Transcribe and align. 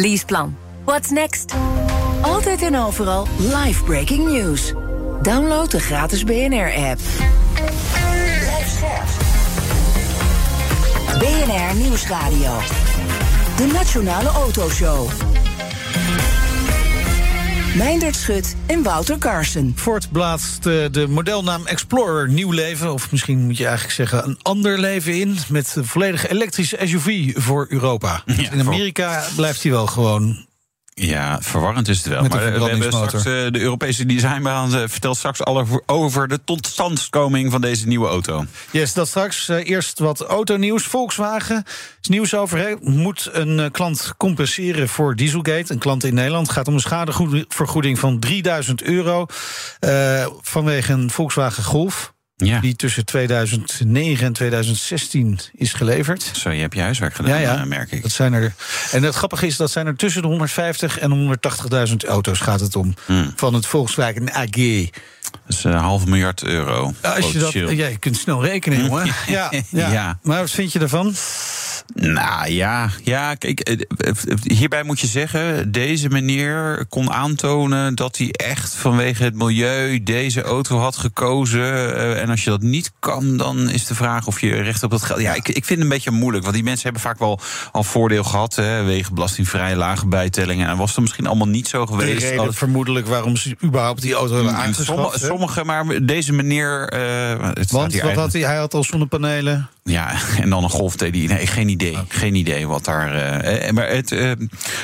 Leaseplan. 0.00 0.56
What's 0.84 1.10
next? 1.10 1.54
Altijd 2.22 2.62
en 2.62 2.76
overal 2.76 3.26
live 3.38 3.84
breaking 3.84 4.28
news. 4.28 4.72
Download 5.22 5.70
de 5.70 5.80
gratis 5.80 6.24
BNR-app. 6.24 7.00
BNR 11.18 11.76
Nieuwsradio. 11.76 12.58
De 13.56 13.66
Nationale 13.72 14.28
Autoshow. 14.28 15.08
Meindert 17.76 18.16
Schut 18.16 18.54
en 18.66 18.82
Wouter 18.82 19.18
Carson. 19.18 19.72
Ford 19.76 20.12
blaast 20.12 20.62
de, 20.62 20.88
de 20.92 21.06
modelnaam 21.06 21.66
Explorer 21.66 22.28
nieuw 22.28 22.50
leven, 22.50 22.92
of 22.92 23.10
misschien 23.10 23.38
moet 23.38 23.56
je 23.56 23.64
eigenlijk 23.64 23.94
zeggen 23.94 24.24
een 24.24 24.38
ander 24.42 24.78
leven 24.78 25.20
in, 25.20 25.36
met 25.48 25.72
een 25.76 25.84
volledig 25.84 26.28
elektrische 26.28 26.78
SUV 26.84 27.32
voor 27.36 27.66
Europa. 27.68 28.22
in 28.50 28.60
Amerika 28.60 29.24
blijft 29.36 29.62
hij 29.62 29.72
wel 29.72 29.86
gewoon 29.86 30.48
ja, 31.06 31.38
verwarrend 31.40 31.88
is 31.88 31.96
het 31.96 32.06
wel. 32.06 32.22
Met 32.22 32.32
maar 32.32 32.46
eh, 32.46 32.62
we 32.62 32.68
hebben 32.68 32.92
straks 32.92 33.14
eh, 33.14 33.22
de 33.22 33.60
Europese 33.60 34.06
designbaan 34.06 34.74
eh, 34.74 34.82
vertelt 34.86 35.16
straks 35.16 35.44
alle 35.44 35.64
over 35.86 36.28
de 36.28 36.40
totstandkoming 36.44 37.50
van 37.50 37.60
deze 37.60 37.86
nieuwe 37.86 38.08
auto. 38.08 38.44
Yes, 38.70 38.92
dat 38.92 39.08
straks. 39.08 39.48
Eerst 39.48 39.98
wat 39.98 40.20
autonieuws. 40.20 40.84
Volkswagen 40.84 41.64
is 42.00 42.08
nieuws 42.08 42.34
over. 42.34 42.76
Moet 42.80 43.28
een 43.32 43.70
klant 43.70 44.14
compenseren 44.16 44.88
voor 44.88 45.16
Dieselgate. 45.16 45.72
Een 45.72 45.78
klant 45.78 46.04
in 46.04 46.14
Nederland. 46.14 46.46
Het 46.46 46.56
gaat 46.56 46.68
om 46.68 46.74
een 46.74 46.80
schadevergoeding 46.80 47.98
van 47.98 48.18
3000 48.18 48.82
euro. 48.82 49.26
vanwege 50.40 50.92
een 50.92 51.10
Volkswagen 51.10 51.64
Golf. 51.64 52.12
Ja. 52.46 52.60
Die 52.60 52.76
tussen 52.76 53.04
2009 53.04 54.26
en 54.26 54.32
2016 54.32 55.38
is 55.54 55.72
geleverd. 55.72 56.30
Zo, 56.32 56.50
je 56.50 56.60
hebt 56.60 56.74
je 56.74 56.80
huiswerk 56.80 57.14
gedaan, 57.14 57.30
Ja, 57.40 57.52
ja. 57.52 57.60
eh, 57.60 57.64
merk 57.64 57.92
ik. 57.92 58.02
Dat 58.02 58.10
zijn 58.10 58.32
er. 58.32 58.52
En 58.92 59.02
het 59.02 59.14
grappige 59.14 59.46
is 59.46 59.56
dat 59.56 59.70
zijn 59.70 59.86
er 59.86 59.96
tussen 59.96 60.22
de 60.22 60.28
150 60.28 60.98
en 60.98 61.38
180.000 61.88 61.96
auto's 62.08 62.38
gaat 62.38 62.60
het 62.60 62.76
om. 62.76 62.94
Hmm. 63.06 63.32
Van 63.36 63.54
het 63.54 63.66
Volkswagen 63.66 64.32
AG. 64.34 64.88
Dat 65.30 65.58
is 65.58 65.64
een 65.64 65.72
half 65.72 66.06
miljard 66.06 66.42
euro. 66.42 66.94
Als 67.02 67.32
je, 67.32 67.38
dat, 67.38 67.52
ja, 67.52 67.68
je 67.86 67.98
kunt 67.98 68.16
snel 68.16 68.42
rekenen, 68.44 68.84
jongen. 68.84 69.06
Ja, 69.26 69.52
ja. 69.68 69.92
Ja. 69.92 70.18
Maar 70.22 70.40
wat 70.40 70.50
vind 70.50 70.72
je 70.72 70.78
ervan? 70.78 71.14
Nou 71.94 72.50
ja, 72.50 72.90
ja, 73.04 73.34
kijk, 73.34 73.60
eh, 73.60 73.80
eh, 73.98 74.14
hierbij 74.42 74.82
moet 74.82 75.00
je 75.00 75.06
zeggen, 75.06 75.72
deze 75.72 76.08
meneer 76.08 76.84
kon 76.88 77.10
aantonen 77.12 77.94
dat 77.94 78.16
hij 78.16 78.28
echt 78.30 78.74
vanwege 78.74 79.24
het 79.24 79.34
milieu 79.34 80.02
deze 80.02 80.42
auto 80.42 80.78
had 80.78 80.96
gekozen. 80.96 81.94
Eh, 81.96 82.22
En 82.22 82.28
als 82.30 82.44
je 82.44 82.50
dat 82.50 82.62
niet 82.62 82.92
kan, 82.98 83.36
dan 83.36 83.70
is 83.70 83.86
de 83.86 83.94
vraag 83.94 84.26
of 84.26 84.40
je 84.40 84.50
recht 84.62 84.82
op 84.82 84.90
dat 84.90 85.02
geld. 85.02 85.20
Ja, 85.20 85.34
ik, 85.34 85.48
ik 85.48 85.54
vind 85.64 85.68
het 85.68 85.80
een 85.80 85.88
beetje 85.88 86.10
moeilijk, 86.10 86.42
want 86.42 86.54
die 86.54 86.64
mensen 86.64 86.82
hebben 86.82 87.02
vaak 87.02 87.18
wel 87.18 87.40
al 87.72 87.82
voordeel 87.82 88.24
gehad, 88.24 88.54
hè, 88.54 88.82
wegen 88.84 89.14
belastingvrij, 89.14 89.76
lage 89.76 90.06
bijtellingen. 90.06 90.68
En 90.68 90.76
was 90.76 90.96
er 90.96 91.02
misschien 91.02 91.26
allemaal 91.26 91.48
niet 91.48 91.68
zo 91.68 91.84
De 91.84 91.92
geweest. 91.92 92.22
reden 92.22 92.46
als- 92.46 92.56
vermoedelijk 92.56 93.06
waarom 93.06 93.36
ze 93.36 93.56
überhaupt 93.64 94.02
die 94.02 94.14
auto 94.14 94.34
hebben 94.34 94.54
aangeschaft. 94.54 95.20
Sommige, 95.20 95.64
maar 95.64 96.04
deze 96.06 96.32
meneer. 96.32 96.80
het 97.54 97.70
Want 97.70 98.00
wat 98.00 98.14
had 98.14 98.32
hij? 98.32 98.42
Hij 98.42 98.56
had 98.56 98.74
al 98.74 98.84
zonnepanelen. 98.84 99.68
Ja, 99.90 100.12
en 100.42 100.50
dan 100.50 100.64
een 100.64 100.70
Golf 100.70 100.96
TDI. 100.96 101.26
Nee, 101.26 101.46
geen 101.46 101.68
idee. 101.68 101.98
Geen 102.08 102.34
idee 102.34 102.68
wat 102.68 102.84
daar. 102.84 103.14
eh, 103.14 103.70
maar 103.70 103.88
het, 103.88 104.12
eh, 104.12 104.30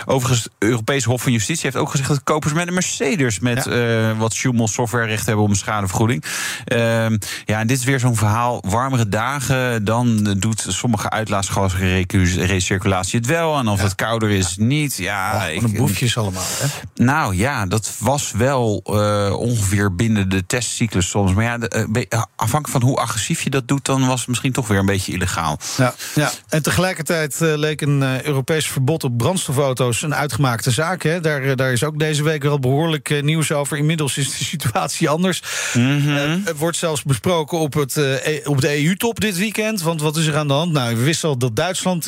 overigens, 0.05 0.43
het 0.43 0.53
Europees 0.59 1.05
Hof 1.05 1.23
van 1.23 1.33
Justitie 1.33 1.65
heeft 1.65 1.77
ook 1.77 1.91
gezegd 1.91 2.09
dat 2.09 2.23
kopers 2.23 2.53
met 2.53 2.67
een 2.67 2.75
Mercedes 2.75 3.39
met 3.39 3.67
eh, 3.67 4.19
wat 4.19 4.33
Schumel 4.33 4.69
software 4.69 5.07
recht 5.07 5.27
hebben 5.27 5.45
om 5.45 5.55
schadevergoeding. 5.55 6.25
Ehm, 6.65 7.17
ja, 7.45 7.61
en 7.61 7.67
dit 7.67 7.79
is 7.79 7.85
weer 7.85 8.01
zo'n 8.01 8.17
verhaal. 8.17 8.63
Warmere 8.69 9.09
dagen, 9.09 9.85
dan 9.85 10.35
doet 10.39 10.65
sommige 10.69 11.11
uitlaatgasrecirculatie 11.11 13.19
het 13.19 13.29
wel. 13.29 13.59
En 13.59 13.67
als 13.67 13.81
het 13.81 13.95
kouder 13.95 14.31
is, 14.31 14.57
niet. 14.57 14.97
Ja, 14.97 15.49
Van 15.61 15.71
de 15.71 15.77
boefjes 15.77 16.19
allemaal. 16.19 16.43
Hè? 16.47 16.67
nou 17.05 17.37
ja, 17.37 17.67
dat 17.67 17.93
was 17.99 18.33
wel 18.33 18.81
eh, 18.85 19.35
ongeveer 19.39 19.95
binnen 19.95 20.29
de 20.29 20.47
testcyclus 20.47 21.09
soms. 21.09 21.35
Maar 21.35 21.45
ja, 21.45 21.59
de, 21.59 22.07
afhankelijk 22.37 22.69
van 22.69 22.83
hoe 22.83 22.97
agressief 22.97 23.43
je 23.43 23.51
dat 23.51 23.69
doet, 23.69 23.85
dan 23.85 24.07
was 24.07 24.19
het 24.19 24.29
misschien 24.29 24.53
toch 24.53 24.69
weer 24.69 24.79
een 24.79 24.87
beetje 24.87 24.96
illegaal. 25.05 25.59
Ja, 25.77 25.95
ja. 26.15 26.31
En 26.49 26.63
tegelijkertijd 26.63 27.41
eh, 27.41 27.57
leek 27.57 27.81
een 27.81 28.03
eh, 28.03 28.23
Europees 28.23 28.69
verbod 28.69 29.05
op 29.05 29.17
brandstofauto's 29.17 30.03
een 30.03 30.15
uitgemaakte 30.15 30.71
zaak. 30.71 31.03
Hè. 31.03 31.21
Daar, 31.21 31.43
eh, 31.43 31.57
daar 31.57 31.73
is 31.73 31.85
ook 31.85 31.99
deze 31.99 32.23
week 32.23 32.45
al 32.45 32.59
behoorlijk 32.59 33.11
eh, 33.11 33.23
nieuws 33.23 33.53
over. 33.53 33.77
Inmiddels 33.77 34.17
is 34.17 34.39
de 34.39 34.45
situatie 34.55 35.09
anders. 35.09 35.43
Mhm. 35.75 36.39
Het 36.45 36.59
wordt 36.59 36.77
zelfs 36.77 37.03
besproken 37.03 37.59
op, 37.59 37.75
het, 37.75 37.97
E- 37.97 38.41
op 38.45 38.61
de 38.61 38.85
EU-top 38.85 39.21
dit 39.21 39.37
weekend. 39.37 39.83
Want 39.83 40.01
wat 40.01 40.17
is 40.17 40.27
er 40.27 40.37
aan 40.37 40.47
de 40.47 40.53
hand? 40.53 40.73
Nou, 40.73 40.97
we 40.97 41.03
wisten 41.03 41.29
al 41.29 41.39
dat 41.39 41.57
Duitsland 41.57 42.07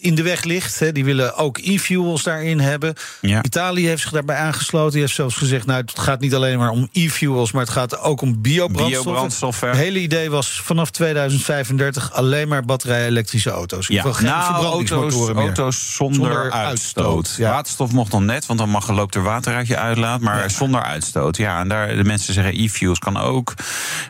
in 0.00 0.14
de 0.14 0.22
weg 0.22 0.44
ligt. 0.44 0.78
Hè. 0.78 0.92
Die 0.92 1.04
willen 1.04 1.36
ook 1.36 1.58
e-fuels 1.58 2.22
daarin 2.22 2.60
hebben. 2.60 2.94
Ja. 3.20 3.42
Italië 3.42 3.86
heeft 3.86 4.02
zich 4.02 4.10
daarbij 4.10 4.36
aangesloten. 4.36 4.92
Die 4.92 5.00
heeft 5.00 5.14
zelfs 5.14 5.36
gezegd: 5.36 5.66
nou, 5.66 5.80
het 5.80 5.98
gaat 5.98 6.20
niet 6.20 6.34
alleen 6.34 6.58
maar 6.58 6.70
om 6.70 6.88
e-fuels, 6.92 7.52
maar 7.52 7.62
het 7.62 7.72
gaat 7.72 8.00
ook 8.00 8.20
om 8.20 8.40
biobrandstoffen. 8.40 9.12
Biobrandstoffen. 9.12 9.68
Het 9.68 9.76
hele 9.78 9.98
idee 9.98 10.30
was 10.30 10.60
vanaf 10.64 10.90
2035 10.90 12.05
alleen 12.12 12.48
maar 12.48 12.64
batterij-elektrische 12.64 13.50
auto's. 13.50 13.86
Ja, 13.86 14.02
Geen 14.02 14.26
nou, 14.26 14.64
auto's, 14.64 15.26
meer. 15.26 15.36
auto's 15.36 15.94
zonder, 15.94 16.16
Zonder 16.16 16.50
uitstoot. 16.52 17.04
uitstoot, 17.04 17.34
ja. 17.36 17.50
Waterstof 17.50 17.92
mocht 17.92 18.10
dan 18.10 18.24
net, 18.24 18.46
want 18.46 18.58
dan 18.58 18.68
mag, 18.68 18.88
loopt 18.90 19.14
er 19.14 19.22
water 19.22 19.54
uit 19.54 19.66
je 19.66 19.76
uitlaat. 19.76 20.20
Maar 20.20 20.50
zonder 20.50 20.82
uitstoot. 20.82 21.36
Ja, 21.36 21.60
en 21.60 21.68
daar 21.68 21.96
de 21.96 22.04
mensen 22.04 22.34
zeggen 22.34 22.54
e-fuels 22.62 22.98
kan 22.98 23.16
ook. 23.16 23.54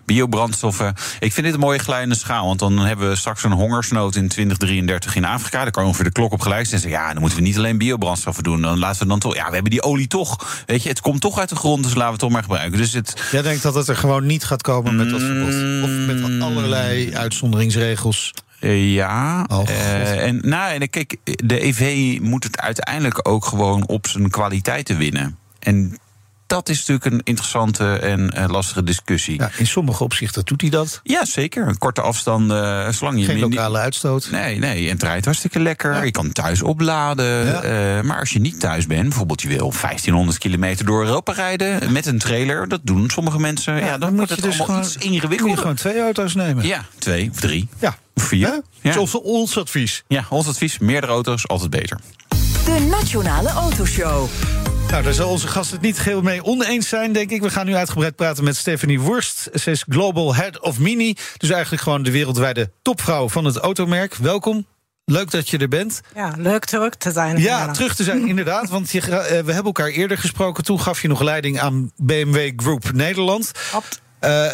Biobrandstoffen. 0.05 0.95
Ik 1.19 1.33
vind 1.33 1.47
dit 1.47 1.55
een 1.55 1.61
mooie 1.61 1.79
glijdende 1.79 2.15
schaal. 2.15 2.47
Want 2.47 2.59
dan 2.59 2.79
hebben 2.79 3.09
we 3.09 3.17
straks 3.17 3.45
een 3.45 3.53
hongersnood 3.53 4.15
in 4.17 4.28
2033 4.28 5.15
in 5.17 5.25
Afrika. 5.25 5.63
Daar 5.63 5.71
kan 5.71 5.84
ongeveer 5.84 6.05
de 6.05 6.13
klok 6.13 6.33
op 6.33 6.41
gelijk 6.41 6.67
zetten. 6.67 6.91
Ja, 6.91 7.13
dan 7.13 7.21
moeten 7.21 7.39
we 7.39 7.45
niet 7.45 7.57
alleen 7.59 7.78
biobrandstoffen 7.78 8.43
doen. 8.45 8.63
Dan 8.63 8.78
laten 8.78 9.03
we 9.03 9.09
dan 9.09 9.19
toch. 9.19 9.34
Ja, 9.34 9.47
we 9.47 9.53
hebben 9.55 9.71
die 9.71 9.83
olie 9.83 10.07
toch. 10.07 10.47
Weet 10.67 10.83
je, 10.83 10.89
het 10.89 11.01
komt 11.01 11.21
toch 11.21 11.39
uit 11.39 11.49
de 11.49 11.57
grond, 11.57 11.83
dus 11.83 11.93
laten 11.95 12.05
we 12.07 12.11
het 12.13 12.21
toch 12.21 12.31
maar 12.31 12.43
gebruiken. 12.43 12.78
Dus 12.78 12.93
het. 12.93 13.28
Jij 13.31 13.43
denkt 13.43 13.63
dat 13.63 13.75
het 13.75 13.89
er 13.89 13.97
gewoon 13.97 14.27
niet 14.27 14.45
gaat 14.45 14.63
komen 14.63 14.97
met 14.97 15.11
dat 15.11 15.21
verbod? 15.21 15.55
Of 15.84 15.91
met 16.07 16.43
allerlei 16.43 17.15
uitzonderingsregels? 17.15 17.84
Eh, 18.61 18.95
Ja, 18.95 19.47
Oh, 19.49 19.69
eh, 19.69 20.27
en, 20.27 20.41
nou, 20.43 20.73
en 20.73 20.91
kijk, 20.91 21.17
de 21.25 21.65
EV 21.65 22.19
moet 22.21 22.45
het 22.45 22.61
uiteindelijk 22.61 23.29
ook 23.29 23.45
gewoon 23.45 23.87
op 23.87 24.07
zijn 24.07 24.31
kwaliteiten 24.31 24.99
winnen. 24.99 25.39
En 25.59 25.99
dat 26.47 26.69
is 26.69 26.79
natuurlijk 26.79 27.05
een 27.05 27.21
interessante 27.25 27.97
en 27.99 28.31
eh, 28.31 28.49
lastige 28.49 28.83
discussie. 28.83 29.39
Ja. 29.39 29.45
Ja, 29.53 29.59
in 29.59 29.67
sommige 29.67 30.05
opzichten 30.05 30.45
doet 30.45 30.61
hij 30.61 30.71
dat. 30.71 31.01
zeker. 31.23 31.67
Een 31.69 31.79
korte 31.79 32.01
afstand, 32.01 32.51
eh 32.51 32.89
zolang 32.89 33.19
je 33.21 33.25
Geen 33.25 33.39
lokale 33.39 33.79
uitstoot. 33.79 34.29
Nee, 34.31 34.59
nee, 34.59 34.84
en 34.84 34.93
het 34.93 35.03
rijdt 35.03 35.25
hartstikke 35.25 35.61
lekker. 35.61 35.93
Ja. 35.93 36.03
Je 36.03 36.11
kan 36.11 36.33
thuis 36.33 36.62
opladen. 36.62 37.47
Ja. 37.47 37.62
eh, 37.62 38.03
maar 38.05 38.19
als 38.21 38.31
je 38.31 38.39
niet 38.39 38.61
thuis 38.61 38.87
bent, 38.87 39.03
bijvoorbeeld 39.09 39.43
je 39.43 39.49
wil 39.49 39.73
1500 39.81 40.39
kilometer 40.39 40.84
door 40.87 41.05
Europa 41.05 41.33
rijden 41.33 41.93
met 41.93 42.07
een 42.07 42.19
trailer, 42.19 42.69
dat 42.69 42.81
doen 42.83 43.11
sommige 43.11 43.39
mensen. 43.39 43.75
Ja, 43.77 43.99
dan, 43.99 44.17
wordt 44.17 44.31
het 44.31 44.43
dus 44.43 44.61
allemaal 44.61 44.78
iets 44.83 44.95
Moet 44.95 45.03
je 45.05 45.11
ingewikkelder. 45.11 45.59
gewoon 45.59 45.75
twee 45.75 46.01
auto's 46.01 46.34
nemen. 46.34 46.67
Ja, 46.67 46.84
twee 46.99 47.31
of 47.31 47.41
drie 47.41 47.69
Ja. 47.78 47.97
of 48.15 48.23
vier. 48.23 48.41
Ja. 48.49 48.61
Dat 48.83 48.93
is 48.93 48.97
ons, 48.97 49.21
ons 49.23 49.59
advies. 49.59 50.05
Ja, 50.09 50.27
ons 50.28 50.47
advies: 50.49 50.78
meerdere 50.78 51.13
auto's, 51.13 51.49
altijd 51.49 51.71
beter. 51.71 51.99
De 52.65 52.87
Nationale 52.91 53.48
Autoshow. 53.48 54.28
Nou, 54.91 55.03
daar 55.03 55.12
zal 55.12 55.30
onze 55.30 55.48
gast 55.48 55.71
het 55.71 55.80
niet 55.80 55.98
geheel 55.98 56.22
mee 56.22 56.44
oneens 56.44 56.88
zijn, 56.88 57.12
denk 57.12 57.30
ik. 57.30 57.42
We 57.42 57.50
gaan 57.50 57.66
nu 57.66 57.74
uitgebreid 57.74 58.16
praten 58.16 58.44
met 58.44 58.56
Stephanie 58.56 59.00
Wurst. 59.00 59.48
Ze 59.54 59.71
is 59.71 59.84
Global 59.88 60.34
Head 60.34 60.60
of 60.60 60.78
Mini. 60.78 61.16
Dus 61.36 61.50
eigenlijk 61.50 61.83
gewoon 61.83 62.03
de 62.03 62.10
wereldwijde 62.10 62.71
topvrouw 62.83 63.28
van 63.28 63.44
het 63.44 63.56
automerk. 63.56 64.15
Welkom. 64.15 64.66
Leuk 65.04 65.30
dat 65.30 65.48
je 65.48 65.59
er 65.59 65.68
bent. 65.68 66.00
Ja, 66.15 66.34
leuk 66.36 66.65
terug 66.65 66.94
te 66.94 67.12
zijn. 67.12 67.38
Ja, 67.38 67.71
terug 67.72 67.94
te 67.94 68.04
zijn, 68.04 68.28
inderdaad. 68.28 68.68
Want 68.68 68.91
je, 68.91 69.00
eh, 69.00 69.09
we 69.27 69.53
hebben 69.53 69.65
elkaar 69.65 69.88
eerder 69.88 70.18
gesproken. 70.18 70.65
Toen 70.65 70.80
gaf 70.80 71.03
je 71.03 71.09
nog 71.09 71.21
leiding 71.21 71.60
aan 71.60 71.92
BMW 71.97 72.53
Group 72.56 72.92
Nederland. 72.92 73.50
Eh, 74.18 74.48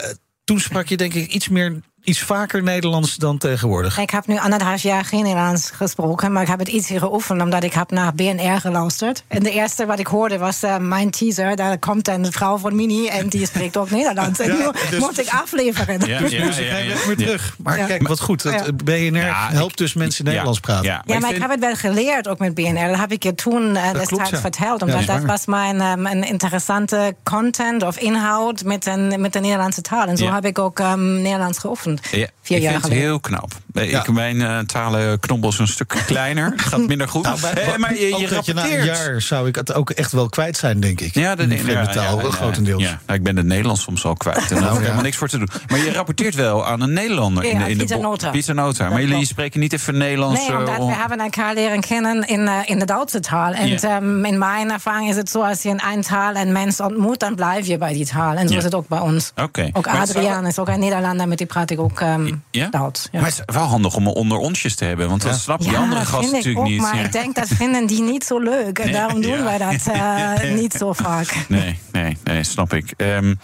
toen 0.44 0.61
sprak 0.61 0.87
je 0.87 0.96
denk 0.96 1.14
ik 1.14 1.32
iets 1.32 1.49
meer 1.49 1.81
iets 2.05 2.21
vaker 2.21 2.63
Nederlands 2.63 3.17
dan 3.17 3.39
tegenwoordig? 3.39 3.99
Ik 3.99 4.11
heb 4.11 4.27
nu 4.27 4.39
anderhalf 4.39 4.83
jaar 4.83 5.05
geen 5.05 5.23
Nederlands 5.23 5.71
gesproken, 5.71 6.33
maar 6.33 6.43
ik 6.43 6.49
heb 6.49 6.59
het 6.59 6.69
iets 6.69 6.87
geoefend 6.87 7.43
omdat 7.43 7.65
ik 7.65 7.73
heb 7.73 7.91
naar 7.91 8.15
BNR 8.15 8.61
geluisterd. 8.61 9.25
En 9.29 9.43
de 9.43 9.51
eerste 9.51 9.87
wat 9.87 9.99
ik 9.99 10.07
hoorde 10.07 10.39
was 10.39 10.65
uh, 10.65 10.77
mijn 10.77 11.11
teaser. 11.11 11.57
Daar 11.57 11.79
komt 11.79 12.09
een 12.09 12.33
vrouw 12.33 12.59
van 12.59 12.77
Mini 12.77 13.07
en 13.07 13.29
die 13.29 13.47
spreekt 13.47 13.77
ook 13.77 13.91
Nederlands. 13.91 14.41
En 14.41 14.51
nu 14.51 14.71
dus, 14.91 14.99
moet 14.99 15.19
ik 15.21 15.29
afleveren. 15.29 16.07
Ja, 16.07 16.19
dus, 16.19 16.31
dus 16.31 16.59
ik 16.59 16.67
ga 16.67 17.07
weer 17.07 17.17
terug. 17.17 17.55
Maar 17.63 17.77
kijk, 17.77 18.09
wat 18.09 18.21
goed. 18.21 18.43
Dat 18.43 18.85
BNR 18.85 19.35
helpt 19.35 19.79
dus 19.79 19.95
mensen 19.95 20.25
Nederlands 20.25 20.61
praten. 20.61 20.85
Ja, 20.85 21.03
maar, 21.21 21.35
ik, 21.35 21.41
heb 21.41 21.51
het 21.51 21.61
wel 21.61 21.75
geleerd 21.75 22.29
ook 22.29 22.39
met 22.39 22.55
BNR. 22.55 22.89
Dat 22.89 22.99
heb 22.99 23.13
ik 23.13 23.23
je 23.23 23.35
toen 23.35 23.63
uh, 23.63 23.93
destijds 23.93 24.41
verteld. 24.41 24.83
Omdat 24.83 25.07
dat 25.07 25.25
was 25.25 25.47
mijn 25.47 25.81
um, 25.81 26.07
een 26.07 26.25
interessante 26.25 27.15
content 27.23 27.83
of 27.83 27.99
inhoud 27.99 28.65
met 28.65 28.87
een, 28.87 29.21
met 29.21 29.33
de 29.33 29.41
Nederlandse 29.41 29.81
taal. 29.81 30.07
En 30.07 30.17
zo 30.17 30.33
heb 30.33 30.45
ik 30.45 30.59
ook 30.59 30.79
um, 30.79 31.23
Nederlands 31.23 31.59
geoefend. 31.59 31.92
Ja, 32.11 32.19
ik 32.19 32.31
vind 32.43 32.83
het 32.83 32.89
heel 32.93 33.21
knap. 33.21 33.53
Ik, 33.73 34.11
mijn 34.13 34.37
uh, 34.37 34.59
talenknobbel 34.59 35.51
is 35.51 35.59
een 35.59 35.69
stuk 35.69 35.89
kleiner. 36.07 36.51
Het 36.51 36.63
gaat 36.63 36.87
minder 36.87 37.09
goed. 37.09 37.23
Nou, 37.23 37.39
hey, 37.41 37.79
maar 37.79 37.95
je, 37.95 38.07
je 38.07 38.29
rapporteert. 38.29 38.57
na 38.57 38.79
een 38.79 38.85
jaar 38.85 39.21
zou 39.21 39.49
ik 39.49 39.55
het 39.55 39.75
ook 39.75 39.91
echt 39.91 40.13
wel 40.13 40.29
kwijt 40.29 40.57
zijn, 40.57 40.81
denk 40.81 41.01
ik. 41.01 41.15
Ja, 41.15 41.35
de, 41.35 41.49
vreemde 41.49 41.73
ja, 41.73 41.87
taal, 41.87 42.21
ja, 42.21 42.31
grotendeels. 42.31 42.83
Ja, 42.83 43.01
nou, 43.07 43.19
ik 43.19 43.25
ben 43.25 43.37
het 43.37 43.47
Nederlands 43.47 43.83
soms 43.83 44.05
al 44.05 44.15
kwijt. 44.15 44.51
En 44.51 44.61
daar 44.61 44.63
heb 44.63 44.73
ik 44.73 44.79
helemaal 44.79 45.03
niks 45.03 45.17
voor 45.17 45.29
te 45.29 45.39
doen. 45.39 45.49
Maar 45.69 45.79
je 45.79 45.93
rapporteert 45.93 46.35
wel 46.35 46.67
aan 46.67 46.81
een 46.81 46.93
Nederlander 46.93 47.45
in 47.45 47.59
de, 47.59 47.71
in 47.71 47.79
de 47.79 47.97
Nota. 47.97 48.31
Pizza 48.31 48.53
Nota. 48.53 48.89
Maar 48.89 49.01
jullie 49.01 49.27
spreken 49.27 49.61
niet 49.61 49.73
even 49.73 49.99
Nederlands. 49.99 50.49
Nee, 50.49 50.59
omdat 50.59 50.77
we 50.77 50.93
hebben 50.95 51.21
elkaar 51.21 51.55
leren 51.55 51.81
kennen 51.81 52.27
in, 52.27 52.41
uh, 52.41 52.59
in 52.65 52.79
de 52.79 52.85
Duitse 52.85 53.21
taal. 53.21 53.53
En 53.53 53.91
um, 53.91 54.25
in 54.25 54.39
mijn 54.39 54.71
ervaring 54.71 55.11
is 55.11 55.17
het 55.17 55.31
zo, 55.31 55.43
als 55.43 55.63
je 55.63 55.69
in 55.69 55.81
een 55.93 56.03
taal 56.03 56.35
een 56.35 56.53
mens 56.53 56.81
ontmoet, 56.81 57.21
dan 57.21 57.35
blijf 57.35 57.67
je 57.67 57.79
bij 57.79 57.93
die 57.93 58.07
taal. 58.07 58.35
En 58.35 58.49
zo 58.49 58.57
is 58.57 58.65
het 58.65 58.75
ook 58.75 58.89
bij 58.89 59.01
ons. 59.01 59.33
Okay. 59.37 59.71
Ook 59.73 59.87
Adriaan 59.87 60.47
is 60.47 60.59
ook 60.59 60.69
een 60.69 60.81
Nederlander, 60.81 61.29
met 61.29 61.39
die 61.39 61.47
praat 61.47 61.71
ik 61.71 61.81
ook 61.81 62.01
um, 62.01 62.43
Duits. 62.71 63.09
Is 63.13 63.41
wel 63.62 63.70
handig 63.70 63.97
om 63.97 64.06
onder 64.06 64.38
onsjes 64.38 64.75
te 64.75 64.85
hebben, 64.85 65.09
want 65.09 65.23
dat 65.23 65.38
snap 65.38 65.62
je 65.62 65.69
die 65.69 65.76
andere 65.76 66.05
gasten 66.05 66.32
natuurlijk 66.32 66.67
niet. 66.67 66.81
Maar 66.81 67.05
ik 67.05 67.12
denk 67.12 67.35
dat 67.35 67.49
vinden 67.49 67.87
die 67.87 68.03
niet 68.03 68.25
zo 68.25 68.38
leuk. 68.38 68.79
En 68.79 68.93
daarom 68.93 69.20
doen 69.20 69.44
wij 69.44 69.59
dat 69.59 69.87
uh, 69.94 70.53
niet 70.61 70.73
zo 70.73 70.93
vaak. 70.93 71.35
Nee, 71.49 71.79
nee, 71.93 72.17
nee, 72.25 72.43
snap 72.44 72.73
ik. 72.73 72.94
Um, 72.97 73.38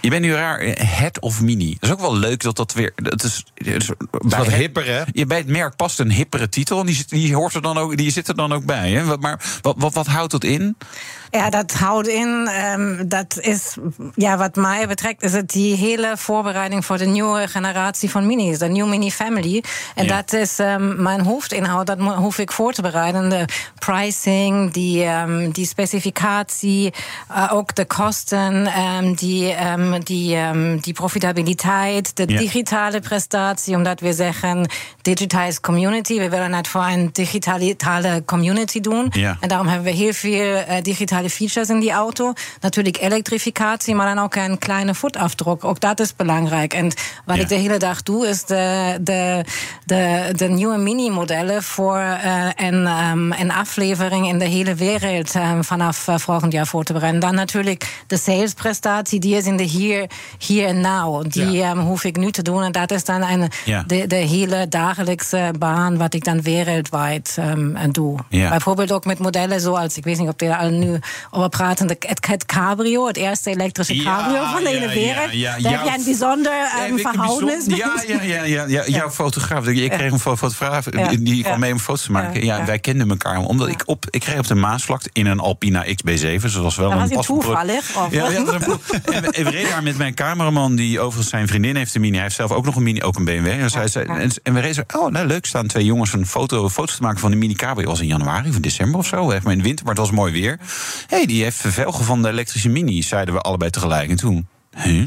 je 0.00 0.10
bent 0.10 0.22
nu 0.22 0.32
raar 0.32 0.60
head 0.78 1.20
of 1.20 1.40
mini. 1.40 1.76
Dat 1.80 1.90
is 1.90 1.90
ook 1.90 2.00
wel 2.00 2.16
leuk 2.16 2.42
dat 2.42 2.56
dat 2.56 2.72
weer. 2.72 2.92
Dat 2.94 3.22
is, 3.22 3.44
dat 3.54 3.66
is 3.66 3.90
wat 4.10 4.46
hipper, 4.46 4.86
hè? 4.86 5.02
Je, 5.12 5.26
bij 5.26 5.38
het 5.38 5.46
merk 5.46 5.76
past 5.76 5.98
een 5.98 6.10
hippere 6.10 6.48
titel. 6.48 6.80
En 6.80 6.86
die, 6.86 7.04
die, 7.08 7.34
hoort 7.34 7.54
er 7.54 7.62
dan 7.62 7.78
ook, 7.78 7.96
die 7.96 8.10
zit 8.10 8.28
er 8.28 8.36
dan 8.36 8.52
ook 8.52 8.64
bij. 8.64 8.90
Hè? 8.90 9.16
Maar 9.16 9.40
wat, 9.60 9.74
wat, 9.78 9.94
wat 9.94 10.06
houdt 10.06 10.30
dat 10.30 10.44
in? 10.44 10.76
Ja, 11.30 11.50
dat 11.50 11.72
houdt 11.72 12.08
in, 12.08 12.50
um, 12.72 13.08
dat 13.08 13.38
is, 13.40 13.76
ja, 14.14 14.36
wat 14.36 14.56
mij 14.56 14.88
betreft, 14.88 15.22
is 15.22 15.32
het 15.32 15.50
die 15.50 15.76
hele 15.76 16.12
voorbereiding 16.16 16.84
voor 16.84 16.98
de 16.98 17.06
nieuwe 17.06 17.48
generatie 17.48 18.10
van 18.10 18.26
minis, 18.26 18.58
de 18.58 18.68
New 18.68 18.88
Mini 18.88 19.10
Family. 19.10 19.64
En 19.94 20.04
ja. 20.04 20.16
dat 20.16 20.32
is 20.32 20.58
um, 20.58 21.02
mijn 21.02 21.20
hoofdinhoud, 21.20 21.86
dat 21.86 21.98
hoef 21.98 22.38
ik 22.38 22.52
voor 22.52 22.72
te 22.72 22.82
bereiden. 22.82 23.28
De 23.28 23.44
pricing, 23.78 24.72
die, 24.72 25.06
um, 25.06 25.50
die 25.50 25.66
specificatie, 25.66 26.94
uh, 27.30 27.50
ook 27.52 27.74
de 27.74 27.84
kosten, 27.84 28.68
die, 29.16 29.54
die, 29.98 30.36
die 30.80 30.92
profitabiliteit, 30.92 32.16
de 32.16 32.24
ja. 32.26 32.38
digitale 32.38 33.00
prestatie, 33.00 33.76
omdat 33.76 34.00
we 34.00 34.12
zeggen, 34.12 34.70
digitized 35.02 35.60
community, 35.60 36.18
we 36.18 36.28
willen 36.28 36.52
het 36.52 36.68
voor 36.68 36.84
een 36.84 37.08
digitale 37.12 38.22
community 38.24 38.80
doen. 38.80 39.06
Ja. 39.10 39.36
En 39.40 39.48
daarom 39.48 39.66
hebben 39.66 39.92
we 39.92 39.98
heel 39.98 40.12
veel 40.12 40.56
uh, 40.56 40.64
digitale 40.82 41.30
features 41.30 41.68
in 41.68 41.80
die 41.80 41.90
auto. 41.90 42.32
Natuurlijk 42.60 43.00
elektrificatie, 43.00 43.94
maar 43.94 44.14
dan 44.14 44.24
ook 44.24 44.34
een 44.34 44.58
kleine 44.58 44.94
voetafdruk. 44.94 45.64
Ook 45.64 45.80
dat 45.80 46.00
is 46.00 46.16
belangrijk. 46.16 46.74
En 46.74 46.92
wat 47.24 47.36
ja. 47.36 47.42
ik 47.42 47.48
de 47.48 47.54
hele 47.54 47.76
dag 47.76 48.02
doe, 48.02 48.28
is 48.28 48.44
de, 48.44 48.98
de, 49.00 49.44
de, 49.84 50.32
de 50.36 50.48
nieuwe 50.48 50.76
mini-modellen 50.76 51.62
voor 51.62 51.98
een, 52.56 52.86
um, 52.86 53.32
een 53.32 53.50
aflevering 53.50 54.28
in 54.28 54.38
de 54.38 54.44
hele 54.44 54.74
wereld 54.74 55.34
um, 55.34 55.64
vanaf 55.64 56.08
uh, 56.08 56.18
volgend 56.18 56.52
jaar 56.52 56.66
voor 56.66 56.84
te 56.84 56.92
bereiden. 56.92 57.20
Dan 57.20 57.34
natuurlijk 57.34 58.02
de 58.06 58.16
salesprestatie, 58.16 59.20
die 59.20 59.36
is 59.36 59.44
in 59.44 59.56
de 59.56 59.62
hier, 59.80 60.06
hier 60.38 60.66
en 60.66 60.80
now. 60.80 61.30
Die 61.30 61.50
ja. 61.50 61.70
um, 61.70 61.78
hoef 61.78 62.04
ik 62.04 62.16
nu 62.16 62.30
te 62.30 62.42
doen. 62.42 62.62
En 62.62 62.72
dat 62.72 62.90
is 62.90 63.04
dan 63.04 63.22
een, 63.22 63.50
ja. 63.64 63.84
de, 63.86 64.06
de 64.06 64.14
hele 64.14 64.68
dagelijkse 64.68 65.52
baan 65.58 65.98
wat 65.98 66.14
ik 66.14 66.24
dan 66.24 66.42
wereldwijd 66.42 67.38
doe. 67.90 68.18
Bijvoorbeeld 68.28 68.92
ook 68.92 69.04
met 69.04 69.18
modellen 69.18 69.60
zoals, 69.60 69.96
ik 69.96 70.04
weet 70.04 70.18
niet 70.18 70.28
of 70.28 70.34
die 70.34 70.52
al 70.52 70.70
nu 70.70 70.98
over 71.30 71.48
praten. 71.48 71.88
Het, 71.88 72.26
het 72.26 72.46
cabrio, 72.46 73.06
het 73.06 73.16
eerste 73.16 73.50
elektrische 73.50 73.96
cabrio 73.96 74.44
van 74.52 74.62
de 74.62 74.68
hele 74.68 74.88
wereld. 74.88 75.32
Ja, 75.32 75.58
Daar 75.58 75.72
heb 75.72 75.84
jij 75.84 75.94
een 75.94 76.04
bijzonder 76.04 76.52
um, 76.88 76.98
verhoudnis 76.98 77.64
Ja, 77.66 78.02
ja, 78.06 78.22
ja, 78.22 78.44
ja, 78.44 78.64
ja, 78.66 78.82
jouw 78.98 79.10
fotograaf. 79.10 79.66
Ik 79.66 79.90
kreeg 79.90 80.12
een 80.12 80.18
fotograaf 80.18 80.84
die 80.84 81.42
kwam 81.42 81.60
mee 81.60 81.72
om 81.72 81.78
foto's 81.78 82.04
te 82.04 82.12
maken. 82.12 82.44
Ja, 82.44 82.64
wij 82.64 82.78
kenden 82.78 83.10
elkaar. 83.10 83.38
Omdat 83.38 83.68
ik 83.68 83.82
op, 83.86 84.06
ik 84.10 84.20
kreeg 84.20 84.38
op 84.38 84.46
de 84.46 84.54
Maasvlakte 84.54 85.10
in 85.12 85.26
een 85.26 85.38
Alpina 85.38 85.84
XB7. 85.86 86.44
Zoals 86.44 86.76
wel 86.76 86.90
dat 86.90 87.10
een 87.10 87.16
was 87.16 87.26
toevallig. 87.26 87.94
Ja, 88.10 88.28
ja, 88.28 88.28
en 89.30 89.44
we 89.44 89.50
reden 89.50 89.69
daar 89.70 89.82
met 89.82 89.98
mijn 89.98 90.14
cameraman, 90.14 90.74
die 90.74 91.00
overigens 91.00 91.28
zijn 91.28 91.48
vriendin 91.48 91.76
heeft 91.76 91.94
een 91.94 92.00
mini. 92.00 92.14
Hij 92.14 92.22
heeft 92.22 92.34
zelf 92.34 92.52
ook 92.52 92.64
nog 92.64 92.76
een 92.76 92.82
mini, 92.82 93.02
ook 93.02 93.16
een 93.16 93.24
BMW. 93.24 93.46
En, 93.46 93.70
zij, 93.70 93.88
zei, 93.88 94.06
en 94.42 94.54
we 94.54 94.60
reden 94.60 94.84
oh, 94.96 95.10
nou 95.10 95.26
leuk, 95.26 95.46
staan 95.46 95.66
twee 95.66 95.84
jongens 95.84 96.12
een 96.12 96.26
foto, 96.26 96.68
foto's 96.68 96.96
te 96.96 97.02
maken 97.02 97.20
van 97.20 97.30
de 97.30 97.36
mini 97.36 97.54
cabrio. 97.54 97.88
was 97.88 98.00
in 98.00 98.06
januari 98.06 98.48
of 98.48 98.58
december 98.60 98.98
of 98.98 99.06
zo. 99.06 99.30
Echt 99.30 99.42
maar 99.42 99.52
in 99.52 99.58
de 99.58 99.64
winter, 99.64 99.84
maar 99.84 99.94
het 99.94 100.02
was 100.02 100.10
mooi 100.10 100.32
weer. 100.32 100.58
hey, 101.06 101.26
die 101.26 101.42
heeft 101.42 101.64
velgen 101.66 102.04
van 102.04 102.22
de 102.22 102.28
elektrische 102.28 102.68
mini, 102.68 103.02
zeiden 103.02 103.34
we 103.34 103.40
allebei 103.40 103.70
tegelijk. 103.70 104.10
En 104.10 104.16
toen. 104.16 104.48
Hey. 104.76 105.04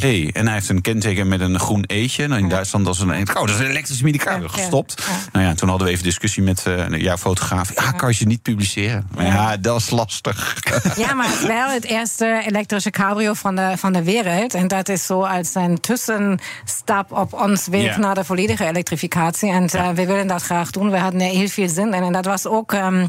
hey. 0.00 0.30
En 0.32 0.44
hij 0.44 0.54
heeft 0.54 0.68
een 0.68 0.80
kenteken 0.80 1.28
met 1.28 1.40
een 1.40 1.58
groen 1.58 1.84
eetje. 1.86 2.26
Nou, 2.26 2.40
in 2.40 2.48
Duitsland 2.48 2.86
als 2.86 3.00
een. 3.00 3.10
Oh, 3.10 3.34
dat 3.34 3.48
is 3.48 3.58
een 3.58 3.66
elektrische 3.66 4.04
minicar. 4.04 4.40
Ja, 4.40 4.48
gestopt. 4.48 4.94
Ja. 5.06 5.14
Nou 5.32 5.44
ja, 5.44 5.54
toen 5.54 5.68
hadden 5.68 5.86
we 5.86 5.92
even 5.92 6.04
discussie 6.04 6.42
met 6.42 6.64
uh, 6.68 6.88
jouw 6.88 7.16
fotograaf. 7.16 7.74
Ja, 7.74 7.92
kan 7.92 8.14
je 8.16 8.26
niet 8.26 8.42
publiceren? 8.42 9.08
Maar 9.14 9.26
ja, 9.26 9.56
dat 9.56 9.80
is 9.80 9.90
lastig. 9.90 10.56
Ja, 10.96 11.14
maar 11.14 11.26
het 11.26 11.40
is 11.40 11.46
wel 11.46 11.68
het 11.68 11.84
eerste 11.84 12.42
elektrische 12.46 12.90
cabrio 12.90 13.32
van 13.32 13.56
de, 13.56 13.72
van 13.76 13.92
de 13.92 14.02
wereld. 14.02 14.54
En 14.54 14.68
dat 14.68 14.88
is 14.88 15.06
zo 15.06 15.22
als 15.22 15.54
een 15.54 15.80
tussenstap 15.80 17.12
op 17.12 17.32
ons 17.32 17.66
weg 17.66 17.96
naar 17.96 18.14
de 18.14 18.24
volledige 18.24 18.66
elektrificatie. 18.66 19.50
En 19.50 19.68
uh, 19.74 19.88
we 19.88 20.06
willen 20.06 20.26
dat 20.26 20.42
graag 20.42 20.70
doen. 20.70 20.90
We 20.90 20.98
hadden 20.98 21.20
er 21.20 21.30
heel 21.30 21.48
veel 21.48 21.68
zin 21.68 21.94
in. 21.94 22.02
En 22.02 22.12
dat 22.12 22.24
was 22.24 22.46
ook. 22.46 22.72
Um, 22.72 23.08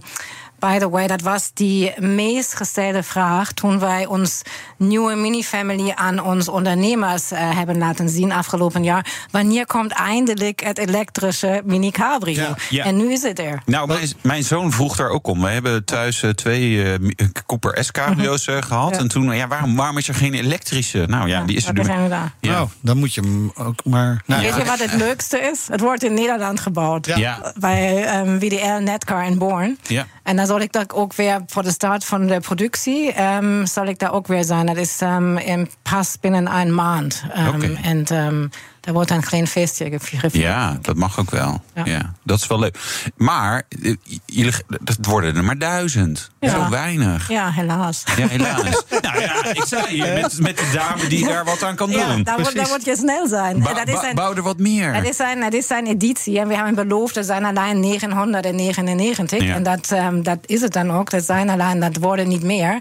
By 0.60 0.78
the 0.80 0.90
way, 0.90 1.08
dat 1.08 1.22
was 1.22 1.52
die 1.54 1.94
meest 2.00 2.56
gestelde 2.56 3.04
vraag 3.04 3.52
toen 3.52 3.80
wij 3.80 4.06
ons 4.06 4.42
nieuwe 4.78 5.16
mini-family 5.16 5.92
aan 5.96 6.24
ons 6.24 6.48
ondernemers 6.48 7.32
uh, 7.32 7.56
hebben 7.56 7.78
laten 7.78 8.10
zien 8.10 8.32
afgelopen 8.32 8.84
jaar. 8.84 9.28
Wanneer 9.32 9.66
komt 9.66 9.92
eindelijk 9.92 10.64
het 10.64 10.78
elektrische 10.78 11.62
mini-cabrio? 11.66 12.34
Ja, 12.42 12.56
ja. 12.70 12.84
En 12.86 12.98
nu 12.98 13.12
is 13.12 13.22
het 13.22 13.40
er. 13.40 13.62
Nou, 13.66 13.88
mijn, 13.88 14.10
mijn, 14.22 14.44
zoon 14.44 14.72
vroeg 14.72 14.96
daar 14.96 15.10
ook 15.10 15.28
om. 15.28 15.42
We 15.42 15.50
hebben 15.50 15.86
thuis 15.86 16.24
uh, 16.24 16.30
twee 16.30 16.70
uh, 16.72 16.94
Cooper 17.46 17.84
S-cabrio's 17.84 18.46
-hmm. 18.46 18.64
gehad. 18.64 18.90
Ja. 18.90 18.98
En 18.98 19.08
toen, 19.08 19.36
ja, 19.36 19.48
waarom, 19.48 19.76
waarom 19.76 19.98
is 19.98 20.08
er 20.08 20.16
geen 20.16 20.34
elektrische? 20.34 21.06
Nou 21.08 21.28
ja, 21.28 21.44
die 21.44 21.56
is 21.56 21.68
er 21.68 21.74
nu. 21.74 21.84
Zijn 21.84 22.10
daar. 22.10 22.34
Nou, 22.42 22.68
dan 22.82 22.98
moet 22.98 23.14
je 23.14 23.22
hem 23.22 23.52
ook 23.56 23.86
maar... 23.86 24.24
Nou, 24.26 24.42
Weet 24.42 24.56
je 24.56 24.66
wat 24.66 24.80
het 24.80 24.94
leukste 24.94 25.40
is? 25.40 25.68
Het 25.72 25.80
wordt 25.80 26.04
in 26.04 26.14
Nederland 26.14 26.60
gebouwd. 26.60 27.06
Ja. 27.06 27.54
Bij 27.56 28.20
um, 28.20 28.40
WDL 28.40 28.84
Netcar 28.84 29.26
in 29.26 29.38
Born. 29.38 29.78
Ja. 29.88 30.08
En 30.24 30.36
zal 30.50 30.60
ik 30.60 30.72
dat 30.72 30.94
ook 30.94 31.14
weer 31.14 31.42
voor 31.48 31.64
de 31.64 31.72
start 31.72 32.06
van 32.06 32.28
de 32.28 32.40
productie, 32.40 33.22
um, 33.22 33.66
zal 33.66 33.86
ik 33.86 34.00
daar 34.00 34.14
ook 34.14 34.28
weer 34.28 34.44
zijn. 34.44 34.66
Dat 34.66 34.78
is 34.78 35.02
um, 35.02 35.38
in 35.38 35.70
pas 35.82 36.18
binnen 36.20 36.60
een 36.60 36.76
maand. 36.76 37.24
Um, 37.38 37.56
okay. 37.56 37.78
En 37.84 38.04
daar 38.90 38.98
wordt 38.98 39.12
een 39.12 39.30
klein 39.30 39.48
feestje 39.48 39.90
gevierd. 39.90 40.34
Ja, 40.34 40.78
dat 40.82 40.96
mag 40.96 41.20
ook 41.20 41.32
wel. 41.32 41.62
Ja. 41.76 41.86
ja. 41.86 42.14
dat 42.24 42.40
is 42.40 42.48
wel 42.48 42.60
leuk. 42.60 42.78
Maar 43.18 43.64
jullie, 44.26 44.54
dat 44.68 44.98
worden 45.02 45.36
er 45.36 45.44
maar 45.44 45.58
duizend. 45.58 46.32
Ja. 46.40 46.50
Zo 46.50 46.70
weinig. 46.70 47.28
Ja, 47.28 47.52
helaas. 47.52 48.04
Ja, 48.16 48.28
helaas. 48.28 48.84
nou 49.02 49.22
ja, 49.22 49.46
ik 49.46 49.64
zei 49.68 49.96
je, 49.96 50.20
met, 50.22 50.40
met 50.40 50.58
de 50.58 50.70
dame 50.74 51.08
die 51.08 51.28
daar 51.28 51.46
wat 51.46 51.64
aan 51.64 51.76
kan 51.76 51.92
doen. 51.92 52.00
Ja, 52.00 52.24
daar, 52.24 52.40
moet 52.70 52.86
je 52.86 52.96
snel 52.96 53.28
zijn. 53.28 53.60
Ba, 53.60 53.74
dat 53.74 53.88
is 53.88 54.10
een, 54.10 54.16
bouw 54.16 54.34
er 54.34 54.42
wat 54.42 54.58
meer. 54.58 54.94
Het 54.94 55.08
is, 55.08 55.20
een, 55.20 55.44
het 55.44 55.54
is 55.54 55.70
een 55.70 55.88
editie 55.88 56.40
en 56.40 56.48
we 56.48 56.56
hebben 56.56 56.76
beloofd, 56.76 57.18
er 57.18 57.24
zijn 57.24 57.46
alleen 57.46 57.80
999. 57.80 59.44
Ja. 59.44 59.54
En 59.56 59.64
dat, 59.64 59.92
um, 59.92 60.24
dat 60.24 60.38
is 60.46 60.62
het 60.62 60.74
dan 60.74 60.92
ook. 60.92 61.10
Dat 61.10 61.24
zijn 61.24 61.50
alleen, 61.50 61.80
dat 61.80 61.98
worden 61.98 62.28
niet 62.28 62.44
meer. 62.44 62.78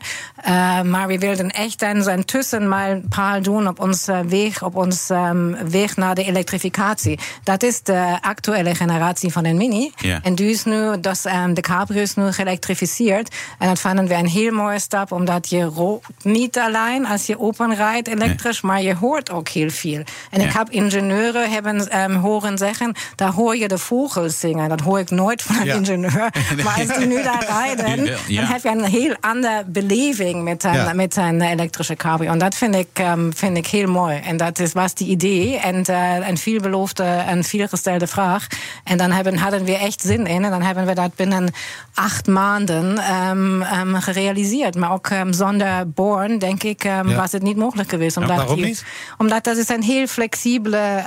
Uh, 0.49 0.83
maar 0.83 1.07
we 1.07 1.19
wilden 1.19 1.51
echt 1.51 1.79
dan 1.79 2.03
zo'n 2.03 2.25
tussenmijlpaal 2.25 3.43
doen 3.43 3.69
op 3.69 3.81
onze 3.81 4.25
weg, 4.29 4.63
op 4.63 4.77
ons 4.77 5.09
um, 5.11 5.57
weg 5.71 5.97
naar 5.99 6.15
de 6.15 6.25
elektrificatie. 6.25 7.19
Dat 7.43 7.63
is 7.63 7.83
de 7.83 8.19
actuele 8.21 8.75
generatie 8.75 9.33
van 9.33 9.45
een 9.45 9.57
Mini. 9.57 9.93
Ja. 9.97 10.21
En 10.23 10.35
die 10.35 10.51
is 10.51 10.65
nu, 10.65 11.01
dus, 11.01 11.25
um, 11.25 11.55
de 11.55 11.61
Cabrio 11.61 12.03
is 12.03 12.15
nu 12.15 12.33
geëlektrificeerd. 12.33 13.35
En 13.59 13.69
dat 13.69 13.79
vonden 13.79 14.07
we 14.07 14.15
een 14.15 14.29
heel 14.29 14.53
mooie 14.53 14.79
stap, 14.79 15.13
omdat 15.13 15.49
je 15.51 15.63
rookt 15.63 16.07
niet 16.23 16.59
alleen 16.59 17.07
als 17.07 17.27
je 17.27 17.41
open 17.41 17.75
rijdt 17.75 18.09
elektrisch, 18.09 18.63
nee. 18.63 18.73
maar 18.73 18.83
je 18.83 18.95
hoort 18.95 19.31
ook 19.31 19.49
heel 19.49 19.71
veel. 19.71 20.03
En 20.31 20.41
ja. 20.41 20.47
ik 20.47 20.53
heb 20.53 20.71
ingenieuren 20.71 21.51
hebben 21.51 22.01
um, 22.01 22.15
horen 22.15 22.59
zeggen, 22.59 22.95
daar 23.15 23.33
hoor 23.33 23.57
je 23.57 23.69
de 23.69 23.79
vogels 23.79 24.41
zingen. 24.41 24.69
Dat 24.69 24.81
hoor 24.81 24.99
ik 24.99 25.11
nooit 25.11 25.43
van 25.43 25.57
een 25.57 25.65
ja. 25.65 25.75
ingenieur. 25.75 26.31
Maar 26.65 26.79
als 26.79 26.99
die 26.99 27.07
nu 27.07 27.23
daar 27.23 27.47
rijden, 27.59 28.07
dan 28.07 28.45
heb 28.45 28.63
je 28.63 28.69
een 28.69 28.85
heel 28.85 29.17
andere 29.21 29.65
beleving 29.67 30.43
met 30.43 30.65
een, 30.65 30.97
met 30.97 31.17
een 31.17 31.41
elektrische 31.41 31.97
cabrio. 31.97 32.31
En 32.31 32.39
dat 32.39 32.55
vind 32.55 32.75
ik, 32.75 32.89
um, 33.01 33.35
vind 33.35 33.57
ik 33.57 33.67
heel 33.67 33.91
mooi. 33.91 34.21
En 34.25 34.37
dat 34.37 34.59
is, 34.59 34.73
was 34.73 34.95
die 34.95 35.09
idee. 35.09 35.57
En 35.57 35.78
en 35.87 36.21
uh, 36.21 36.29
een 36.29 36.39
veelbeloofde 36.39 37.03
en 37.03 37.45
veelgestelde 37.45 38.07
vraag. 38.07 38.47
En 38.85 38.97
dan 38.99 39.11
hebben, 39.11 39.37
hadden 39.37 39.65
we 39.65 39.77
echt 39.77 40.01
zin 40.01 40.27
in. 40.27 40.45
En 40.45 40.51
dan 40.51 40.63
hebben 40.63 40.87
we 40.87 40.95
dat 40.95 41.15
binnen 41.15 41.53
acht 41.95 42.27
maanden 42.27 43.15
um, 43.29 43.63
um, 43.63 43.95
gerealiseerd. 43.95 44.77
Maar 44.77 44.93
ook 44.93 45.11
um, 45.11 45.33
zonder 45.33 45.91
Born, 45.91 46.39
denk 46.39 46.63
ik, 46.63 46.83
ja. 46.83 47.05
was 47.05 47.33
het 47.33 47.43
niet 47.43 47.57
mogelijk 47.57 47.89
geweest. 47.89 48.17
Omdat, 48.17 48.37
ja, 48.37 48.37
waarom 48.37 48.61
niet? 48.61 48.85
omdat 49.19 49.45
dat 49.45 49.57
is 49.57 49.69
een 49.69 49.83
heel 49.83 50.07
flexibele 50.07 51.03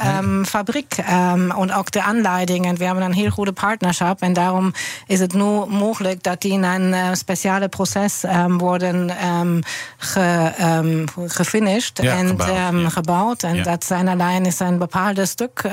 fabriek. 0.46 0.98
en 0.98 1.74
ook 1.74 1.92
de 1.92 2.02
aanleidingen. 2.02 2.78
We 2.78 2.86
hebben 2.86 3.04
een 3.04 3.14
heel 3.14 3.30
goede 3.30 3.52
partnerschap. 3.52 4.22
En 4.22 4.34
daarom 4.34 4.74
is 5.08 5.20
het 5.20 5.34
nu 5.34 5.66
mogelijk 5.68 6.24
dat 6.24 6.42
die 6.42 6.52
in 6.52 6.64
een 6.64 6.94
uh, 6.94 7.08
speciale 7.14 7.68
proces 7.68 8.24
worden 8.48 9.12
ge, 9.98 11.04
gefinished 11.28 12.00
en 12.00 12.28
gebouwd. 12.28 12.94
gebouwd. 12.94 13.44
En 13.44 13.64
dat 13.64 13.86
zijn 13.86 14.08
alleen 14.08 14.46
is 14.46 14.61
een 14.62 14.78
bepaalde 14.78 15.26
stuk 15.26 15.70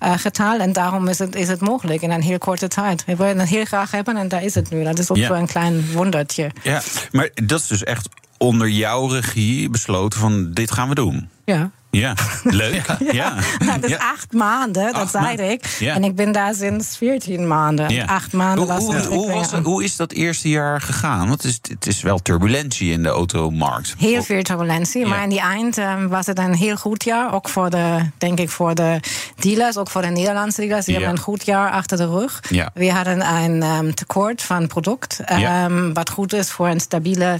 getal. 0.00 0.58
En 0.58 0.72
daarom 0.72 1.08
is 1.08 1.18
het, 1.18 1.34
is 1.34 1.48
het 1.48 1.60
mogelijk 1.60 2.02
in 2.02 2.10
een 2.10 2.22
heel 2.22 2.38
korte 2.38 2.68
tijd. 2.68 3.04
We 3.04 3.16
willen 3.16 3.38
het 3.38 3.48
heel 3.48 3.64
graag 3.64 3.90
hebben 3.90 4.16
en 4.16 4.28
daar 4.28 4.42
is 4.42 4.54
het 4.54 4.70
nu. 4.70 4.84
Dat 4.84 4.98
is 4.98 5.10
ook 5.10 5.16
ja. 5.16 5.30
een 5.30 5.46
klein 5.46 5.92
wondertje. 5.92 6.50
Ja, 6.62 6.82
maar 7.12 7.30
dat 7.34 7.60
is 7.60 7.66
dus 7.66 7.84
echt 7.84 8.08
onder 8.38 8.68
jouw 8.68 9.06
regie 9.06 9.70
besloten 9.70 10.20
van 10.20 10.52
dit 10.52 10.70
gaan 10.70 10.88
we 10.88 10.94
doen. 10.94 11.28
Ja. 11.44 11.70
Ja, 11.90 12.14
leuk. 12.42 12.86
ja. 12.98 13.12
ja. 13.12 13.34
Nou, 13.66 13.80
dat 13.80 13.90
is 13.90 13.98
acht 13.98 14.32
maanden, 14.32 14.92
dat 14.92 15.10
zei 15.10 15.36
ik. 15.36 15.76
Ja. 15.78 15.94
En 15.94 16.04
ik 16.04 16.14
ben 16.14 16.32
daar 16.32 16.54
sinds 16.54 16.96
14 16.96 17.46
maanden. 17.46 18.06
Acht 18.06 18.32
maanden 18.32 18.58
hoe, 18.58 18.66
was 18.66 19.06
hoe, 19.06 19.16
hoe, 19.16 19.32
was 19.32 19.50
het, 19.50 19.64
hoe 19.64 19.84
is 19.84 19.96
dat 19.96 20.12
eerste 20.12 20.48
jaar 20.48 20.80
gegaan? 20.80 21.28
Want 21.28 21.42
het 21.42 21.44
is, 21.44 21.58
het 21.70 21.86
is 21.86 22.02
wel 22.02 22.18
turbulentie 22.18 22.92
in 22.92 23.02
de 23.02 23.08
automarkt. 23.08 23.94
Heel 23.98 24.22
veel 24.22 24.42
turbulentie, 24.42 25.06
maar 25.06 25.22
in 25.22 25.28
die 25.28 25.40
eind 25.40 25.78
um, 25.78 26.08
was 26.08 26.26
het 26.26 26.38
een 26.38 26.54
heel 26.54 26.76
goed 26.76 27.04
jaar. 27.04 27.34
Ook 27.34 27.48
voor 27.48 27.70
de, 27.70 27.98
denk 28.18 28.38
ik, 28.38 28.48
voor 28.48 28.74
de 28.74 29.00
dealers, 29.36 29.76
ook 29.76 29.90
voor 29.90 30.02
de 30.02 30.08
Nederlandse 30.08 30.60
dealers. 30.60 30.84
Die 30.84 30.94
hebben 30.94 31.12
een 31.12 31.18
goed 31.18 31.46
jaar 31.46 31.70
achter 31.70 31.96
de 31.96 32.06
rug. 32.06 32.40
We 32.74 32.90
hadden 32.90 33.34
een 33.34 33.62
um, 33.62 33.94
tekort 33.94 34.42
van 34.42 34.66
product, 34.66 35.20
um, 35.42 35.94
wat 35.94 36.10
goed 36.10 36.32
is 36.32 36.50
voor 36.50 36.68
een 36.68 36.80
stabiele 36.80 37.38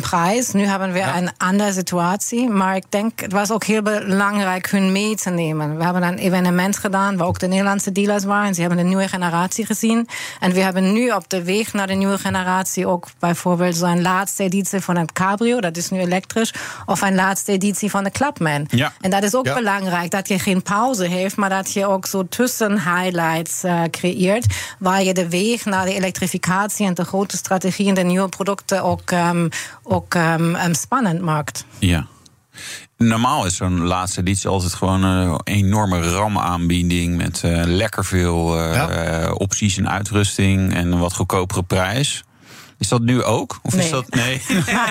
prijs. 0.00 0.52
Nu 0.52 0.64
hebben 0.64 0.92
we 0.92 1.00
een 1.00 1.30
andere 1.36 1.72
situatie, 1.72 2.48
maar 2.48 2.76
ik 2.76 2.84
denk, 2.88 3.20
het 3.20 3.32
was 3.32 3.50
ook 3.50 3.64
heel 3.64 3.75
belangrijk 3.82 4.70
hun 4.70 4.92
mee 4.92 5.16
te 5.16 5.30
nemen. 5.30 5.76
We 5.76 5.84
hebben 5.84 6.02
een 6.02 6.18
evenement 6.18 6.78
gedaan 6.78 7.16
waar 7.16 7.26
ook 7.26 7.38
de 7.38 7.46
Nederlandse 7.46 7.92
dealers 7.92 8.24
waren. 8.24 8.54
Ze 8.54 8.60
hebben 8.60 8.78
de 8.78 8.84
nieuwe 8.84 9.08
generatie 9.08 9.66
gezien. 9.66 10.08
En 10.40 10.52
we 10.52 10.60
hebben 10.60 10.92
nu 10.92 11.10
op 11.10 11.28
de 11.28 11.42
weg 11.42 11.72
naar 11.72 11.86
de 11.86 11.94
nieuwe 11.94 12.18
generatie 12.18 12.86
ook 12.86 13.08
bijvoorbeeld 13.18 13.76
zo'n 13.76 14.02
laatste 14.02 14.42
editie 14.42 14.80
van 14.80 14.96
het 14.96 15.12
Cabrio, 15.12 15.60
dat 15.60 15.76
is 15.76 15.90
nu 15.90 15.98
elektrisch, 15.98 16.54
of 16.86 17.00
een 17.00 17.14
laatste 17.14 17.52
editie 17.52 17.90
van 17.90 18.04
de 18.04 18.10
Clubman. 18.10 18.66
Ja. 18.68 18.92
En 19.00 19.10
dat 19.10 19.22
is 19.22 19.34
ook 19.34 19.46
ja. 19.46 19.54
belangrijk, 19.54 20.10
dat 20.10 20.28
je 20.28 20.38
geen 20.38 20.62
pauze 20.62 21.04
heeft, 21.04 21.36
maar 21.36 21.50
dat 21.50 21.72
je 21.72 21.86
ook 21.86 22.06
zo 22.06 22.28
tussen 22.28 22.72
highlights 22.72 23.64
uh, 23.64 23.82
creëert, 23.90 24.46
waar 24.78 25.02
je 25.02 25.14
de 25.14 25.28
weg 25.28 25.64
naar 25.64 25.84
de 25.84 25.94
elektrificatie 25.94 26.86
en 26.86 26.94
de 26.94 27.04
grote 27.04 27.36
strategie 27.36 27.88
en 27.88 27.94
de 27.94 28.02
nieuwe 28.02 28.28
producten 28.28 28.82
ook, 28.82 29.10
um, 29.10 29.48
ook 29.82 30.14
um, 30.14 30.74
spannend 30.74 31.20
maakt. 31.20 31.64
Ja. 31.78 32.06
Normaal 32.96 33.46
is 33.46 33.56
zo'n 33.56 33.82
laatste 33.82 34.20
editie 34.20 34.48
altijd 34.48 34.74
gewoon 34.74 35.02
een 35.02 35.40
enorme 35.44 36.00
RAM-aanbieding 36.00 37.16
met 37.16 37.42
uh, 37.44 37.62
lekker 37.64 38.04
veel 38.04 38.58
uh, 38.58 38.74
ja. 38.74 39.30
opties 39.30 39.76
en 39.76 39.90
uitrusting 39.90 40.74
en 40.74 40.92
een 40.92 40.98
wat 40.98 41.14
goedkopere 41.14 41.62
prijs. 41.62 42.24
Is 42.78 42.88
dat 42.88 43.00
nu 43.02 43.22
ook? 43.22 43.58
Of 43.62 43.74
nee. 43.74 43.84
is 43.84 43.90
dat. 43.90 44.04
Nee, 44.14 44.40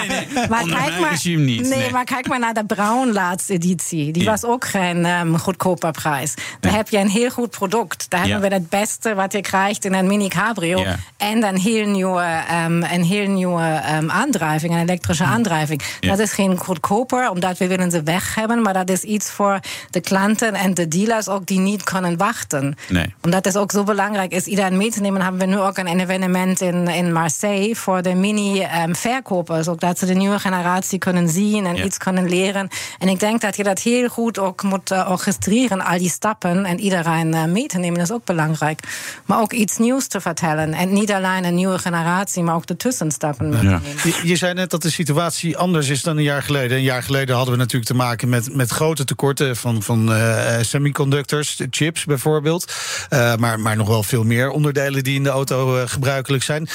nee, 0.08 0.28
nee. 0.34 0.48
maar 0.50 0.62
Onder 0.62 0.78
kijk 0.78 0.90
mijn 0.90 1.02
maar, 1.02 1.20
niet. 1.46 1.70
Nee, 1.70 1.92
maar 1.92 2.04
kijk 2.04 2.28
maar 2.28 2.40
naar 2.40 2.54
de 2.54 2.66
Brown 2.66 3.12
laatste 3.12 3.54
editie. 3.54 4.12
Die 4.12 4.24
Ja. 4.24 4.30
was 4.32 4.44
ook 4.44 4.66
geen 4.66 5.06
um, 5.06 5.38
goedkoper 5.38 5.92
prijs. 5.92 6.34
Daar 6.60 6.74
heb 6.74 6.90
je 6.90 6.98
een 6.98 7.10
heel 7.10 7.30
goed 7.30 7.50
product. 7.50 8.06
Daar 8.10 8.26
Ja. 8.26 8.32
hebben 8.32 8.50
we 8.50 8.56
het 8.56 8.70
beste 8.70 9.14
wat 9.14 9.32
je 9.32 9.42
krijgt 9.42 9.86
in 9.86 9.94
een 9.94 10.08
mini 10.08 10.28
cabrio. 10.28 10.80
Ja. 10.80 10.96
En 11.18 11.44
een 11.44 11.58
heel 11.60 11.88
nieuwe, 11.88 12.44
um, 12.66 12.84
een 12.84 13.04
heel 13.04 13.28
nieuwe 13.30 13.82
um, 13.98 14.12
aandrijving, 14.12 14.74
een 14.74 14.80
elektrische 14.80 15.24
aandrijving. 15.24 15.82
Ja. 16.00 16.10
Dat 16.10 16.20
is 16.20 16.32
geen 16.32 16.58
goedkoper, 16.58 17.30
omdat 17.30 17.58
we 17.58 17.68
willen 17.68 17.92
ze 17.92 18.04
weg 18.04 18.36
hebben. 18.36 18.62
Maar 18.62 18.74
dat 18.74 18.90
is 18.90 19.02
iets 19.02 19.30
voor 19.32 19.60
de 19.90 20.00
klanten 20.02 20.54
en 20.54 20.74
de 20.74 20.88
dealers 20.88 21.28
ook 21.28 21.46
die 21.46 21.60
niet 21.60 21.84
kunnen 21.84 22.18
wachten. 22.18 22.76
Omdat 23.22 23.46
het 23.46 23.58
ook 23.58 23.72
zo 23.72 23.84
belangrijk 23.84 24.32
is, 24.32 24.46
iedereen 24.46 24.78
mee 24.78 24.92
te 24.92 25.02
nemen, 25.02 25.22
hebben 25.22 25.40
we 25.40 25.46
nu 25.46 25.60
ook 25.60 25.78
een 25.78 25.88
evenement 26.00 26.62
in, 26.62 26.88
in 26.88 27.14
Marseille 27.14 27.75
voor 27.76 28.02
de 28.02 28.14
mini-verkopers. 28.14 29.68
ook 29.68 29.80
dat 29.80 30.00
ze 30.00 30.06
de 30.06 30.14
nieuwe 30.14 30.40
generatie 30.40 31.00
kunnen 31.00 31.30
zien 31.30 31.66
en 31.66 31.76
Ja. 31.76 31.84
iets 31.84 31.98
kunnen 31.98 32.30
leren. 32.30 32.68
En 33.00 33.08
ik 33.08 33.20
denk 33.20 33.42
dat 33.42 33.56
je 33.56 33.64
dat 33.64 33.80
heel 33.80 34.08
goed 34.08 34.40
ook 34.40 34.64
moet 34.64 34.92
uh, 34.92 35.08
orchestreren, 35.12 35.82
al 35.86 35.98
die 35.98 36.10
stappen 36.10 36.66
en 36.66 36.80
iedereen 36.80 37.34
uh, 37.34 37.44
mee 37.44 37.66
te 37.66 37.78
nemen, 37.78 38.02
is 38.02 38.12
ook 38.12 38.26
belangrijk. 38.26 38.80
Maar 39.26 39.40
ook 39.42 39.54
iets 39.54 39.78
nieuws 39.78 40.08
te 40.08 40.22
vertellen. 40.22 40.74
En 40.74 40.94
niet 40.94 41.12
alleen 41.12 41.46
een 41.46 41.56
nieuwe 41.56 41.80
generatie, 41.80 42.44
maar 42.44 42.56
ook 42.56 42.66
de 42.66 42.78
tussenstappen 42.78 43.50
mee 43.50 43.64
Ja. 43.64 43.82
Je, 44.04 44.20
je 44.24 44.36
zei 44.36 44.54
net 44.54 44.70
dat 44.70 44.82
de 44.82 44.92
situatie 44.92 45.58
anders 45.58 45.90
is 45.90 46.02
dan 46.02 46.18
een 46.18 46.24
jaar 46.24 46.44
geleden. 46.44 46.78
Een 46.78 46.84
jaar 46.84 47.04
geleden 47.04 47.36
hadden 47.36 47.54
we 47.54 47.60
natuurlijk 47.60 47.92
te 47.92 47.96
maken 47.96 48.30
met, 48.30 48.56
met 48.56 48.70
grote 48.70 49.04
tekorten 49.06 49.56
van, 49.56 49.84
van 49.84 50.14
eh, 50.14 50.58
semiconductors, 50.62 51.62
chips 51.70 52.06
bijvoorbeeld. 52.06 52.74
Eh, 53.10 53.36
maar, 53.36 53.60
maar 53.60 53.76
nog 53.76 53.88
wel 53.88 54.04
veel 54.04 54.24
meer 54.24 54.50
onderdelen 54.50 55.04
die 55.04 55.16
in 55.16 55.24
de 55.24 55.30
auto 55.30 55.78
eh, 55.78 55.88
gebruikelijk 55.88 56.44
zijn. 56.44 56.68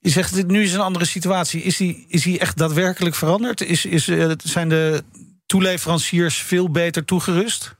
Je 0.00 0.10
zegt, 0.10 0.46
nu 0.46 0.62
is 0.62 0.72
een 0.72 0.80
andere 0.80 1.04
situatie. 1.04 1.62
Is 1.62 1.76
die, 1.76 2.04
is 2.08 2.22
die 2.22 2.38
echt 2.38 2.56
daadwerkelijk 2.56 3.14
veranderd? 3.14 3.60
Is, 3.60 3.84
is, 3.84 4.08
eh, 4.08 4.30
zijn 4.42 4.68
de 4.68 5.04
toeleveranciers 5.46 6.36
veel 6.36 6.70
beter 6.70 7.04
toegerust? 7.04 7.74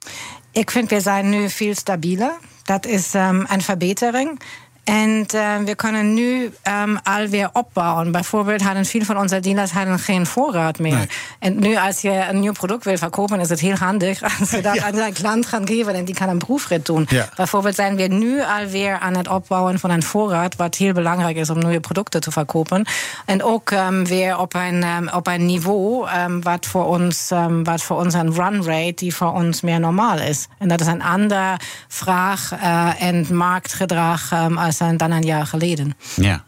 Ik 0.53 0.71
vind, 0.71 0.91
we 0.91 1.01
zijn 1.01 1.29
nu 1.29 1.51
veel 1.51 1.75
stabieler. 1.75 2.39
Dat 2.63 2.87
is 2.87 3.15
um, 3.15 3.47
een 3.49 3.63
verbetering. 3.63 4.41
En 4.89 5.27
uh, 5.35 5.57
we 5.65 5.75
kunnen 5.75 6.15
nu 6.15 6.53
um, 6.83 6.99
alweer 7.03 7.49
opbouwen. 7.53 8.13
Bijvoorbeeld 8.13 8.63
hadden 8.63 8.85
veel 8.85 9.05
van 9.05 9.19
onze 9.19 9.41
dealers 9.41 9.71
hadden 9.71 9.99
geen 9.99 10.27
voorraad 10.27 10.79
meer. 10.79 10.95
Nee. 10.95 11.09
En 11.39 11.59
nu 11.59 11.77
als 11.77 12.01
je 12.01 12.27
een 12.29 12.41
nieuw 12.41 12.53
product 12.53 12.85
wil 12.85 12.97
verkopen, 12.97 13.41
is 13.41 13.49
het 13.49 13.61
heel 13.61 13.75
handig 13.75 14.23
als 14.39 14.51
je 14.51 14.61
dat 14.61 14.75
Ja. 14.75 14.85
aan 14.85 14.97
een 14.99 15.13
klant 15.13 15.47
gaan 15.47 15.67
geven 15.67 15.95
en 15.95 16.05
die 16.05 16.15
kan 16.15 16.29
een 16.29 16.39
proefrit 16.39 16.87
doen. 16.87 17.07
Ja. 17.09 17.29
Bijvoorbeeld 17.37 17.75
zijn 17.75 17.97
we 17.97 18.03
nu 18.03 18.43
alweer 18.43 18.99
aan 18.99 19.17
het 19.17 19.29
opbouwen 19.29 19.79
van 19.79 19.91
een 19.91 20.03
voorraad, 20.03 20.57
wat 20.57 20.75
heel 20.75 20.93
belangrijk 20.93 21.37
is 21.37 21.51
om 21.51 21.59
nieuwe 21.59 21.81
producten 21.81 22.21
te 22.21 22.31
verkopen. 22.31 22.87
En 23.27 23.43
ook 23.43 23.71
um, 23.71 24.05
weer 24.07 24.39
op 24.39 24.55
een, 24.55 24.85
um, 24.87 25.09
op 25.09 25.27
een 25.27 25.47
niveau 25.47 26.09
um, 26.27 26.43
wat, 26.43 26.67
voor 26.67 26.85
ons, 26.85 27.31
um, 27.31 27.65
wat 27.65 27.83
voor 27.83 27.97
ons 27.97 28.15
een 28.15 28.35
run 28.35 28.65
rate 28.65 28.93
die 28.95 29.15
voor 29.15 29.33
ons 29.33 29.61
meer 29.61 29.81
normaal 29.81 30.19
is. 30.19 30.47
En 30.59 30.69
dat 30.69 30.81
is 30.81 30.87
een 30.87 31.03
andere 31.03 31.57
vraag 31.89 32.53
uh, 32.63 33.03
en 33.03 33.27
marktgedrag 33.37 34.33
um, 34.33 34.59
als 34.59 34.78
een, 34.81 34.97
dan 34.97 35.11
een 35.11 35.23
jaar 35.23 35.47
geleden. 35.47 35.97
Ja. 36.17 36.45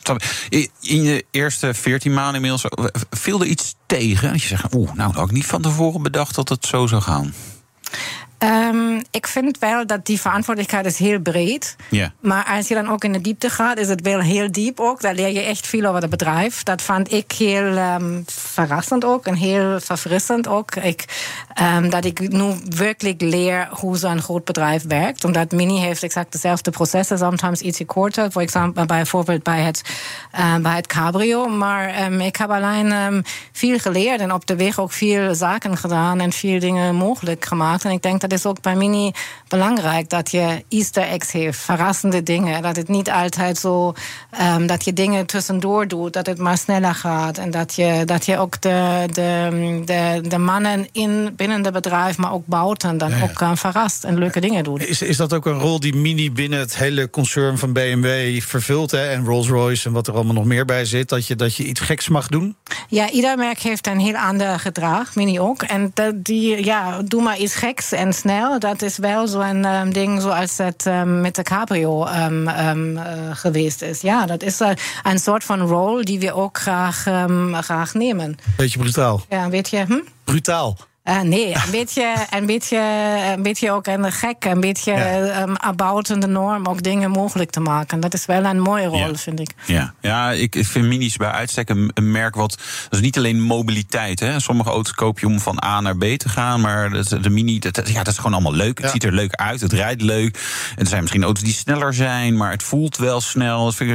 In 0.81 1.03
je 1.03 1.25
eerste 1.31 1.75
14 1.75 2.15
maanden 2.15 2.35
inmiddels 2.35 2.65
eh, 2.65 2.85
viel 3.11 3.41
er 3.41 3.47
iets 3.47 3.75
tegen. 3.87 4.31
Dat 4.31 4.43
je 4.43 4.49
zegt, 4.49 4.75
oeh, 4.75 4.93
nou, 4.93 5.13
had 5.15 5.25
ik 5.25 5.33
niet 5.33 5.47
van 5.47 5.63
tevoren 5.63 6.03
bedacht 6.03 6.35
dat 6.35 6.49
het 6.49 6.67
zo 6.67 6.87
zou 6.87 7.03
gaan. 7.03 7.35
Um, 8.45 9.03
ik 9.11 9.27
vind 9.27 9.59
wel 9.59 9.87
dat 9.87 10.07
die 10.07 10.21
verantwoordelijkheid 10.21 10.87
is 10.87 10.99
heel 10.99 11.21
breed. 11.21 11.77
Ja. 11.89 12.13
Maar 12.21 12.45
als 12.45 12.69
je 12.69 12.75
dan 12.75 12.89
ook 12.89 13.05
in 13.05 13.13
de 13.13 13.21
diepte 13.21 13.51
gaat, 13.51 13.79
is 13.79 13.89
het 13.89 14.01
wel 14.01 14.21
heel 14.21 14.53
diep 14.53 14.81
ook. 14.81 15.01
Daar 15.01 15.15
leer 15.15 15.33
je 15.33 15.41
echt 15.41 15.67
veel 15.67 15.85
over 15.85 16.01
het 16.01 16.11
bedrijf. 16.11 16.63
Dat 16.63 16.83
vond 16.83 17.13
ik 17.13 17.33
heel 17.33 17.77
um, 17.77 18.23
verrassend 18.27 19.05
ook 19.05 19.27
en 19.27 19.35
heel 19.35 19.81
verfrissend 19.81 20.49
ook. 20.49 20.75
Ik, 20.75 21.05
um, 21.77 21.91
dat 21.91 22.05
ik 22.05 22.29
nu 22.29 22.55
werkelijk 22.77 23.21
leer 23.21 23.69
hoe 23.71 23.97
zo'n 23.97 24.23
groot 24.23 24.45
bedrijf 24.45 24.85
werkt. 24.87 25.25
Omdat 25.25 25.53
Mini 25.53 25.79
heeft 25.79 26.03
exact 26.03 26.33
dezelfde 26.33 26.71
processen, 26.71 27.19
soms 27.39 27.61
ietsje 27.61 27.85
korter. 27.85 28.33
Voor 28.33 28.43
example, 28.43 28.87
bijvoorbeeld 28.87 29.43
bij 29.43 29.61
het, 29.61 29.83
uh, 30.39 30.57
bij 30.57 30.75
het 30.75 30.87
cabrio. 30.87 31.49
Maar 31.49 32.13
ik 32.21 32.37
heb 32.37 32.51
alleen 32.51 33.25
veel 33.53 33.79
geleerd 33.79 34.21
en 34.21 34.33
op 34.33 34.47
de 34.47 34.57
weg 34.57 34.79
ook 34.79 34.93
veel 34.93 35.35
zaken 35.35 35.77
gedaan 35.77 36.21
en 36.21 36.33
veel 36.33 36.61
dingen 36.61 36.95
mogelijk 36.95 37.45
gemaakt. 37.45 37.85
En 37.85 37.91
ik 37.91 38.03
denk 38.03 38.21
dat 38.21 38.30
is 38.33 38.47
ook 38.47 38.61
bij 38.61 38.75
Mini 38.75 39.13
belangrijk 39.49 40.09
dat 40.09 40.31
je 40.31 40.65
Easter 40.69 41.03
eggs 41.03 41.33
heeft, 41.33 41.59
verrassende 41.59 42.23
dingen. 42.23 42.63
Dat 42.63 42.77
het 42.77 42.89
niet 42.89 43.11
altijd 43.11 43.59
zo, 43.59 43.95
um, 44.41 44.67
dat 44.67 44.85
je 44.85 44.93
dingen 44.93 45.27
tussendoor 45.27 45.89
doet, 45.89 46.13
dat 46.13 46.27
het 46.27 46.39
maar 46.39 46.59
sneller 46.59 46.95
gaat. 46.95 47.39
En 47.39 47.51
dat 47.51 47.75
je, 47.75 48.03
dat 48.05 48.27
je 48.27 48.39
ook 48.39 48.61
de, 48.61 49.07
de, 49.13 49.83
de, 49.85 50.29
de 50.29 50.39
mannen 50.39 50.89
in, 50.93 51.33
binnen 51.37 51.65
het 51.65 51.73
bedrijf, 51.73 52.17
maar 52.17 52.33
ook 52.33 52.47
buiten, 52.47 52.99
dan 52.99 53.11
Ja, 53.11 53.17
ja. 53.17 53.23
ook 53.23 53.41
uh, 53.41 53.51
verrast 53.55 54.05
en 54.05 54.19
leuke 54.19 54.41
dingen 54.41 54.65
doet. 54.65 54.87
Is, 54.87 55.03
is 55.03 55.17
dat 55.17 55.33
ook 55.33 55.47
een 55.47 55.59
rol 55.59 55.81
die 55.81 55.95
Mini 55.95 56.33
binnen 56.33 56.59
het 56.59 56.77
hele 56.77 57.11
concern 57.11 57.59
van 57.59 57.73
BMW 57.73 58.41
vervult? 58.41 58.91
Hè? 58.91 59.09
En 59.09 59.25
Rolls-Royce 59.25 59.87
en 59.87 59.93
wat 59.93 60.07
er 60.07 60.15
allemaal 60.15 60.35
nog 60.35 60.45
meer 60.45 60.65
bij 60.65 60.85
zit? 60.85 61.09
Dat 61.09 61.27
je, 61.27 61.37
dat 61.37 61.57
je 61.57 61.65
iets 61.65 61.81
geks 61.81 62.09
mag 62.09 62.29
doen? 62.29 62.57
Ja, 62.89 63.11
ieder 63.11 63.37
merk 63.37 63.59
heeft 63.59 63.87
een 63.87 63.99
heel 63.99 64.17
ander 64.17 64.59
gedrag, 64.59 65.15
Mini 65.15 65.41
ook. 65.41 65.63
En 65.63 65.91
dat 65.95 66.25
die, 66.25 66.65
ja, 66.65 67.03
doe 67.03 67.23
maar 67.23 67.39
iets 67.39 67.55
geks 67.55 67.93
en 67.93 68.13
snel. 68.21 68.59
Dat 68.59 68.83
is 68.83 68.99
wel 68.99 69.27
zo'n 69.29 69.65
um, 69.65 69.93
ding 69.93 70.21
zoals 70.21 70.59
het 70.59 70.87
um, 70.87 71.21
met 71.21 71.35
de 71.35 71.43
cabrio 71.43 72.07
um, 72.07 72.49
uh, 72.49 73.03
geweest 73.33 73.83
is. 73.83 74.01
Ja, 74.01 74.27
dat 74.27 74.43
is 74.43 74.61
uh, 74.61 74.71
een 75.03 75.19
soort 75.19 75.45
van 75.45 75.61
rol 75.61 76.05
die 76.05 76.19
we 76.21 76.33
ook 76.33 76.59
graag, 76.59 77.07
graag 77.61 77.95
nemen. 77.95 78.37
Beetje 78.57 78.79
brutaal. 78.79 79.23
Ja, 79.29 79.49
weet 79.49 79.69
je, 79.69 79.85
hm? 79.87 80.01
Brutaal. 80.25 80.77
Uh, 81.05 81.21
nee, 81.21 81.55
een 81.55 81.71
beetje, 81.79 82.15
een, 82.31 82.47
beetje, 82.47 82.79
een 83.37 83.43
beetje 83.43 83.71
ook 83.73 83.87
een 83.87 84.13
gek, 84.13 84.45
een 84.45 84.61
beetje 84.61 84.93
ja. 84.93 85.43
um, 85.43 85.57
about 85.57 86.07
de 86.07 86.27
norm 86.27 86.67
ook 86.67 86.83
dingen 86.83 87.11
mogelijk 87.11 87.51
te 87.51 87.61
maken. 87.61 88.01
Dat 88.01 88.15
is 88.15 88.27
wel 88.27 88.45
een 88.45 88.61
mooie 88.61 88.87
rol, 88.87 89.15
vind 89.15 89.41
ik. 89.41 89.51
Ja, 89.67 89.95
ja 90.01 90.31
ik 90.33 90.57
vind 90.61 90.87
minis 90.87 91.17
bij 91.17 91.31
uitstek 91.31 91.69
een, 91.69 91.91
een, 91.95 92.11
merk 92.11 92.35
wat. 92.35 92.51
Dat 92.83 92.93
is 92.99 93.01
niet 93.01 93.17
alleen 93.17 93.41
mobiliteit. 93.41 94.21
Hè. 94.21 94.41
Sommige 94.41 94.71
auto's 94.71 94.95
koop 94.95 95.19
je 95.19 95.27
om 95.27 95.41
van 95.41 95.65
A 95.65 95.81
naar 95.81 95.97
B 95.97 96.05
te 96.05 96.29
gaan. 96.29 96.61
Maar 96.61 96.91
de, 96.91 97.21
de 97.21 97.31
mini, 97.31 97.59
dat, 97.59 97.89
ja, 97.89 98.03
dat 98.03 98.13
is 98.13 98.17
gewoon 98.17 98.33
allemaal 98.33 98.55
leuk. 98.55 98.81
Het 98.81 98.91
ziet 98.91 99.05
er 99.05 99.13
leuk 99.13 99.35
uit, 99.35 99.61
het 99.61 99.73
rijdt 99.73 100.03
leuk. 100.03 100.39
En 100.77 100.83
er 100.83 100.89
zijn 100.89 101.01
misschien 101.01 101.23
auto's 101.23 101.45
die 101.45 101.53
sneller 101.53 101.95
zijn, 101.95 102.37
maar 102.37 102.51
het 102.51 102.63
voelt 102.63 102.97
wel 102.97 103.21
snel. 103.21 103.65
Dat, 103.65 103.75
vind 103.75 103.91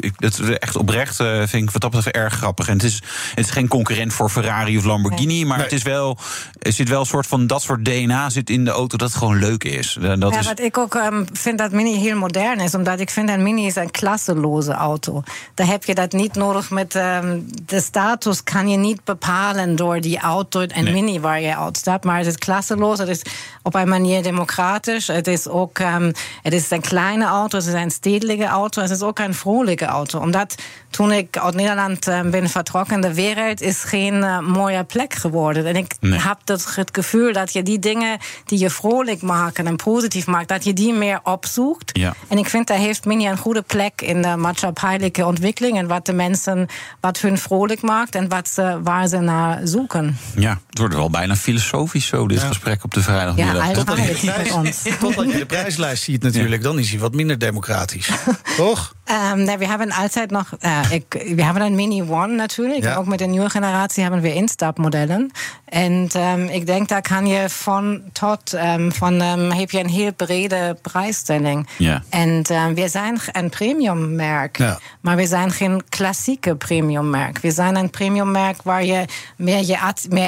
ik, 0.00 0.20
dat, 0.20 0.38
is 0.38 0.58
echt 0.58 0.76
oprecht, 0.76 1.20
uh, 1.20 1.36
vind 1.36 1.62
ik 1.62 1.70
wat 1.70 1.80
dat 1.80 1.90
betreft 1.90 2.16
erg 2.16 2.34
grappig. 2.34 2.68
En 2.68 2.74
het 2.74 2.82
is, 2.82 3.02
het 3.34 3.44
is 3.44 3.50
geen 3.50 3.68
concurrent 3.68 4.12
voor 4.12 4.28
Ferrari 4.28 4.78
of 4.78 4.84
Lamborghini, 4.84 5.44
maar 5.44 5.58
het 5.58 5.72
is 5.72 5.82
wel 5.82 6.18
er 6.58 6.72
zit 6.72 6.88
wel 6.88 7.00
een 7.00 7.06
soort 7.06 7.26
van 7.26 7.46
dat 7.46 7.62
soort 7.62 7.84
DNA 7.84 8.30
zit 8.30 8.50
in 8.50 8.64
de 8.64 8.70
auto 8.70 8.96
dat 8.96 9.08
het 9.08 9.18
gewoon 9.18 9.38
leuk 9.38 9.64
is. 9.64 9.98
Dat 10.00 10.32
ja, 10.32 10.38
is... 10.38 10.46
wat 10.46 10.60
ik 10.60 10.78
ook 10.78 10.94
um, 10.94 11.26
vind 11.32 11.58
dat 11.58 11.72
Mini 11.72 11.96
heel 11.96 12.16
modern 12.16 12.60
is, 12.60 12.74
omdat 12.74 13.00
ik 13.00 13.10
vind 13.10 13.28
een 13.28 13.42
Mini 13.42 13.66
is 13.66 13.76
een 13.76 13.90
klasseloze 13.90 14.72
auto. 14.72 15.22
Daar 15.54 15.66
heb 15.66 15.84
je 15.84 15.94
dat 15.94 16.12
niet 16.12 16.34
nodig 16.34 16.70
met 16.70 16.94
um, 16.94 17.46
de 17.66 17.80
status 17.80 18.42
kan 18.42 18.68
je 18.68 18.76
niet 18.76 19.04
bepalen 19.04 19.76
door 19.76 20.00
die 20.00 20.18
auto 20.18 20.60
en 20.60 20.84
nee. 20.84 20.92
Mini 20.92 21.20
waar 21.20 21.40
je 21.40 21.56
uitstapt, 21.56 22.04
maar 22.04 22.18
het 22.18 22.26
is 22.26 22.36
klasseloos, 22.36 22.98
het 22.98 23.08
is 23.08 23.22
op 23.62 23.74
een 23.74 23.88
manier 23.88 24.22
democratisch. 24.22 25.06
Het 25.06 25.26
is 25.26 25.48
ook 25.48 25.78
um, 25.78 26.12
het 26.42 26.52
is 26.52 26.70
een 26.70 26.80
kleine 26.80 27.24
auto, 27.24 27.58
het 27.58 27.66
is 27.66 27.72
een 27.72 27.90
stedelijke 27.90 28.46
auto, 28.46 28.82
het 28.82 28.90
is 28.90 29.02
ook 29.02 29.18
een 29.18 29.34
vrolijke 29.34 29.84
auto. 29.84 30.18
Omdat 30.18 30.54
toen 30.90 31.12
ik 31.12 31.38
uit 31.38 31.54
Nederland 31.54 32.04
ben 32.04 32.50
vertrokken, 32.50 33.00
de 33.00 33.14
wereld 33.14 33.60
is 33.60 33.82
geen 33.82 34.14
uh, 34.14 34.38
mooie 34.38 34.84
plek 34.84 35.14
geworden. 35.14 35.66
En 35.66 35.76
ik 35.76 35.92
nee. 36.00 36.18
Heb 36.32 36.46
dat 36.46 36.74
het 36.74 36.88
gevoel 36.92 37.32
dat 37.32 37.52
je 37.52 37.62
die 37.62 37.78
dingen 37.78 38.18
die 38.44 38.58
je 38.58 38.70
vrolijk 38.70 39.22
maken 39.22 39.66
en 39.66 39.76
positief 39.76 40.26
maakt, 40.26 40.48
dat 40.48 40.64
je 40.64 40.72
die 40.72 40.92
meer 40.92 41.20
opzoekt. 41.22 41.98
Ja. 41.98 42.14
En 42.28 42.38
ik 42.38 42.48
vind, 42.48 42.66
daar 42.66 42.78
heeft 42.78 43.04
Mini 43.04 43.28
een 43.28 43.36
goede 43.36 43.62
plek 43.62 44.00
in 44.00 44.22
de 44.22 44.36
maatschappelijke 44.36 45.26
ontwikkeling 45.26 45.78
en 45.78 45.86
wat 45.86 46.06
de 46.06 46.12
mensen, 46.12 46.66
wat 47.00 47.20
hun 47.20 47.38
vrolijk 47.38 47.82
maakt 47.82 48.14
en 48.14 48.28
wat 48.28 48.48
ze, 48.48 48.80
waar 48.82 49.08
ze 49.08 49.18
naar 49.18 49.60
zoeken. 49.64 50.16
Ja, 50.36 50.60
het 50.68 50.78
wordt 50.78 50.94
wel 50.94 51.10
bijna 51.10 51.36
filosofisch 51.36 52.06
zo, 52.06 52.28
dit 52.28 52.40
ja. 52.40 52.46
gesprek 52.46 52.84
op 52.84 52.94
de 52.94 53.02
vrijdagmiddag. 53.02 53.66
Ja, 53.66 53.72
Totdat 53.72 53.98
je, 53.98 54.06
de 54.06 54.32
prijs, 54.32 54.82
totdat 55.00 55.30
je 55.30 55.38
de 55.38 55.46
prijslijst 55.46 56.02
ziet 56.02 56.22
natuurlijk, 56.22 56.62
dan 56.62 56.78
is 56.78 56.90
hij 56.90 56.98
wat 56.98 57.14
minder 57.14 57.38
democratisch. 57.38 58.10
Toch? 58.56 58.94
Um, 59.10 59.42
nee, 59.42 59.56
we 59.56 59.66
hebben 59.66 59.90
altijd 59.92 60.30
nog, 60.30 60.50
uh, 60.60 60.90
ik, 60.90 61.32
we 61.34 61.44
hebben 61.44 61.62
een 61.62 61.74
Mini 61.74 62.02
One 62.02 62.34
natuurlijk. 62.34 62.82
Ja. 62.82 62.94
Ook 62.94 63.06
met 63.06 63.18
de 63.18 63.24
nieuwe 63.26 63.50
generatie 63.50 64.02
hebben 64.02 64.20
we 64.20 64.34
instapmodellen. 64.34 65.30
En 65.64 66.08
um, 66.16 66.48
ik 66.48 66.66
denk, 66.66 66.88
daar 66.88 67.02
kan 67.02 67.26
je 67.26 67.48
van 67.48 68.02
tot, 68.12 68.52
um, 68.52 68.92
van 68.92 69.20
heb 69.52 69.70
je 69.70 69.78
een 69.78 69.88
heel 69.88 70.12
brede 70.12 70.76
prijsstelling. 70.82 71.68
Ja. 71.78 72.02
En 72.08 72.42
we 72.74 72.88
zijn 72.88 73.20
een 73.32 73.50
premiummerk, 73.50 74.58
Ja. 74.58 74.78
maar 75.00 75.16
we 75.16 75.26
zijn 75.26 75.50
geen 75.50 75.82
klassieke 75.88 76.56
premiummerk. 76.56 77.38
We 77.38 77.50
zijn 77.50 77.76
een 77.76 77.90
premiummerk 77.90 78.62
waar 78.62 78.84
je 78.84 79.04
meer 79.36 79.64
je, 79.64 79.76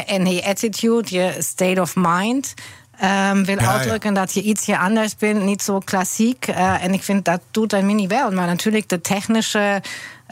in 0.06 0.26
je 0.26 0.44
attitude, 0.44 1.14
je 1.14 1.34
state 1.38 1.80
of 1.80 1.92
mind 1.96 2.54
um, 3.02 3.44
wil 3.44 3.56
Ja, 3.56 3.62
ja. 3.62 3.72
uitdrukken 3.72 4.14
dat 4.14 4.34
je 4.34 4.42
ietsje 4.42 4.78
anders 4.78 5.16
bent, 5.16 5.42
niet 5.42 5.62
zo 5.62 5.78
klassiek. 5.78 6.48
Uh, 6.48 6.84
en 6.84 6.92
ik 6.92 7.02
vind 7.02 7.24
dat 7.24 7.40
doet 7.50 7.72
een 7.72 7.86
mini 7.86 8.06
wel. 8.06 8.30
Maar 8.30 8.46
natuurlijk 8.46 8.88
de 8.88 9.00
technische 9.00 9.82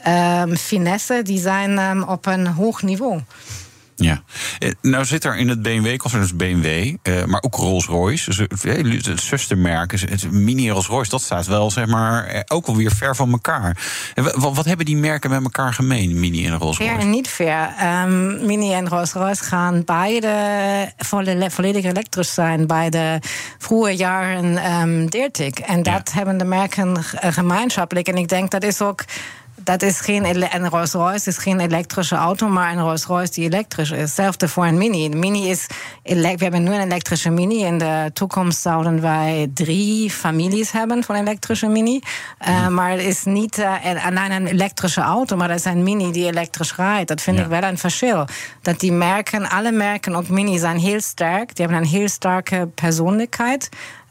um, 0.08 0.56
finesse, 0.56 1.22
die 1.22 1.38
zijn 1.38 1.78
um, 1.78 2.02
op 2.02 2.26
een 2.26 2.46
hoog 2.46 2.82
niveau. 2.82 3.20
Ja. 4.02 4.22
Eh, 4.58 4.70
Nou 4.82 5.04
zit 5.04 5.24
er 5.24 5.36
in 5.36 5.48
het 5.48 5.62
BMW-concern, 5.62 6.22
dus 6.22 6.36
BMW, 6.36 6.94
eh, 7.02 7.24
maar 7.24 7.42
ook 7.42 7.54
Rolls-Royce. 7.54 8.24
Dus 8.24 8.36
het, 8.36 8.64
eh, 8.64 8.92
het 9.04 9.20
zustermerk, 9.20 9.90
het- 9.90 10.30
mini 10.30 10.70
Rolls-Royce, 10.70 11.10
dat 11.10 11.22
staat 11.22 11.46
wel 11.46 11.70
zeg 11.70 11.86
maar 11.86 12.42
ook 12.48 12.66
alweer 12.66 12.90
ver 12.90 13.16
van 13.16 13.30
elkaar. 13.32 13.76
Wat, 14.14 14.54
wat 14.54 14.64
hebben 14.64 14.86
die 14.86 14.96
merken 14.96 15.30
met 15.30 15.42
elkaar 15.42 15.72
gemeen, 15.74 16.20
mini 16.20 16.46
en 16.46 16.58
Rolls-Royce? 16.58 16.94
en 16.98 17.10
niet 17.10 17.28
fair. 17.28 17.74
Um, 18.04 18.46
Mini 18.46 18.72
en 18.72 18.88
Rolls-Royce 18.88 19.44
gaan 19.44 19.82
beide 19.84 20.30
volle- 20.96 21.50
volledig 21.50 21.84
elektrisch 21.84 22.34
zijn 22.34 22.66
bij 22.66 22.90
de 22.90 23.18
vroege 23.58 23.90
jaren 23.96 24.72
um, 24.80 25.10
30. 25.10 25.54
En 25.58 25.82
dat 25.82 26.12
hebben 26.12 26.38
de 26.38 26.44
merken 26.44 26.96
gemeenschappelijk. 27.20 28.06
En 28.08 28.16
ik 28.16 28.28
denk 28.28 28.50
dat 28.50 28.62
is 28.62 28.80
ook. 28.80 29.04
Dat 29.64 29.82
is 29.82 30.00
geen, 30.00 30.24
een 30.54 30.68
Rolls-Royce 30.68 31.28
is 31.28 31.36
geen 31.38 31.60
elektrische 31.60 32.14
auto, 32.16 32.48
maar 32.48 32.72
een 32.72 32.80
Rolls-Royce 32.80 33.32
die 33.32 33.44
elektrisch 33.44 33.90
is. 33.90 33.98
Hetzelfde 33.98 34.48
voor 34.48 34.66
een 34.66 34.78
Mini. 34.78 35.08
De 35.08 35.16
Mini 35.16 35.48
is, 35.50 35.66
we 36.02 36.34
hebben 36.36 36.62
nu 36.62 36.74
een 36.74 36.80
elektrische 36.80 37.30
Mini. 37.30 37.64
In 37.64 37.78
de 37.78 38.10
toekomst 38.12 38.60
zouden 38.60 39.00
wij 39.00 39.50
drie 39.54 40.10
families 40.10 40.70
hebben 40.72 41.04
van 41.04 41.14
elektrische 41.14 41.66
Mini. 41.66 42.00
Uh, 42.48 42.68
Maar 42.68 42.90
het 42.90 43.00
is 43.00 43.24
niet 43.24 43.58
uh, 43.58 44.04
alleen 44.06 44.30
een 44.32 44.46
elektrische 44.46 45.00
auto, 45.00 45.36
maar 45.36 45.48
dat 45.48 45.56
is 45.58 45.64
een 45.64 45.82
Mini 45.82 46.12
die 46.12 46.26
elektrisch 46.26 46.74
rijdt. 46.76 47.08
Dat 47.08 47.20
vind 47.20 47.36
Ja. 47.36 47.42
ik 47.42 47.48
wel 47.48 47.62
een 47.62 47.78
verschil. 47.78 48.24
Dat 48.62 48.80
die 48.80 48.92
merken, 48.92 49.48
alle 49.50 49.72
merken, 49.72 50.14
ook 50.14 50.28
Mini, 50.28 50.58
zijn 50.58 50.78
heel 50.78 51.00
sterk. 51.00 51.54
Die 51.56 51.66
hebben 51.66 51.82
een 51.84 51.88
heel 51.90 52.08
sterke 52.08 52.68
persoonlijkheid. 52.74 53.68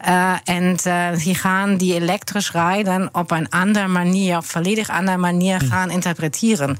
Uh, 0.08 0.34
en 0.44 0.78
uh, 0.88 1.08
die 1.24 1.36
gaan 1.36 1.78
die 1.78 1.94
elektrisch 1.94 2.52
rijden 2.52 3.10
op 3.12 3.32
een 3.32 3.50
andere 3.50 3.88
manier, 3.88 4.38
op 4.38 4.46
volledig 4.46 4.90
andere 4.90 5.18
manier 5.18 5.62
gaan 5.62 5.90
interpreteren. 5.90 6.78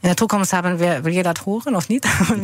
In 0.00 0.08
de 0.08 0.14
toekomst 0.14 0.50
hebben 0.50 0.76
we, 0.76 1.00
wil 1.02 1.12
je 1.12 1.22
dat 1.22 1.38
horen 1.38 1.74
of 1.74 1.88
niet? 1.88 2.02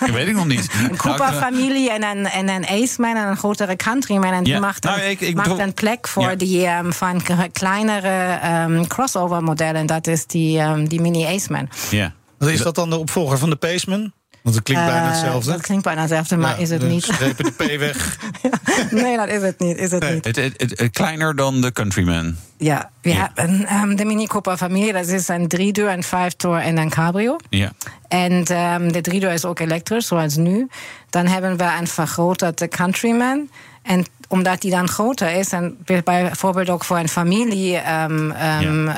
Dat 0.00 0.10
weet 0.10 0.26
ik 0.28 0.34
nog 0.34 0.46
niet. 0.46 0.70
een 0.74 0.82
Nou, 0.82 0.96
Cooper-familie 0.96 1.90
en 1.90 2.02
een, 2.04 2.26
en 2.26 2.48
een 2.48 2.66
Aceman 2.66 3.16
en 3.16 3.28
een 3.28 3.36
grotere 3.36 3.76
Countryman. 3.76 4.32
En 4.32 4.44
die 4.44 4.52
Ja. 4.52 4.60
maakt, 4.60 4.84
een, 4.84 4.90
Nou, 4.90 5.02
ik- 5.02 5.20
ik 5.20 5.34
maakt 5.34 5.48
bedoel- 5.48 5.62
een 5.64 5.74
plek 5.74 6.08
voor 6.08 6.22
Ja. 6.22 6.34
die 6.34 6.66
um, 6.68 6.92
van 6.92 7.22
kleinere 7.52 8.38
um, 8.68 8.86
crossover-modellen. 8.86 9.86
Dat 9.86 10.06
is 10.06 10.26
die, 10.26 10.60
um, 10.60 10.88
die 10.88 11.00
Mini 11.00 11.24
Aceman. 11.24 11.68
Ja. 11.90 12.12
Is 12.38 12.62
dat 12.62 12.74
dan 12.74 12.90
de 12.90 12.96
opvolger 12.96 13.38
van 13.38 13.50
de 13.50 13.56
Paceman? 13.56 14.12
Want 14.42 14.54
het 14.54 14.64
klinkt 14.64 14.84
bijna 14.84 15.02
Eh, 15.02 15.10
hetzelfde. 15.10 15.50
Dat 15.52 15.60
klinkt 15.60 15.84
bijna 15.84 16.00
hetzelfde, 16.00 16.36
maar 16.36 16.50
Ja, 16.50 16.56
is 16.62 16.70
het 16.70 16.80
de 16.80 16.86
niet. 16.86 17.02
Strepen 17.04 17.44
de 17.44 17.50
P 17.52 17.78
weg. 17.78 18.18
nee, 19.02 19.16
dat 19.16 19.28
is 19.28 19.42
het 19.42 19.58
niet. 19.58 19.76
Is 19.78 19.90
het 19.90 20.02
Nee. 20.02 20.14
niet. 20.14 20.24
Het, 20.24 20.36
het, 20.36 20.54
het- 20.56 20.78
het- 20.78 20.90
kleiner 20.90 21.36
dan 21.36 21.60
de 21.60 21.72
Countryman. 21.72 22.36
Ja, 22.56 22.90
we 23.02 23.10
Ja. 23.10 23.30
hebben 23.34 23.74
um, 23.74 23.96
de 23.96 24.04
Mini 24.04 24.26
Cooper 24.26 24.56
familie. 24.56 24.92
Dat 24.92 25.06
is 25.06 25.28
een 25.28 25.48
driedeur, 25.48 25.88
een 25.90 26.02
vijfdeur 26.02 26.56
en 26.58 26.76
een 26.78 26.90
cabrio. 26.90 27.36
Ja. 27.48 27.72
En 28.08 28.32
um, 28.56 28.92
de 28.92 29.00
driedeur 29.00 29.32
is 29.32 29.44
ook 29.44 29.58
elektrisch, 29.58 30.06
zoals 30.06 30.36
nu. 30.36 30.68
Dan 31.10 31.26
hebben 31.26 31.56
we 31.56 31.76
een 31.80 31.86
vergroterde 31.86 32.68
Countryman. 32.68 33.48
En 33.82 34.04
omdat 34.32 34.60
die 34.60 34.70
dan 34.70 34.88
groter 34.88 35.32
is 35.32 35.52
en 35.52 35.76
bijvoorbeeld 35.84 36.68
ook 36.70 36.84
voor 36.84 36.98
een 36.98 37.08
familie 37.08 37.76
um, 38.02 38.32
um, 38.62 38.88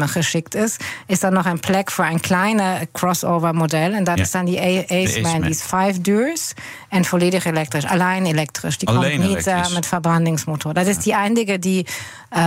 um, 0.00 0.02
geschikt 0.08 0.54
is, 0.54 0.76
is 1.06 1.22
er 1.22 1.32
nog 1.32 1.44
een 1.46 1.60
plek 1.60 1.90
voor 1.90 2.04
een 2.04 2.20
kleine 2.20 2.88
crossover 2.92 3.54
model. 3.54 3.92
En 3.92 4.04
dat 4.04 4.16
Ja. 4.16 4.22
is 4.22 4.30
dan 4.30 4.44
die 4.44 4.60
A- 4.60 4.82
Aceman. 4.82 5.06
Aceman. 5.24 5.40
Die 5.40 5.50
is 5.50 5.62
vijf 5.62 6.00
deurs 6.00 6.52
en 6.88 7.04
volledig 7.04 7.44
elektrisch. 7.44 7.84
Alleen 7.86 8.26
elektrisch. 8.26 8.78
Die 8.78 8.88
Alleen 8.88 9.10
komt 9.18 9.28
niet 9.28 9.46
uh, 9.46 9.52
elektrisch. 9.52 9.74
met 9.74 9.86
verbrandingsmotor. 9.86 10.74
Dat 10.74 10.86
is 10.86 10.98
die 10.98 11.16
enige 11.16 11.58
die, 11.58 11.86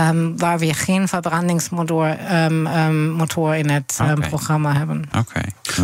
um, 0.08 0.38
waar 0.38 0.58
we 0.58 0.74
geen 0.74 1.08
verbrandingsmotor 1.08 2.16
um, 2.32 2.66
um, 2.66 3.08
motor 3.10 3.54
in 3.54 3.70
het 3.70 3.98
um, 4.00 4.20
programma 4.20 4.72
hebben. 4.76 5.02
Oké. 5.18 5.40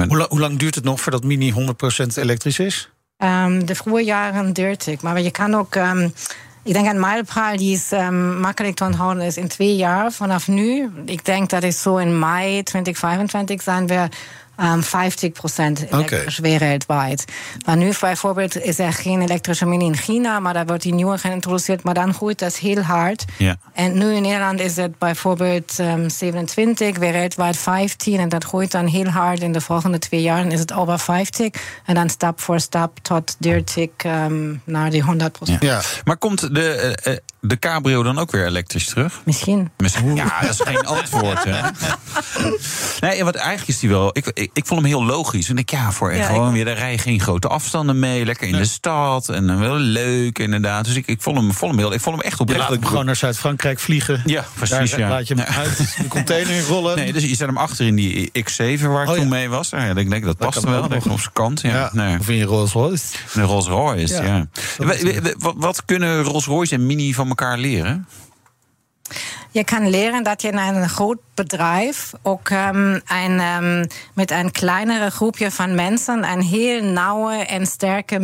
Hoe, 0.08 0.16
la- 0.16 0.26
hoe 0.28 0.40
lang 0.40 0.58
duurt 0.58 0.74
het 0.74 0.84
nog 0.84 1.00
voordat 1.00 1.24
Mini 1.24 1.52
100% 1.52 1.54
elektrisch 2.14 2.58
is? 2.58 2.90
Um, 3.24 3.66
de 3.66 3.74
vroege 3.74 4.04
jaren 4.04 4.52
30. 4.52 5.00
Maar 5.02 5.20
je 5.20 5.30
kan 5.30 5.54
ook. 5.54 5.74
Um, 5.74 6.12
ik 6.68 6.74
denk 6.74 6.88
een 6.88 7.00
mijlpaal 7.00 7.56
die 7.56 7.80
um, 7.92 8.40
makkelijk 8.40 8.76
te 8.76 8.84
onthouden 8.84 9.22
is 9.22 9.36
in 9.36 9.48
twee 9.48 9.76
jaar 9.76 10.12
vanaf 10.12 10.48
nu. 10.48 10.90
Ik 11.04 11.24
denk 11.24 11.50
dat 11.50 11.62
is 11.62 11.82
zo 11.82 11.96
in 11.96 12.18
mei 12.18 12.62
2025 12.62 13.62
zijn 13.62 13.86
we 13.86 14.08
um, 14.60 14.82
50% 14.82 14.86
elektrisch 15.90 16.38
wereldwijd. 16.38 17.24
Maar 17.64 17.76
nu 17.76 17.92
bijvoorbeeld 18.00 18.56
is 18.62 18.78
er 18.78 18.92
geen 18.92 19.20
elektrische 19.20 19.66
mini 19.66 19.84
in 19.84 19.96
China, 19.96 20.40
maar 20.40 20.52
daar 20.52 20.66
wordt 20.66 20.82
die 20.82 20.94
nieuwe 20.94 21.18
geïntroduceerd. 21.18 21.82
Maar 21.82 21.94
dan 21.94 22.14
groeit 22.14 22.38
dat 22.38 22.56
heel 22.56 22.80
hard. 22.82 23.24
En 23.72 23.98
nu 23.98 24.14
in 24.14 24.22
Nederland 24.22 24.60
is 24.60 24.76
het 24.76 24.98
bijvoorbeeld 24.98 25.78
um, 25.78 26.10
27, 26.10 26.98
wereldwijd 26.98 27.56
15. 27.56 28.18
En 28.18 28.28
dat 28.28 28.44
groeit 28.44 28.70
dan 28.70 28.86
heel 28.86 29.06
hard. 29.06 29.40
In 29.40 29.52
de 29.52 29.60
volgende 29.60 29.98
twee 29.98 30.22
jaren 30.22 30.52
is 30.52 30.60
het 30.60 30.72
over 30.72 30.98
50. 30.98 31.50
En 31.84 31.94
dan 31.94 32.08
stap 32.08 32.40
voor 32.40 32.60
stap 32.60 32.98
tot 33.02 33.36
30 33.38 33.88
um, 34.06 34.62
naar 34.64 34.90
die 34.90 35.02
100 35.02 35.32
procent. 35.32 35.62
Ja. 35.62 35.80
Maar 36.04 36.16
komt 36.16 36.54
de, 36.54 36.96
eh, 37.02 37.12
eh, 37.12 37.18
de 37.40 37.58
cabrio 37.58 38.02
dan 38.02 38.18
ook 38.18 38.30
weer 38.30 38.46
elektrisch 38.46 38.86
terug? 38.86 39.20
Misschien. 39.24 39.70
Misschien- 39.76 40.14
Ja, 40.16 40.40
dat 40.40 40.50
is 40.50 40.60
geen 40.60 40.86
antwoord. 40.86 41.44
Hè? 41.44 41.60
Nee, 43.00 43.24
wat 43.24 43.34
eigenlijk 43.34 43.68
is 43.68 43.78
die 43.78 43.88
wel. 43.88 44.10
Ik, 44.12 44.26
ik, 44.26 44.50
ik 44.52 44.66
vond 44.66 44.80
hem 44.80 44.88
heel 44.90 45.04
logisch. 45.04 45.48
En 45.48 45.58
ik, 45.58 45.70
ja, 45.70 45.92
voor 45.92 46.14
Ja, 46.14 46.26
gewoon 46.26 46.46
ik- 46.48 46.52
weer, 46.54 46.64
daar 46.64 46.76
rij 46.76 46.92
je 46.92 46.98
geen 46.98 47.20
grote 47.20 47.48
afstanden 47.48 47.98
mee. 47.98 48.24
Lekker 48.24 48.48
in 48.48 48.56
de 48.56 48.64
stad. 48.64 49.28
En 49.28 49.46
dan 49.46 49.58
wel 49.58 49.76
leuk, 49.76 50.38
inderdaad. 50.38 50.84
Dus 50.84 50.94
ik, 50.94 51.06
ik, 51.06 51.22
vond 51.22 51.36
hem, 51.36 51.52
vond 51.52 51.70
hem 51.70 51.80
heel, 51.80 51.92
ik 51.92 52.00
vond 52.00 52.16
hem 52.16 52.24
echt 52.24 52.38
Je 52.38 52.56
laat 52.56 52.68
hem 52.68 52.84
gewoon 52.84 53.04
naar 53.04 53.16
Zuid-Frankrijk 53.16 53.78
vliegen. 53.78 54.22
Ja, 54.24 54.44
precies. 54.54 54.90
Daar 54.90 54.98
ja. 55.00 55.08
laat 55.08 55.28
je 55.28 55.34
hem 55.34 55.44
Ja. 55.48 55.54
uit 55.56 55.76
de 55.76 56.08
container 56.08 56.62
rollen. 56.66 56.96
Nee, 56.96 57.12
dus 57.12 57.22
je 57.22 57.34
zet 57.36 57.46
hem 57.46 57.56
achter 57.56 57.86
in 57.86 57.94
die 57.94 58.30
X7 58.38 58.80
waar 58.82 59.02
ik 59.02 59.08
Oh, 59.08 59.14
toen 59.14 59.28
mee 59.28 59.48
was. 59.48 59.70
Nou 59.70 59.84
ja, 59.84 59.94
ik 59.94 60.10
denk 60.10 60.24
dat 60.24 60.36
past 60.36 60.54
kan 60.54 60.62
hem 60.62 60.72
wel. 60.80 60.88
Dat 60.88 61.06
op 61.06 61.20
zijn 61.20 61.32
kant. 61.32 61.60
Ja. 61.60 61.68
Ja, 61.70 61.90
Nee. 61.92 62.18
Of 62.18 62.28
in 62.28 62.36
je 62.36 62.44
Rolls 62.44 62.72
Royce. 62.72 63.04
Een 63.34 63.42
Rolls 63.44 63.66
Royce, 63.66 64.22
Ja, 64.22 64.46
dat 64.78 65.54
wat 65.56 65.84
kunnen 65.84 66.22
Rolls 66.22 66.44
Royce 66.46 66.74
en 66.74 66.86
Mini 66.86 67.14
van 67.14 67.27
elkaar 67.28 67.58
leren? 67.58 68.08
Je 69.50 69.64
kan 69.64 69.90
leren 69.90 70.22
dat 70.22 70.42
je 70.42 70.48
in 70.48 70.56
een 70.56 70.88
groot 70.88 71.18
bedrijf 71.34 72.12
ook 72.22 72.50
een, 72.50 73.40
um, 73.40 73.86
met 74.14 74.30
een 74.30 74.50
kleinere 74.50 75.10
groepje 75.10 75.50
van 75.50 75.74
mensen 75.74 76.30
een 76.30 76.42
heel 76.42 76.82
nauwe 76.82 77.34
en 77.34 77.66
sterke 77.66 78.18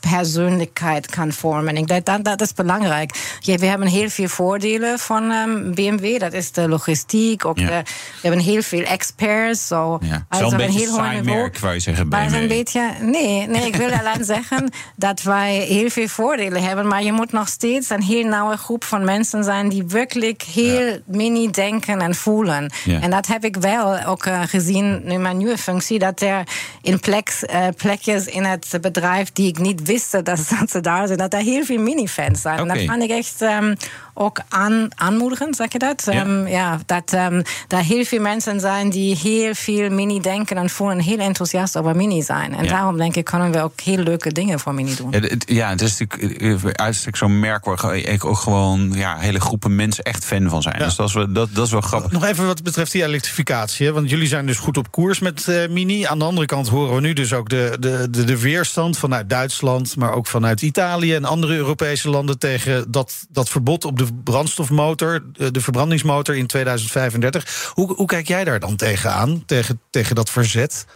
merkpersoonlijkheid 0.00 1.06
kan 1.06 1.32
vormen. 1.32 1.76
Ik 1.76 1.86
denk 1.86 2.06
dat 2.06 2.24
dat 2.24 2.40
is 2.40 2.52
belangrijk. 2.52 3.36
Ja, 3.40 3.56
we 3.56 3.66
hebben 3.66 3.86
heel 3.88 4.08
veel 4.08 4.28
voordelen 4.28 4.98
van 4.98 5.30
um, 5.30 5.74
BMW. 5.74 6.18
Dat 6.20 6.32
is 6.32 6.52
de 6.52 6.68
logistiek. 6.68 7.44
Ook 7.44 7.58
Ja. 7.58 7.66
de, 7.66 7.72
we 7.82 8.28
hebben 8.28 8.40
heel 8.40 8.62
veel 8.62 8.82
experts. 8.82 9.66
So, 9.66 9.98
Ja. 10.02 10.26
Also 10.28 10.58
een 10.58 10.70
heel 10.70 10.94
saai 10.94 11.22
merk, 11.22 11.58
wou 11.58 11.74
je 11.74 11.80
zeggen, 11.80 12.08
Maar 12.08 12.26
BMW. 12.26 12.40
een 12.42 12.48
beetje, 12.48 12.90
nee, 13.00 13.46
nee, 13.46 13.66
ik 13.66 13.76
wil 13.76 13.90
alleen 14.00 14.24
zeggen 14.24 14.70
dat 14.96 15.22
wij 15.22 15.54
heel 15.56 15.88
veel 15.90 16.08
voordelen 16.08 16.62
hebben. 16.62 16.86
Maar 16.88 17.02
je 17.02 17.12
moet 17.12 17.32
nog 17.32 17.48
steeds 17.48 17.90
een 17.90 18.02
heel 18.02 18.24
nauwe 18.24 18.56
groep 18.56 18.84
van 18.84 19.04
mensen 19.04 19.44
zijn 19.44 19.68
die 19.68 19.84
werkelijk 19.88 20.42
heel 20.42 20.98
mini 21.06 21.50
denken 21.50 22.00
en 22.00 22.14
voelen. 22.14 22.72
En 23.00 23.10
dat 23.10 23.26
heb 23.26 23.44
ik 23.44 23.56
wel 23.56 24.04
ook 24.04 24.24
eh, 24.26 24.40
gezien 24.46 25.04
in 25.04 25.22
mijn 25.22 25.36
nieuwe 25.36 25.58
functie. 25.58 25.98
Dat 25.98 26.20
er 26.20 26.42
in 26.82 27.00
plek, 27.00 27.28
eh, 27.46 27.66
plekjes 27.76 28.24
in 28.26 28.44
het 28.44 28.78
bedrijf 28.80 29.32
die 29.32 29.48
ik 29.48 29.58
niet 29.58 29.82
wist 29.92 30.12
dat, 30.12 30.24
dat 30.24 30.70
ze 30.70 30.80
daar 30.80 31.06
zijn, 31.06 31.18
dat 31.18 31.32
er 31.34 31.40
heel 31.40 31.64
veel 31.64 31.80
mini-fans 31.80 32.40
zijn. 32.40 32.58
En 32.58 32.64
Oké. 32.64 32.74
dat 32.74 32.84
vond 32.88 33.02
ik 33.02 33.10
echt 33.10 33.42
ehm, 33.42 33.74
ook 34.20 34.40
aan, 34.48 34.88
aanmoedigend, 34.94 35.56
zeg 35.56 35.72
je 35.72 35.78
dat? 35.78 36.02
Ja. 36.04 36.12
Ehm, 36.12 36.46
ja, 36.46 36.78
dat 36.86 37.12
ehm, 37.12 37.42
er 37.68 37.78
heel 37.78 38.04
veel 38.04 38.20
mensen 38.20 38.60
zijn 38.60 38.90
die 38.90 39.16
heel 39.16 39.54
veel 39.54 39.90
mini 39.90 40.20
denken 40.20 40.56
en 40.56 40.70
voelen 40.70 40.98
en 40.98 41.04
heel 41.04 41.18
enthousiast 41.18 41.76
over 41.76 41.96
mini 41.96 42.22
zijn. 42.22 42.54
En 42.54 42.64
Ja. 42.64 42.70
daarom 42.70 42.96
denk 42.96 43.16
ik, 43.16 43.24
kunnen 43.24 43.52
we 43.52 43.60
ook 43.62 43.80
heel 43.80 43.96
leuke 43.96 44.32
dingen 44.32 44.60
voor 44.60 44.74
mini 44.74 44.96
doen. 44.96 45.10
Ja, 45.10 45.20
het, 45.20 45.44
ja, 45.46 45.68
het 45.68 45.80
is 45.80 45.98
natuurlijk 45.98 46.42
eh, 46.42 46.48
uiteindelijk 46.62 47.16
zo'n 47.16 47.40
merk 47.40 47.64
waar 47.64 47.96
ik 47.96 48.24
ook 48.24 48.36
gewoon 48.36 48.92
ja, 48.94 49.16
hele 49.18 49.40
groepen 49.40 49.74
mensen 49.76 50.04
echt 50.04 50.24
fan 50.24 50.48
van 50.48 50.62
zijn. 50.62 50.78
Ja. 50.78 50.84
Dus 50.84 50.94
dat 50.96 51.08
is, 51.08 51.14
wel, 51.14 51.32
dat, 51.32 51.48
dat 51.52 51.66
is 51.66 51.72
wel 51.72 51.80
grappig. 51.80 52.12
Nog 52.12 52.24
even 52.24 52.46
wat 52.46 52.62
betreft 52.62 52.92
die 52.92 53.04
elektrificatie. 53.04 53.86
Hè? 53.86 53.92
Want 53.92 54.10
jullie 54.10 54.28
zijn 54.28 54.46
dus 54.46 54.58
goed 54.58 54.76
op 54.76 54.90
koers 54.90 55.18
met 55.18 55.48
eh, 55.48 55.68
Mini. 55.68 56.06
Aan 56.06 56.18
de 56.18 56.24
andere 56.24 56.46
kant 56.46 56.68
horen 56.68 56.94
we 56.94 57.00
nu 57.00 57.12
dus 57.12 57.32
ook 57.32 57.48
de, 57.48 57.76
de, 57.80 58.06
de, 58.10 58.24
de 58.24 58.38
weerstand 58.40 58.98
vanuit 58.98 59.28
Duitsland... 59.30 59.96
maar 59.96 60.12
ook 60.12 60.26
vanuit 60.26 60.62
Italië 60.62 61.14
en 61.14 61.24
andere 61.24 61.54
Europese 61.54 62.10
landen... 62.10 62.38
tegen 62.38 62.90
dat, 62.90 63.26
dat 63.30 63.48
verbod 63.48 63.84
op 63.84 63.98
de 63.98 64.06
brandstofmotor, 64.24 65.22
de, 65.32 65.50
de 65.50 65.60
verbrandingsmotor 65.60 66.36
in 66.36 66.46
2035. 66.46 67.70
Hoe, 67.74 67.94
hoe 67.94 68.06
kijk 68.06 68.28
jij 68.28 68.44
daar 68.44 68.60
dan 68.60 68.76
tegenaan, 68.76 69.42
tegen, 69.46 69.80
tegen 69.90 70.14
dat 70.14 70.30
verzet? 70.30 70.86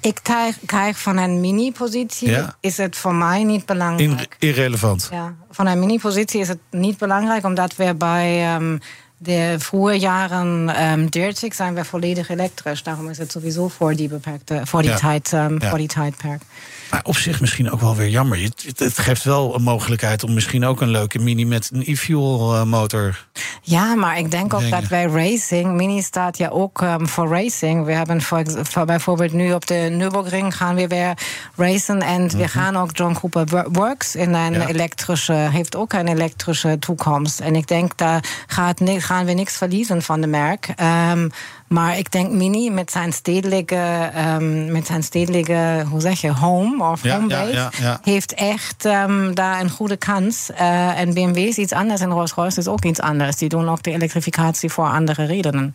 Ik 0.00 0.18
krijg, 0.22 0.58
krijg 0.66 0.98
van 0.98 1.16
een 1.16 1.40
mini-positie, 1.40 2.30
Ja. 2.30 2.56
is 2.60 2.76
het 2.76 2.96
voor 2.96 3.14
mij 3.14 3.44
niet 3.44 3.66
belangrijk. 3.66 4.36
In, 4.38 4.48
irrelevant. 4.48 5.08
Ja, 5.12 5.34
van 5.50 5.66
een 5.66 5.78
mini-positie 5.78 6.40
is 6.40 6.48
het 6.48 6.58
niet 6.70 6.98
belangrijk, 6.98 7.44
omdat 7.44 7.76
we 7.76 7.94
bij 7.94 8.54
ehm, 8.54 8.78
de 9.22 9.54
vroege 9.58 9.98
jaren 9.98 10.68
ehm 10.68 11.06
30 11.06 11.54
zijn 11.54 11.74
we 11.74 11.84
volledig 11.84 12.28
elektrisch. 12.28 12.82
Daarom 12.82 13.08
is 13.08 13.18
het 13.18 13.30
sowieso 13.32 13.68
voor 13.68 13.94
die 13.94 14.08
beperkte, 14.08 14.60
voor 14.64 14.82
die 14.82 14.90
Ja. 14.90 14.96
tijd, 14.96 15.32
ehm, 15.32 15.56
Ja. 15.62 15.68
voor 15.68 15.78
die 15.78 15.88
tijdperk. 15.88 16.42
Maar 16.90 17.00
op 17.04 17.16
zich 17.16 17.40
misschien 17.40 17.70
ook 17.70 17.80
wel 17.80 17.96
weer 17.96 18.08
jammer. 18.08 18.38
Het, 18.76 18.98
geeft 18.98 19.24
wel 19.24 19.54
een 19.54 19.62
mogelijkheid 19.62 20.24
om 20.24 20.34
misschien 20.34 20.64
ook 20.64 20.80
een 20.80 20.88
leuke 20.90 21.18
Mini... 21.18 21.44
met 21.44 21.70
een 21.72 21.82
e-fuel 21.86 22.54
eh, 22.54 22.62
motor. 22.64 23.26
Ja, 23.62 23.94
maar 23.94 24.18
ik 24.18 24.30
denk 24.30 24.54
ook 24.54 24.70
dat 24.70 24.88
bij 24.88 25.04
racing, 25.04 25.72
Mini 25.72 26.02
staat 26.02 26.38
ja 26.38 26.48
ook 26.48 26.82
ehm, 26.82 27.06
voor 27.06 27.28
racing. 27.28 27.84
We 27.84 27.92
hebben 27.92 28.22
voor, 28.22 28.42
voor 28.62 28.84
bijvoorbeeld 28.84 29.32
nu 29.32 29.52
op 29.52 29.66
de 29.66 29.74
Nürburgring 29.74 30.56
gaan 30.56 30.74
we 30.74 30.86
weer 30.86 31.14
racen. 31.56 32.00
En 32.02 32.28
we 32.36 32.48
gaan 32.48 32.76
ook 32.76 32.96
John 32.96 33.14
Cooper 33.14 33.44
Wo- 33.46 33.70
Works 33.72 34.14
in 34.16 34.34
een 34.34 34.52
Mhm. 34.52 34.60
Ja. 34.60 34.66
elektrische, 34.68 35.32
heeft 35.32 35.76
ook 35.76 35.92
een 35.92 36.08
elektrische 36.08 36.76
toekomst. 36.78 37.40
En 37.40 37.56
ik 37.56 37.66
denk, 37.66 37.96
daar 37.96 38.24
gaat, 38.46 38.80
ni- 38.80 39.00
gaan 39.10 39.26
we 39.26 39.32
niks 39.32 39.56
verliezen 39.56 40.02
van 40.02 40.20
de 40.20 40.26
merk. 40.26 40.72
Ehm, 40.76 41.28
maar 41.72 41.98
ik 41.98 42.12
denk 42.12 42.30
Mini 42.30 42.70
met 42.70 42.90
zijn 42.90 43.12
stedelijke, 43.12 44.10
ehm, 44.14 44.72
met 44.72 44.86
zijn 44.86 45.02
stedelijke 45.02 45.84
hoe 45.90 46.00
zeg 46.00 46.20
je, 46.20 46.32
home 46.32 46.84
of 46.84 47.02
Ja, 47.02 47.14
homebase, 47.14 47.52
ja, 47.52 47.70
ja, 47.78 47.84
ja. 47.86 48.00
heeft 48.02 48.34
echt 48.34 48.84
ehm, 48.84 49.34
daar 49.34 49.60
een 49.60 49.70
goede 49.70 49.96
kans. 49.96 50.50
Eh, 50.50 51.00
en 51.00 51.14
BMW 51.14 51.36
is 51.36 51.56
iets 51.56 51.72
anders 51.72 52.00
en 52.00 52.10
Rolls-Royce 52.10 52.58
is 52.58 52.68
ook 52.68 52.84
iets 52.84 53.00
anders. 53.00 53.36
Die 53.36 53.48
doen 53.48 53.68
ook 53.68 53.82
de 53.82 53.90
elektrificatie 53.90 54.70
voor 54.70 54.88
andere 54.88 55.24
redenen. 55.24 55.74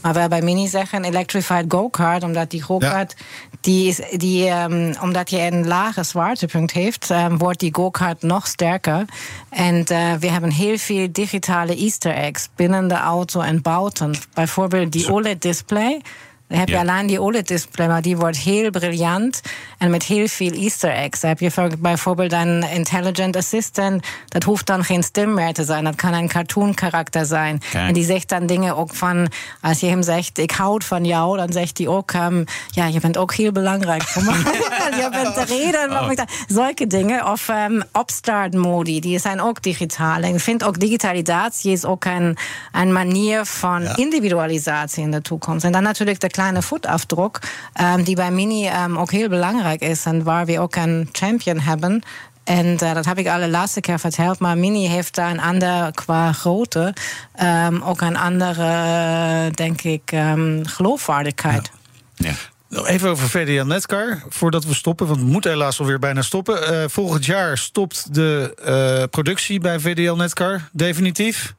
Maar 0.00 0.14
wij 0.14 0.28
bij 0.28 0.42
Mini 0.42 0.68
zeggen 0.68 1.04
electrified 1.04 1.64
go-kart, 1.68 2.22
omdat 2.22 2.50
die 2.50 2.62
go-kart, 2.62 3.16
die 3.60 3.88
is, 3.88 4.00
die, 4.16 4.48
ehm, 4.48 4.94
omdat 5.02 5.30
je 5.30 5.40
een 5.40 5.66
lage 5.66 6.02
zwaartepunt 6.02 6.72
heeft, 6.72 7.12
wordt 7.38 7.60
die 7.60 7.74
go-kart 7.74 8.22
nog 8.22 8.46
sterker. 8.46 9.04
En 9.50 9.84
eh, 9.84 10.12
we 10.20 10.30
hebben 10.30 10.50
heel 10.50 10.78
veel 10.78 11.08
digitale 11.12 11.76
easter 11.76 12.14
eggs 12.14 12.48
binnen 12.56 12.88
de 12.88 12.94
auto 12.94 13.40
en 13.40 13.62
buiten. 13.62 14.14
Bijvoorbeeld 14.34 14.92
die 14.92 15.12
OLED-display. 15.28 16.02
Heb 16.48 16.68
je 16.68 16.74
Ja. 16.74 16.80
alleen 16.80 17.06
die 17.06 17.20
OLED-display, 17.20 17.86
maar 17.88 18.02
die 18.02 18.16
wordt 18.16 18.36
heel 18.38 18.70
briljant 18.70 19.40
en 19.78 19.90
met 19.90 20.02
heel 20.02 20.26
veel 20.28 20.50
Easter 20.50 20.90
eggs. 20.90 21.22
Heb 21.22 21.40
je 21.40 21.50
voor- 21.50 21.78
bijvoorbeeld 21.78 22.32
een 22.32 22.62
intelligent 22.70 23.36
assistant. 23.36 24.06
Dat 24.28 24.42
hoeft 24.42 24.66
dan 24.66 24.84
geen 24.84 25.02
stem 25.02 25.34
meer 25.34 25.52
te 25.52 25.64
zijn. 25.64 25.84
Dat 25.84 25.94
kan 25.94 26.12
een 26.12 26.28
cartoon-karakter 26.28 27.26
zijn. 27.26 27.58
Kijk. 27.70 27.88
En 27.88 27.94
die 27.94 28.04
zegt 28.04 28.28
dan 28.28 28.46
dingen 28.46 28.76
ook 28.76 28.94
van, 28.94 29.28
als 29.60 29.80
je 29.80 29.86
hem 29.86 30.02
zegt, 30.02 30.38
ik 30.38 30.50
houd 30.50 30.84
van 30.84 31.04
jou, 31.04 31.36
dan 31.36 31.52
zegt 31.52 31.78
hij 31.78 31.86
ook, 31.86 32.10
ehm, 32.12 32.44
ja, 32.70 32.86
je 32.86 33.00
bent 33.00 33.16
ook 33.16 33.34
heel 33.34 33.52
belangrijk 33.52 34.02
voor 34.02 34.22
mij. 34.24 34.34
je 35.02 35.08
bent 35.10 35.34
de 35.34 35.44
reden 35.44 36.16
dat... 36.16 36.30
Zulke 36.48 36.86
dingen. 36.86 37.26
Of 37.30 37.48
ehm 37.48 37.80
opstart-modi, 37.92 39.00
die 39.00 39.18
zijn 39.18 39.40
ook 39.40 39.62
digitaal. 39.62 40.22
En 40.22 40.34
ik 40.34 40.40
vind 40.40 40.64
ook 40.64 40.78
digitalisatie 40.80 41.72
is 41.72 41.84
ook 41.84 42.04
een, 42.04 42.36
een 42.72 42.92
manier 42.92 43.44
van 43.44 43.82
individualisatie 43.96 45.02
in 45.02 45.10
de 45.10 45.22
toekomst. 45.22 45.64
En 45.64 45.72
dan 45.72 45.82
natuurlijk 45.82 46.20
de 46.20 46.28
kleine 46.38 46.62
voetafdruk, 46.62 47.38
ehm, 47.72 48.02
die 48.02 48.14
bij 48.14 48.30
Mini 48.30 48.66
ehm, 48.66 48.96
ook 48.98 49.10
heel 49.10 49.28
belangrijk 49.28 49.80
is. 49.80 50.04
En 50.04 50.22
waar 50.22 50.46
we 50.46 50.60
ook 50.60 50.76
een 50.76 51.08
champion 51.12 51.58
hebben. 51.58 52.02
En 52.44 52.78
eh, 52.78 52.94
dat 52.94 53.04
heb 53.04 53.18
ik 53.18 53.28
alle 53.28 53.48
laatste 53.48 53.80
keer 53.80 53.98
verteld. 53.98 54.38
Maar 54.38 54.58
Mini 54.58 54.86
heeft 54.86 55.14
daar 55.14 55.30
een 55.30 55.40
ander 55.40 55.92
qua 55.92 56.32
grootte. 56.32 56.94
ehm, 57.34 57.80
ook 57.82 58.00
een 58.00 58.16
andere, 58.16 59.50
denk 59.50 59.82
ik, 59.82 60.12
geloofwaardigheid. 60.62 61.70
Ja. 62.14 62.32
Nog 62.68 62.86
Even 62.86 63.10
over 63.10 63.28
VDL 63.28 63.64
Netcar, 63.64 64.22
voordat 64.28 64.64
we 64.64 64.74
stoppen, 64.74 65.06
want 65.06 65.20
we 65.20 65.26
moeten 65.26 65.50
helaas 65.50 65.80
alweer 65.80 65.98
bijna 65.98 66.22
stoppen. 66.22 66.66
Eh, 66.66 66.88
volgend 66.88 67.24
jaar 67.24 67.58
stopt 67.58 68.14
de 68.14 68.54
eh, 68.64 69.02
productie 69.10 69.60
bij 69.60 69.80
VDL 69.80 70.14
Netcar 70.14 70.68
definitief. 70.72 71.54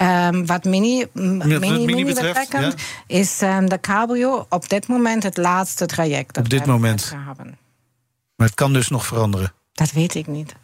Ehm, 0.00 0.46
wat 0.46 0.64
mini, 0.64 1.06
mini, 1.12 1.58
Mini 1.58 1.84
mini 1.84 2.04
betreft, 2.04 2.74
is 3.06 3.42
ehm, 3.42 3.66
de 3.66 3.80
cabrio 3.80 4.46
op 4.48 4.68
dit 4.68 4.86
moment 4.86 5.22
het 5.22 5.36
laatste 5.36 5.86
traject. 5.86 6.34
dat 6.34 6.44
Op 6.44 6.50
dit 6.50 6.58
met 6.58 6.68
moment. 6.68 7.12
hebben. 7.26 7.58
Maar 8.36 8.46
het 8.46 8.56
kan 8.56 8.72
dus 8.72 8.88
nog 8.88 9.06
veranderen. 9.06 9.52
Dat 9.72 9.92
weet 9.92 10.14
ik 10.14 10.26
niet. 10.26 10.54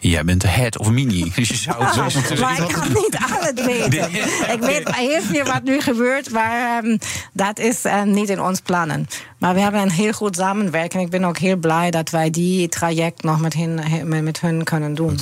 Jij 0.00 0.24
bent 0.24 0.40
de 0.40 0.48
head 0.48 0.78
of 0.78 0.90
Mini. 0.90 1.32
Dus 1.34 1.48
je 1.54 1.56
zou 1.56 1.84
het 1.84 1.94
zo 1.94 2.02
moeten 2.18 2.40
maar 2.40 2.58
ik 2.62 2.68
kan 2.68 2.88
niet 2.88 3.16
alles 3.30 3.66
weten. 3.66 4.14
ik 4.52 4.60
weet 4.60 4.94
heel 4.94 5.22
veel 5.22 5.44
wat 5.44 5.62
nu 5.62 5.80
gebeurt, 5.80 6.30
maar 6.30 6.82
ehm, 6.84 6.98
dat 7.32 7.58
is 7.58 7.84
ehm, 7.84 8.10
niet 8.10 8.28
in 8.28 8.40
ons 8.40 8.60
plannen. 8.60 9.06
Maar 9.38 9.54
we 9.54 9.60
hebben 9.60 9.80
een 9.80 9.90
heel 9.90 10.12
goed 10.12 10.36
samenwerking. 10.36 11.02
Ik 11.02 11.10
ben 11.10 11.24
ook 11.24 11.38
heel 11.38 11.56
blij 11.56 11.90
dat 11.90 12.10
wij 12.10 12.30
die 12.30 12.68
traject 12.68 13.22
nog 13.22 13.40
met 13.40 13.54
hun, 13.54 13.80
met, 14.24 14.40
hun 14.40 14.64
kunnen 14.64 14.94
doen. 14.94 15.18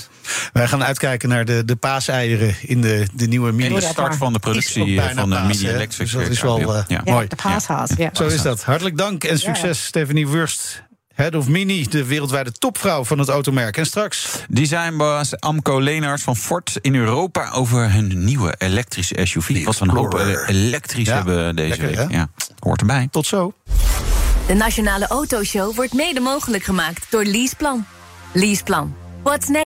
Wij 0.53 0.69
gaan 0.69 0.85
uitkijken 0.85 1.29
naar 1.29 1.45
de, 1.45 1.65
de 1.65 1.77
paaseieren 1.77 2.55
in 2.61 2.81
de, 2.81 3.07
de 3.13 3.27
nieuwe 3.27 3.49
En 3.49 3.55
Mini. 3.55 3.75
de 3.75 3.81
start 3.81 4.17
van 4.17 4.33
de 4.33 4.39
productie 4.39 4.95
bijna 4.95 5.21
van 5.21 5.31
de 5.31 5.41
Mini? 5.47 5.69
Electric. 5.69 5.99
Dus 5.99 6.13
dat 6.13 6.29
is 6.29 6.41
wel, 6.41 6.59
eh, 6.61 6.83
ja. 6.87 7.01
Ja, 7.05 7.13
Mooi. 7.13 7.29
de 7.29 7.37
paashaas. 7.37 7.91
Ja. 7.97 8.11
Zo 8.13 8.27
is 8.27 8.43
dat. 8.43 8.63
Hartelijk 8.63 8.97
dank 8.97 9.25
en 9.25 9.39
succes, 9.39 9.85
Stephanie 9.85 10.29
Wurst. 10.29 10.83
Head 11.15 11.35
of 11.35 11.49
Mini, 11.49 11.87
de 11.89 12.05
wereldwijde 12.05 12.53
topvrouw 12.53 13.05
van 13.05 13.19
het 13.19 13.29
automerk. 13.29 13.77
En 13.77 13.87
straks 13.87 14.29
Designbaas 14.49 15.41
Amco 15.41 15.79
Leenaars 15.81 16.23
van 16.23 16.37
Ford 16.37 16.79
in 16.81 16.95
Europa 16.95 17.51
over 17.51 17.93
hun 17.93 18.25
nieuwe 18.25 18.55
elektrische 18.59 19.17
SUV. 19.23 19.65
Wat 19.65 19.79
we 19.79 19.85
een 19.85 19.91
hoop 19.91 20.15
eh, 20.19 20.49
elektrisch 20.49 21.07
Ja, 21.09 21.15
hebben 21.15 21.57
deze 21.57 21.69
lekker, 21.69 21.87
week. 21.87 21.97
hè? 21.97 22.17
Ja, 22.17 22.29
hoort 22.59 22.81
erbij. 22.81 23.09
tot 23.11 23.27
zo. 23.27 23.53
De 24.47 24.55
Nationale 24.55 25.07
Autoshow 25.07 25.75
wordt 25.75 25.93
mede 25.93 26.21
mogelijk 26.21 26.63
gemaakt 26.65 27.07
door 27.11 27.25
Leaseplan. 27.25 27.85
Leaseplan. 28.33 28.95
What's 29.23 29.49
next? 29.49 29.73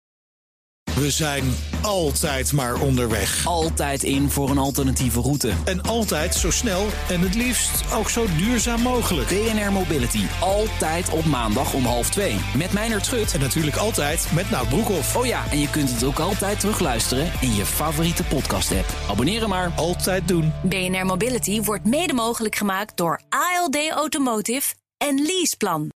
We 1.01 1.11
zijn 1.11 1.43
altijd 1.81 2.53
maar 2.53 2.81
onderweg. 2.81 3.45
Altijd 3.45 4.03
in 4.03 4.29
voor 4.29 4.49
een 4.49 4.57
alternatieve 4.57 5.21
route. 5.21 5.51
En 5.65 5.81
altijd 5.81 6.35
zo 6.35 6.51
snel 6.51 6.87
en 7.09 7.21
het 7.21 7.35
liefst 7.35 7.93
ook 7.93 8.09
zo 8.09 8.25
duurzaam 8.37 8.81
mogelijk. 8.81 9.27
BNR 9.27 9.71
Mobility. 9.71 10.25
Altijd 10.41 11.09
op 11.09 11.25
maandag 11.25 11.73
om 11.73 11.85
half 11.85 12.09
twee. 12.09 12.35
Met 12.57 12.73
Meijnerd 12.73 13.05
Schut. 13.05 13.33
En 13.33 13.39
natuurlijk 13.39 13.75
altijd 13.75 14.27
met 14.35 14.49
Nout 14.49 14.69
Broekhoff. 14.69 15.15
Oh 15.15 15.25
ja, 15.25 15.43
en 15.51 15.59
je 15.59 15.69
kunt 15.69 15.91
het 15.91 16.03
ook 16.03 16.19
altijd 16.19 16.59
terugluisteren 16.59 17.31
in 17.41 17.55
je 17.55 17.65
favoriete 17.65 18.23
podcast-app. 18.23 18.95
Abonneren 19.09 19.49
maar. 19.49 19.71
Altijd 19.75 20.27
doen. 20.27 20.53
BNR 20.63 21.05
Mobility 21.05 21.61
wordt 21.61 21.85
mede 21.85 22.13
mogelijk 22.13 22.55
gemaakt 22.55 22.97
door 22.97 23.21
ALD 23.29 23.77
Automotive 23.89 24.73
en 24.97 25.21
Leaseplan. 25.25 25.89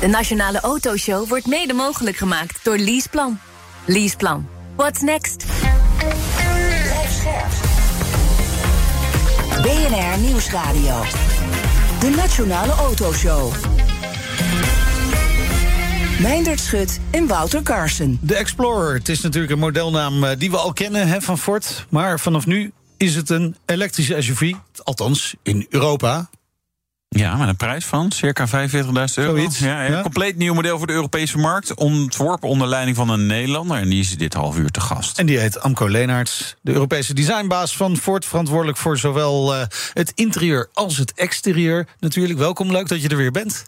De 0.00 0.06
Nationale 0.06 0.60
Autoshow 0.60 1.28
wordt 1.28 1.46
mede 1.46 1.72
mogelijk 1.72 2.16
gemaakt 2.16 2.64
door 2.64 2.76
Leaseplan. 2.76 3.38
Leaseplan. 3.86 4.46
What's 4.76 5.02
next? 5.02 5.46
BNR 9.62 10.18
Nieuwsradio. 10.18 11.02
De 12.00 12.12
Nationale 12.16 12.72
Autoshow. 12.72 13.52
Meindert 16.20 16.60
Schut 16.60 17.00
en 17.10 17.26
Wouter 17.26 17.62
Carson. 17.62 18.18
De 18.20 18.34
Explorer. 18.34 18.94
Het 18.94 19.08
is 19.08 19.20
natuurlijk 19.20 19.52
een 19.52 19.58
modelnaam 19.58 20.24
eh, 20.24 20.38
die 20.38 20.50
we 20.50 20.56
al 20.56 20.72
kennen 20.72 21.08
hè, 21.08 21.20
van 21.20 21.38
Ford. 21.38 21.86
Maar 21.88 22.20
vanaf 22.20 22.46
nu 22.46 22.72
is 22.96 23.14
het 23.14 23.30
een 23.30 23.56
elektrische 23.66 24.22
SUV. 24.22 24.52
Althans, 24.82 25.34
in 25.42 25.66
Europa. 25.70 26.28
Ja, 27.08 27.36
met 27.36 27.48
een 27.48 27.56
prijs 27.56 27.84
van 27.84 28.12
circa 28.12 28.46
45.000 28.46 28.52
euro. 28.72 29.06
Zoiets, 29.10 29.58
Ja, 29.58 29.82
ja. 29.84 29.90
ja. 29.90 30.02
Compleet 30.02 30.36
nieuw 30.36 30.54
model 30.54 30.78
voor 30.78 30.86
de 30.86 30.92
Europese 30.92 31.38
markt. 31.38 31.74
Ontworpen 31.74 32.48
onder 32.48 32.68
leiding 32.68 32.96
van 32.96 33.08
een 33.08 33.26
Nederlander. 33.26 33.76
En 33.76 33.88
die 33.88 34.00
is 34.00 34.16
dit 34.16 34.34
half 34.34 34.56
uur 34.58 34.70
te 34.70 34.80
gast. 34.80 35.18
En 35.18 35.26
die 35.26 35.38
heet 35.38 35.60
Amco 35.60 35.88
Leenaerts, 35.88 36.56
de 36.60 36.72
Europese 36.72 37.14
designbaas 37.14 37.76
van 37.76 37.96
Ford. 37.96 38.24
Verantwoordelijk 38.24 38.78
voor 38.78 38.98
zowel 38.98 39.54
eh, 39.54 39.66
het 39.92 40.12
interieur 40.14 40.68
als 40.72 40.96
het 40.96 41.12
exterieur. 41.12 41.86
Natuurlijk, 42.00 42.38
welkom. 42.38 42.70
Leuk 42.70 42.88
dat 42.88 43.02
je 43.02 43.08
er 43.08 43.16
weer 43.16 43.30
bent. 43.30 43.64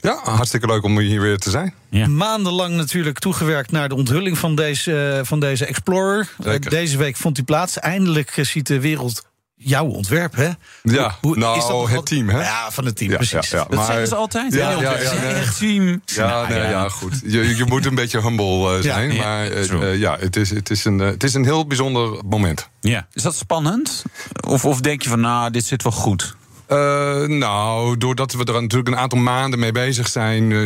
Ja, 0.00 0.20
hartstikke 0.24 0.66
leuk 0.66 0.82
om 0.82 0.98
hier 0.98 1.20
weer 1.20 1.38
te 1.38 1.50
zijn. 1.50 1.74
Ja. 1.90 2.06
Maandenlang 2.06 2.74
natuurlijk 2.74 3.18
toegewerkt 3.18 3.70
naar 3.70 3.88
de 3.88 3.94
onthulling 3.94 4.38
van 4.38 4.54
deze, 4.54 5.16
eh, 5.18 5.26
van 5.26 5.40
deze 5.40 5.66
Explorer. 5.66 6.28
Zeker. 6.38 6.64
Eh, 6.64 6.70
deze 6.70 6.96
week 6.96 7.16
vond 7.16 7.34
die 7.34 7.44
plaats. 7.44 7.78
Eindelijk 7.78 8.38
ziet 8.40 8.66
de 8.66 8.80
wereld 8.80 9.30
jouw 9.64 9.84
ontwerp, 9.86 10.36
hè? 10.36 10.48
Ja, 10.82 11.16
nou, 11.22 11.58
is 11.58 11.66
dat- 11.66 11.88
het 11.88 12.06
team, 12.06 12.28
hè? 12.28 12.40
Ja, 12.42 12.70
van 12.70 12.84
het 12.84 12.96
team, 12.96 13.10
Ja, 13.10 13.16
precies. 13.16 13.50
ja, 13.50 13.58
ja. 13.58 13.64
Dat 13.64 13.74
Maar- 13.74 13.86
zeggen 13.86 14.06
ze 14.06 14.14
altijd. 14.14 14.52
Ja, 14.52 14.70
ja, 14.70 14.80
ja, 14.80 14.98
zijn 15.08 15.20
nee. 15.20 15.32
echt 15.32 15.58
team. 15.58 16.02
Ja, 16.04 16.26
Nou, 16.26 16.48
nee, 16.48 16.68
ja. 16.68 16.88
goed. 16.88 17.20
Je, 17.24 17.56
je 17.56 17.64
moet 17.64 17.86
een 17.86 17.94
beetje 17.94 18.20
humble 18.20 18.76
eh, 18.76 18.82
zijn. 18.82 19.12
ja, 19.12 19.24
maar 19.24 19.46
eh, 19.50 19.70
eh, 19.92 19.98
ja, 19.98 20.16
het 20.20 20.36
is, 20.36 20.50
het, 20.50 20.70
is 20.70 20.84
een, 20.84 20.98
het 20.98 21.22
is 21.24 21.34
een 21.34 21.44
heel 21.44 21.66
bijzonder 21.66 22.18
moment. 22.24 22.68
Ja. 22.80 23.06
Is 23.12 23.22
dat 23.22 23.34
spannend? 23.34 24.02
Of, 24.48 24.64
of 24.64 24.80
denk 24.80 25.02
je 25.02 25.08
van, 25.08 25.20
nou, 25.20 25.50
dit 25.50 25.64
zit 25.64 25.82
wel 25.82 25.92
goed? 25.92 26.36
Eh, 26.72 27.28
nou, 27.28 27.96
doordat 27.98 28.32
we 28.32 28.44
er 28.44 28.62
natuurlijk 28.62 28.88
een 28.88 29.02
aantal 29.02 29.18
maanden 29.18 29.58
mee 29.58 29.72
bezig 29.72 30.08
zijn, 30.08 30.52
eh, 30.52 30.62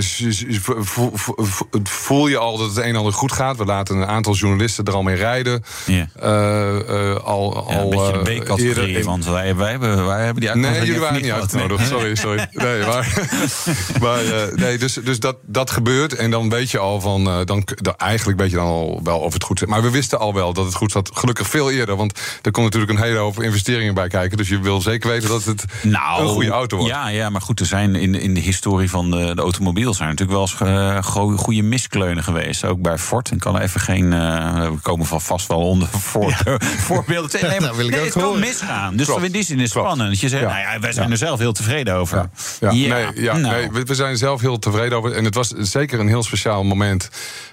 voel 1.82 2.26
je 2.26 2.38
al 2.38 2.58
dat 2.58 2.68
het 2.68 2.76
een 2.76 2.82
en 2.82 2.96
ander 2.96 3.12
goed 3.12 3.32
gaat. 3.32 3.56
We 3.56 3.64
laten 3.64 3.96
een 3.96 4.06
aantal 4.06 4.34
journalisten 4.34 4.84
er 4.84 4.94
al 4.94 5.02
mee 5.02 5.16
rijden. 5.16 5.64
Ja. 5.86 6.08
Eh, 6.20 7.10
eh, 7.10 7.16
al, 7.16 7.66
Ja, 7.68 7.74
een 7.74 7.82
al, 7.82 7.88
beetje 7.88 8.32
een 8.32 8.42
B-categorie, 8.42 9.04
want 9.04 9.24
wij, 9.24 9.56
wij, 9.56 9.70
hebben, 9.70 10.06
wij 10.06 10.24
hebben 10.24 10.42
die 10.42 10.50
Nee, 10.54 10.64
uitnodiging 10.64 10.86
jullie 10.86 10.92
even 10.92 11.00
waren 11.00 11.22
niet 11.22 11.32
uitgenodigd. 11.32 11.88
Sorry, 11.88 12.14
sorry. 12.14 12.48
Nee, 12.66 12.84
maar, 12.84 13.28
maar 14.02 14.22
nee, 14.54 14.78
dus, 14.78 14.92
dus 14.92 15.20
dat, 15.20 15.36
dat 15.42 15.70
gebeurt. 15.70 16.14
En 16.14 16.30
dan 16.30 16.48
weet 16.48 16.70
je 16.70 16.78
al 16.78 17.00
van. 17.00 17.24
dan, 17.24 17.44
dan, 17.76 17.94
eigenlijk 17.96 18.38
weet 18.38 18.50
je 18.50 18.56
dan 18.56 18.66
al 18.66 19.00
wel 19.02 19.18
of 19.18 19.32
het 19.32 19.42
goed 19.42 19.58
zit. 19.58 19.68
Maar 19.68 19.82
we 19.82 19.90
wisten 19.90 20.18
al 20.18 20.34
wel 20.34 20.52
dat 20.52 20.64
het 20.64 20.74
goed 20.74 20.92
zat. 20.92 21.10
Gelukkig 21.14 21.48
veel 21.48 21.70
eerder. 21.70 21.96
Want 21.96 22.18
er 22.42 22.50
komt 22.50 22.64
natuurlijk 22.64 22.92
een 22.92 23.04
hele 23.04 23.18
hoop 23.18 23.42
investeringen 23.42 23.94
bij 23.94 24.08
kijken. 24.08 24.36
Dus 24.36 24.48
je 24.48 24.60
wil 24.60 24.80
zeker 24.80 25.10
weten 25.10 25.28
dat 25.28 25.44
het 25.44 25.64
Nou, 25.82 25.95
een 26.18 26.28
goede 26.28 26.50
auto 26.50 26.76
wordt. 26.76 26.92
Ja, 26.92 27.08
ja, 27.08 27.30
maar 27.30 27.40
goed, 27.40 27.60
er 27.60 27.66
zijn 27.66 27.94
in, 27.94 28.14
in 28.14 28.34
de 28.34 28.40
historie 28.40 28.90
van 28.90 29.10
de, 29.10 29.34
de 29.34 29.42
automobiel 29.42 29.94
zijn 29.94 30.08
natuurlijk 30.08 30.38
wel 30.38 30.48
eens 30.48 30.60
eh, 31.00 31.02
go- 31.04 31.36
goede 31.36 31.62
miskleunen 31.62 32.24
geweest. 32.24 32.64
Ook 32.64 32.80
bij 32.80 32.98
Ford. 32.98 33.30
Ik 33.30 33.38
kan 33.38 33.56
er 33.56 33.62
even 33.62 33.80
geen. 33.80 34.12
eh, 34.12 34.60
we 34.70 34.78
komen 34.82 35.06
van 35.06 35.20
vast 35.20 35.48
wel 35.48 35.58
onder 35.68 35.88
voor, 36.12 36.36
voorbeelden 36.78 37.30
tegen. 37.30 37.48
Nee, 37.48 37.60
maar, 37.60 37.64
Nou, 37.66 37.76
wil 37.76 37.86
ik 37.86 37.90
nee, 37.90 38.00
ook 38.00 38.06
het 38.06 38.14
kan 38.14 38.24
horen. 38.24 38.40
misgaan. 38.40 38.96
Dus 38.96 39.08
in 39.08 39.32
die 39.32 39.42
zin 39.44 39.56
is 39.56 39.62
het 39.62 39.72
Klopt. 39.72 39.86
spannend. 39.86 40.10
Dat 40.10 40.20
je 40.20 40.28
zegt, 40.28 40.42
Ja. 40.42 40.48
nou 40.48 40.60
ja, 40.60 40.80
wij 40.80 40.92
zijn 40.92 41.10
er 41.10 41.16
zelf 41.16 41.38
heel 41.38 41.52
tevreden 41.52 41.94
over. 41.94 42.28
Ja, 42.60 42.70
nee, 42.72 42.88
ja 43.14 43.36
nou. 43.36 43.68
nee, 43.72 43.84
we, 43.84 43.94
zijn 43.94 44.16
zelf 44.16 44.40
heel 44.40 44.58
tevreden 44.58 44.98
over. 44.98 45.12
En 45.12 45.24
het 45.24 45.34
was 45.34 45.48
zeker 45.48 46.00
een 46.00 46.08
heel 46.08 46.22
speciaal 46.22 46.64
moment. 46.64 47.10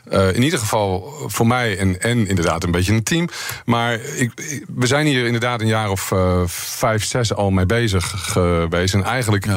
Eh, 0.10 0.34
in 0.36 0.44
ieder 0.44 0.60
geval 0.60 1.14
voor 1.28 1.48
mij 1.48 1.78
en, 1.78 2.02
en 2.02 2.28
inderdaad 2.28 2.64
een 2.64 2.72
beetje 2.72 2.94
een 2.94 3.04
team. 3.04 3.30
Maar 3.66 3.94
ik, 3.94 4.32
we 4.76 4.88
zijn 4.88 5.06
hier 5.06 5.26
inderdaad 5.26 5.62
een 5.62 5.68
jaar 5.68 5.90
of 5.90 6.12
vijf, 6.48 7.06
zes 7.06 7.34
al 7.34 7.52
mee 7.52 7.66
bezig 7.66 8.33
geweest. 8.34 8.94
En 8.94 9.04
eigenlijk 9.04 9.48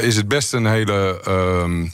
is 0.00 0.16
het 0.16 0.28
best 0.28 0.52
een 0.52 0.66
hele. 0.66 1.20
ehm, 1.24 1.86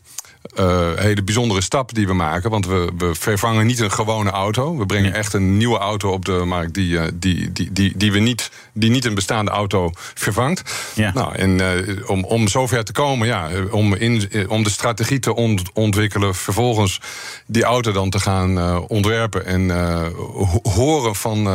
eh, 0.43 0.91
hele 0.97 1.23
bijzondere 1.23 1.61
stap 1.61 1.95
die 1.95 2.07
we 2.07 2.13
maken. 2.15 2.51
Want 2.51 2.67
we, 2.67 2.93
we 2.99 3.15
vervangen 3.15 3.67
niet 3.67 3.81
een 3.81 3.93
gewone 3.93 4.31
auto. 4.31 4.77
We 4.79 4.87
brengen 4.87 5.15
echt 5.15 5.33
een 5.33 5.57
nieuwe 5.57 5.79
auto 5.79 6.11
op 6.13 6.25
de 6.25 6.33
markt 6.33 6.75
die, 6.75 6.99
eh, 6.99 7.05
die, 7.15 7.53
die, 7.53 7.73
die, 7.73 7.97
die, 7.97 8.13
we 8.13 8.19
niet, 8.19 8.51
die 8.73 8.91
niet 8.91 9.05
een 9.05 9.15
bestaande 9.15 9.51
auto 9.51 9.91
vervangt. 9.95 10.63
Ja. 10.95 11.11
Nou, 11.15 11.35
en 11.35 11.61
eh, 11.87 12.11
om, 12.11 12.25
om 12.25 12.49
zover 12.49 12.85
te 12.85 12.93
komen, 12.93 13.27
ja, 13.27 13.49
om, 13.71 13.95
in, 13.95 14.31
om 14.49 14.63
de 14.63 14.71
strategie 14.71 15.19
te 15.19 15.35
ont- 15.35 15.73
ontwikkelen, 15.73 16.35
vervolgens 16.35 17.01
die 17.47 17.65
auto 17.65 17.93
dan 17.93 18.11
te 18.11 18.21
gaan 18.21 18.79
ontwerpen 18.89 19.47
en 19.47 19.71
eh, 19.71 20.07
ho- 20.27 20.61
horen 20.73 21.15
van 21.15 21.47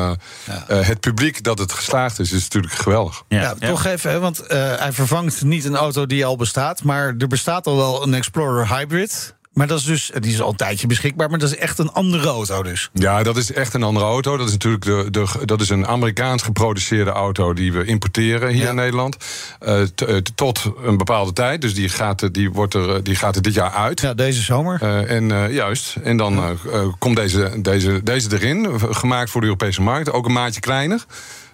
het 0.68 1.00
publiek 1.00 1.44
dat 1.44 1.60
het 1.60 1.72
geslaagd 1.72 2.20
is, 2.20 2.32
is 2.32 2.44
natuurlijk 2.44 2.74
geweldig. 2.74 3.24
Ja, 3.28 3.42
Ja, 3.42 3.56
ja. 3.60 3.68
toch 3.68 3.86
even, 3.86 4.12
hè, 4.12 4.20
want 4.20 4.40
eh, 4.40 4.58
hij 4.78 4.92
vervangt 4.94 5.44
niet 5.44 5.66
een 5.66 5.76
auto 5.76 6.06
die 6.06 6.26
al 6.26 6.36
bestaat. 6.36 6.84
Maar 6.84 7.16
er 7.18 7.28
bestaat 7.28 7.68
al 7.68 7.76
wel 7.78 8.04
een 8.04 8.14
Explorer 8.14 8.68
Hybrid. 8.78 9.36
Maar 9.54 9.68
dat 9.68 9.80
is 9.80 9.84
dus, 9.86 10.12
die 10.20 10.32
is 10.34 10.42
al 10.42 10.50
een 10.50 10.56
tijdje 10.56 10.88
beschikbaar, 10.88 11.30
maar 11.30 11.40
dat 11.40 11.50
is 11.52 11.58
echt 11.58 11.80
een 11.80 11.92
andere 11.92 12.28
auto 12.28 12.64
dus. 12.64 12.90
Ja, 12.94 13.24
dat 13.24 13.38
is 13.38 13.52
echt 13.54 13.74
een 13.74 13.84
andere 13.84 14.06
auto. 14.06 14.38
Dat 14.38 14.46
is 14.48 14.52
natuurlijk 14.52 14.86
de, 14.86 15.08
de, 15.12 15.26
dat 15.46 15.62
is 15.62 15.70
een 15.70 15.88
Amerikaans 15.88 16.42
geproduceerde 16.44 17.12
auto 17.12 17.54
die 17.54 17.74
we 17.74 17.86
importeren 17.86 18.50
hier 18.50 18.64
Ja. 18.64 18.70
in 18.70 18.76
Nederland. 18.76 19.18
Eh, 19.60 19.82
t- 19.82 20.02
eh, 20.02 20.16
tot 20.36 20.72
een 20.84 20.98
bepaalde 20.98 21.34
tijd. 21.34 21.62
Dus 21.62 21.74
die 21.74 21.90
gaat, 21.90 22.22
er- 22.22 22.32
die 22.32 22.52
wordt 22.52 22.74
er, 22.74 22.96
eh, 22.96 23.00
die 23.04 23.16
gaat 23.16 23.36
er 23.36 23.42
dit 23.42 23.54
jaar 23.54 23.72
uit. 23.72 24.02
Ja, 24.02 24.14
deze 24.14 24.42
zomer. 24.42 24.82
En 25.08 25.52
juist, 25.54 25.96
en 26.04 26.18
dan 26.18 26.58
komt 27.00 27.16
deze, 27.16 27.60
deze, 27.62 28.04
deze 28.04 28.30
erin, 28.34 28.80
gemaakt 28.96 29.30
voor 29.30 29.42
de 29.42 29.48
Europese 29.48 29.82
markt. 29.82 30.12
Ook 30.12 30.26
een 30.26 30.34
maatje 30.34 30.60
kleiner. 30.60 31.06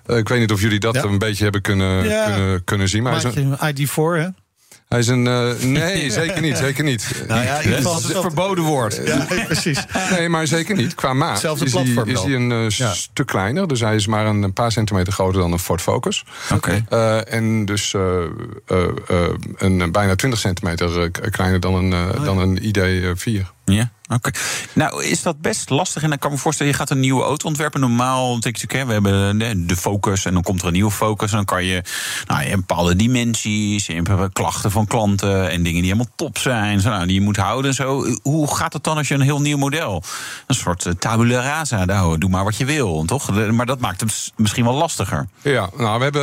Ik 0.05 0.27
weet 0.29 0.39
niet 0.39 0.51
of 0.51 0.62
jullie 0.62 0.79
dat 0.79 0.95
Ja. 0.95 1.03
een 1.03 1.17
beetje 1.17 1.43
hebben 1.43 1.62
kunnen, 1.62 2.07
Ja. 2.07 2.25
kunnen, 2.25 2.63
kunnen 2.63 2.89
zien. 2.89 3.03
Maar 3.03 3.12
hij 3.21 3.29
is 3.29 3.36
een, 3.36 3.49
Maatje 3.49 3.67
ID4, 3.88 4.17
hè? 4.21 4.27
Hij 4.93 5.01
is 5.01 5.08
een 5.08 5.27
eh, 5.27 5.53
nee, 5.82 6.12
zeker 6.12 6.41
niet, 6.41 6.58
zeker 6.58 6.84
niet. 6.84 7.23
Nou 7.27 7.43
ja, 7.43 7.56
in 7.58 7.63
ieder 7.63 7.77
geval 7.77 7.93
Dat 7.93 8.01
is 8.01 8.08
het 8.08 8.21
verboden 8.21 8.63
woord. 8.63 9.01
Ja, 9.06 9.25
precies. 9.45 9.86
Nee, 10.10 10.29
maar 10.29 10.47
zeker 10.47 10.75
niet. 10.75 10.95
Qua 10.95 11.13
maat 11.13 11.32
Hetzelfde 11.32 11.65
is 11.65 11.73
hij, 11.73 11.84
is 12.06 12.21
hij 12.21 12.34
een 12.34 12.51
eh, 12.51 12.69
Ja. 12.69 12.93
stuk 12.93 13.27
kleiner. 13.27 13.67
Dus 13.67 13.79
hij 13.79 13.95
is 13.95 14.08
maar 14.08 14.25
een 14.25 14.53
paar 14.53 14.71
centimeter 14.71 15.13
groter 15.13 15.41
dan 15.41 15.51
een 15.51 15.60
Ford 15.60 15.82
Focus. 15.82 16.25
Oké. 16.53 16.86
Eh, 16.89 17.34
en 17.34 17.65
dus 17.65 17.93
een, 19.58 19.91
bijna 19.91 20.15
20 20.15 20.39
centimeter 20.39 21.12
kleiner 21.29 21.60
dan 21.60 21.73
een, 21.73 21.93
Oh, 21.93 22.25
dan 22.25 22.38
een 22.39 22.60
ID4. 22.62 23.51
Ja, 23.65 23.91
oké. 24.10 24.32
Nou, 24.73 25.04
is 25.04 25.21
dat 25.21 25.41
best 25.41 25.69
lastig. 25.69 26.04
En 26.04 26.10
dan 26.10 26.17
kan 26.17 26.30
ik 26.30 26.36
me 26.36 26.41
voorstellen, 26.41 26.71
je 26.71 26.78
gaat 26.78 26.89
een 26.89 26.99
nieuwe 26.99 27.23
auto 27.23 27.47
ontwerpen. 27.47 27.80
Normaal, 27.80 28.39
denk 28.39 28.58
ik, 28.58 28.71
hè, 28.71 28.86
we 28.86 28.93
hebben 28.93 29.38
de- 29.38 29.65
de 29.65 29.76
Focus 29.76 30.26
en 30.26 30.34
dan 30.34 30.43
komt 30.43 30.62
er 30.62 30.67
een 30.67 30.73
nieuwe 30.73 30.91
Focus. 30.91 31.30
En 31.30 31.36
dan 31.36 31.45
kan 31.45 31.63
je, 31.65 31.84
nou, 32.28 32.43
je 32.49 32.56
bepaalde 32.56 32.95
dimensies, 32.95 33.86
je 33.86 33.93
hebt 33.93 34.34
klachten 34.34 34.71
van 34.71 34.88
klanten 34.88 35.49
en 35.49 35.63
dingen 35.63 35.82
die 35.82 35.91
helemaal 35.91 36.13
top 36.15 36.38
zijn, 36.38 36.80
zo, 36.80 36.89
nou, 36.89 37.06
die 37.06 37.15
je 37.15 37.21
moet 37.21 37.38
houden 37.38 37.69
en 37.69 37.76
zo. 37.76 38.06
Hoe 38.23 38.56
gaat 38.56 38.73
het 38.73 38.84
dan 38.84 38.97
als 38.97 39.08
je 39.08 39.13
een 39.13 39.21
heel 39.21 39.41
nieuw 39.41 39.58
model, 39.58 40.04
een 40.47 40.56
soort 40.56 40.86
eh, 40.86 40.93
tabula 40.93 41.41
rasa, 41.41 41.86
nou, 41.86 42.17
doe 42.17 42.30
maar 42.30 42.43
wat 42.43 42.58
je 42.58 42.65
wil, 42.65 43.04
toch? 43.06 43.52
Maar 43.52 43.65
dat 43.65 43.80
maakt 43.80 44.02
het 44.02 44.32
misschien 44.36 44.63
wel 44.63 44.73
lastiger. 44.76 45.28
Ja, 45.41 45.69
nou, 45.78 45.97
we 45.97 46.04
hebben 46.04 46.21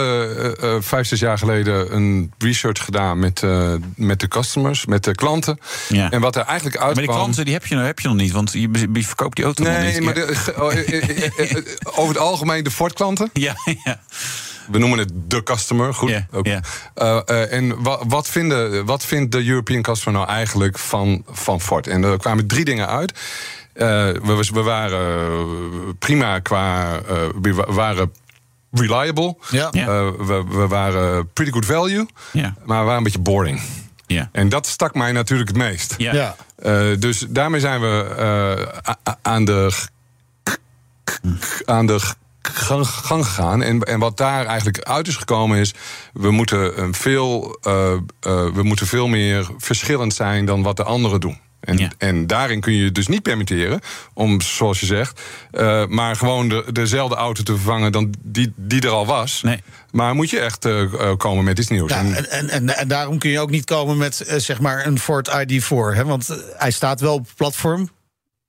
eh, 0.61 0.75
eh, 0.75 0.83
vijf, 0.83 1.07
zes 1.07 1.21
jaar 1.21 1.39
geleden 1.39 1.95
een 1.95 2.33
research 2.39 2.85
gedaan 2.85 3.19
met, 3.19 3.43
eh, 3.43 3.73
met 3.97 4.21
de 4.21 4.29
customers, 4.29 4.87
met 4.87 5.05
de 5.05 5.15
klanten. 5.15 5.59
Ja. 5.89 6.11
En 6.11 6.21
wat 6.21 6.37
er 6.37 6.43
eigenlijk 6.43 6.77
uitkwam... 6.77 7.29
die 7.35 7.45
klanten 7.45 7.45
klanten 7.45 7.45
die 7.45 7.55
heb 7.55 7.67
je, 7.67 7.77
heb 7.77 7.99
je 7.99 8.09
nog 8.09 8.17
niet, 8.17 8.33
want 8.33 8.53
je, 8.53 8.89
je 8.99 9.07
verkoopt 9.07 9.37
die 9.37 9.45
auto 9.45 9.63
nog 9.65 9.73
niet. 9.73 9.83
Nee, 9.93 10.01
maar 10.01 10.15
de, 10.15 10.55
oh, 10.59 10.73
eh, 10.73 10.93
eh, 11.39 11.51
eh, 11.57 11.65
over 11.85 12.15
het 12.15 12.23
algemeen 12.23 12.65
de 12.65 12.71
Ford-klanten. 12.71 13.31
Ja, 13.41 13.55
ja. 13.85 14.01
We 14.71 14.79
noemen 14.79 14.99
het 14.99 15.11
de 15.15 15.43
customer, 15.43 15.95
goed. 15.95 16.11
Eh, 16.95 17.19
eh, 17.27 17.53
en 17.53 17.83
wa- 17.83 18.07
wat, 18.07 18.29
vinden, 18.29 18.85
wat 18.85 19.05
vindt 19.05 19.33
de 19.33 19.47
European 19.47 19.83
customer 19.83 20.21
nou 20.21 20.33
eigenlijk 20.33 20.79
van, 20.79 21.25
van 21.31 21.61
Ford? 21.61 21.87
En 21.87 22.03
er 22.03 22.19
kwamen 22.19 22.47
drie 22.47 22.65
dingen 22.65 22.89
uit. 22.89 23.13
Eh, 23.73 23.87
we, 24.23 24.47
we 24.53 24.63
waren 24.63 25.99
prima 25.99 26.39
qua... 26.39 26.97
eh, 27.09 27.17
we 27.43 27.55
wa- 27.55 27.73
waren 27.73 28.13
reliable. 28.73 29.37
Eh, 29.85 30.09
we, 30.27 30.45
we 30.49 30.67
waren 30.69 31.29
pretty 31.33 31.53
good 31.53 31.65
value. 31.67 32.07
Ja. 32.33 32.55
Maar 32.65 32.79
we 32.79 32.85
waren 32.85 32.97
een 32.97 33.03
beetje 33.03 33.19
boring. 33.19 33.61
Ja. 34.07 34.29
En 34.33 34.49
dat 34.49 34.67
stak 34.67 34.95
mij 34.95 35.13
natuurlijk 35.13 35.49
het 35.49 35.59
meest. 35.59 35.95
Ja. 35.99 36.37
Eh, 36.63 36.87
dus 36.99 37.27
daarmee 37.29 37.61
zijn 37.61 37.81
we 37.81 38.15
eh, 38.17 39.15
aan 39.23 39.45
de, 39.45 39.73
aan 41.65 41.87
de 41.87 42.01
gang, 42.43 42.87
gegaan. 43.27 43.63
En, 43.63 43.81
en 43.81 43.99
wat 43.99 44.17
daar 44.17 44.47
eigenlijk 44.47 44.81
uit 44.81 45.09
is 45.09 45.17
gekomen 45.17 45.59
is... 45.59 45.75
we 46.13 46.31
moeten, 46.31 46.95
veel, 46.95 47.59
eh, 47.63 47.93
eh, 47.93 48.01
we 48.55 48.63
moeten 48.63 48.87
veel 48.87 49.09
meer 49.09 49.51
verschillend 49.59 50.15
zijn 50.15 50.45
dan 50.45 50.63
wat 50.63 50.77
de 50.77 50.85
anderen 50.85 51.21
doen. 51.21 51.39
En, 51.61 51.79
Ja. 51.79 51.91
en 51.99 52.27
daarin 52.27 52.61
kun 52.61 52.73
je 52.73 52.85
het 52.85 52.95
dus 52.95 53.07
niet 53.07 53.23
permitteren, 53.23 53.81
om, 54.15 54.41
zoals 54.41 54.81
je 54.81 54.87
zegt... 54.87 55.21
eh, 55.51 55.87
maar 55.87 56.17
gewoon 56.17 56.49
de, 56.49 56.65
dezelfde 56.73 57.15
auto 57.17 57.43
te 57.43 57.53
vervangen 57.53 57.93
dan 57.93 58.15
die, 58.23 58.53
die 58.57 58.81
er 58.83 58.89
al 58.89 59.07
was. 59.07 59.43
Nee. 59.43 59.63
Maar 59.91 60.15
moet 60.15 60.31
je 60.31 60.41
echt 60.41 60.65
eh, 60.65 60.83
eh, 60.83 61.17
komen 61.17 61.45
met 61.45 61.59
iets 61.59 61.69
nieuws. 61.69 61.91
Ja, 61.91 61.99
En- 61.99 62.31
en, 62.51 62.69
en, 62.77 62.89
daarom 62.89 63.19
kun 63.19 63.31
je 63.31 63.41
ook 63.41 63.51
niet 63.51 63.65
komen 63.65 63.97
met 63.97 64.25
zeg 64.37 64.61
maar 64.61 64.87
een 64.87 64.99
Ford 64.99 65.29
ID4. 65.31 65.69
Hè? 65.95 66.05
Want 66.05 66.29
hij 66.57 66.71
staat 66.71 67.01
wel 67.01 67.15
op 67.15 67.27
het 67.27 67.37
platform 67.37 67.91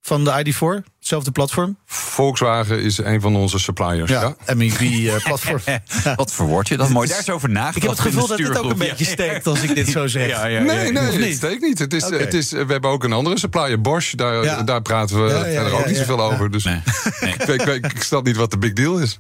van 0.02 0.24
de 0.24 0.43
ID4. 0.45 0.88
Hetzelfde 1.01 1.31
platform. 1.31 1.77
Volkswagen 1.85 2.81
is 2.81 2.97
een 2.97 3.21
van 3.21 3.35
onze 3.35 3.59
suppliers. 3.59 4.09
Ja. 4.09 4.35
Ja, 4.47 4.53
MEB-platform. 4.53 5.59
Wat 6.15 6.33
verwoord 6.33 6.67
je 6.67 6.77
dat 6.77 6.89
mooi? 6.89 7.07
Daar 7.07 7.19
is 7.19 7.29
over 7.29 7.49
nagedacht. 7.49 7.75
Ik 7.75 7.81
heb 7.81 7.91
het 7.91 7.99
gevoel 7.99 8.27
dat 8.27 8.37
dit 8.37 8.57
ook 8.57 8.71
een 8.71 8.77
beetje 8.77 9.05
steekt 9.05 9.47
als 9.47 9.61
ik 9.61 9.75
dit 9.75 9.87
zo 9.89 10.07
zeg. 10.07 10.27
Ja, 10.31 10.45
ja, 10.45 10.59
ja. 10.59 10.63
Nee, 10.63 10.91
nee, 10.91 11.27
het 11.27 11.35
steekt 11.35 11.61
niet. 11.61 11.79
Het 11.79 11.93
is, 11.93 12.03
het 12.09 12.33
is, 12.33 12.51
we 12.51 12.65
hebben 12.67 12.89
ook 12.89 13.03
een 13.03 13.13
andere 13.13 13.39
supplier, 13.39 13.81
Bosch. 13.81 14.13
Daar, 14.13 14.43
Ja. 14.43 14.61
daar 14.63 14.81
praten 14.81 15.23
we 15.25 15.29
Ja, 15.29 15.35
ja, 15.37 15.41
verder 15.53 15.71
ja, 15.73 15.77
ook 15.79 15.85
niet 15.87 15.97
zoveel 15.97 16.17
ja. 16.17 16.23
over. 16.23 16.51
Dus 16.51 16.63
Nee, 16.63 16.81
nee. 17.21 17.33
ik, 17.33 17.61
ik, 17.61 17.85
ik 17.93 18.03
snap 18.03 18.25
niet 18.25 18.35
wat 18.35 18.51
de 18.51 18.57
big 18.57 18.73
deal 18.73 18.97
is. 18.97 19.19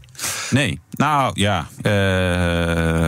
nee. 0.49 0.79
Nou 0.91 1.31
ja. 1.33 1.67
eh, 1.81 1.91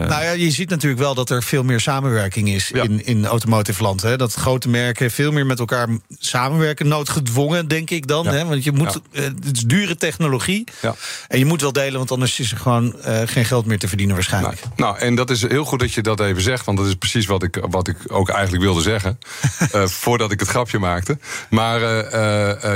Nou 0.10 0.24
ja, 0.24 0.32
je 0.32 0.52
ziet 0.52 0.70
natuurlijk 0.70 1.02
wel 1.02 1.16
dat 1.16 1.30
er 1.30 1.44
veel 1.44 1.64
meer 1.64 1.80
samenwerking 1.80 2.50
is 2.50 2.72
Ja. 2.74 2.84
in, 2.84 3.06
in 3.06 3.26
automotive 3.26 3.84
land. 3.84 4.02
Hè? 4.02 4.18
Dat 4.18 4.34
grote 4.34 4.70
merken 4.70 5.12
veel 5.12 5.32
meer 5.32 5.46
met 5.46 5.60
elkaar 5.60 5.88
samenwerken. 6.20 6.88
Noodgedwongen, 6.88 7.68
denk 7.68 7.90
ik 7.90 8.08
dan. 8.08 8.24
Ja. 8.24 8.32
Hè? 8.32 8.46
Want 8.46 8.63
je 8.64 8.72
moet, 8.72 9.02
eh, 9.12 9.24
het 9.24 9.50
is 9.54 9.62
dure 9.62 9.96
technologie. 9.96 10.64
Ja. 10.82 10.96
En 11.28 11.40
je 11.40 11.46
moet 11.46 11.62
wel 11.62 11.72
delen, 11.72 11.98
want 11.98 12.12
anders 12.12 12.40
is 12.40 12.52
er 12.52 12.58
gewoon 12.58 13.02
eh, 13.02 13.22
geen 13.26 13.46
geld 13.46 13.66
meer 13.66 13.80
te 13.80 13.88
verdienen 13.88 14.16
waarschijnlijk. 14.16 14.60
Nou, 14.62 14.74
nou, 14.76 14.98
en 14.98 15.16
dat 15.16 15.30
is 15.30 15.48
heel 15.48 15.66
goed 15.66 15.80
dat 15.80 15.94
je 15.94 16.02
dat 16.02 16.20
even 16.20 16.42
zegt. 16.42 16.66
Want 16.66 16.78
dat 16.78 16.88
is 16.88 16.96
precies 16.96 17.26
wat 17.26 17.44
ik, 17.44 17.58
wat 17.70 17.88
ik 17.88 17.98
ook 18.08 18.30
eigenlijk 18.30 18.64
wilde 18.64 18.82
zeggen. 18.82 19.20
eh, 19.72 19.86
voordat 19.86 20.32
ik 20.32 20.40
het 20.40 20.50
grapje 20.50 20.80
maakte. 20.80 21.18
Maar 21.50 21.82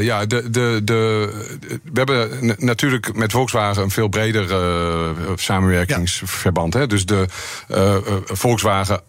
ja, 0.04 0.26
de, 0.26 0.50
de, 0.50 0.82
de, 0.84 1.30
we 1.84 1.92
hebben 1.94 2.56
natuurlijk 2.58 3.16
met 3.16 3.32
Volkswagen 3.32 3.84
een 3.84 3.92
veel 3.92 4.08
breder 4.08 4.48
samenwerkingsverband. 5.36 6.74
Hè? 6.74 6.88
Dus 6.88 7.06
de 7.06 7.26
Volkswagen 8.26 9.02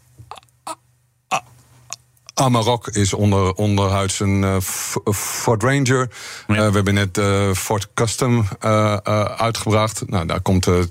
Amarok 2.39 2.89
is 2.89 3.13
onder, 3.13 3.53
onderhuids 3.53 4.21
een 4.21 4.45
eh, 4.45 4.57
F- 4.61 4.97
Ford 5.15 5.63
Ranger. 5.63 6.09
Ja. 6.47 6.55
Eh, 6.55 6.67
we 6.69 6.75
hebben 6.75 6.95
net 6.95 7.15
de 7.15 7.53
Ford 7.57 7.89
Custom 7.95 8.49
eh, 8.61 8.97
eh, 9.03 9.23
uitgebracht. 9.25 10.03
Nou, 10.07 10.27
daar 10.27 10.41
komt 10.41 10.65
de 10.65 10.89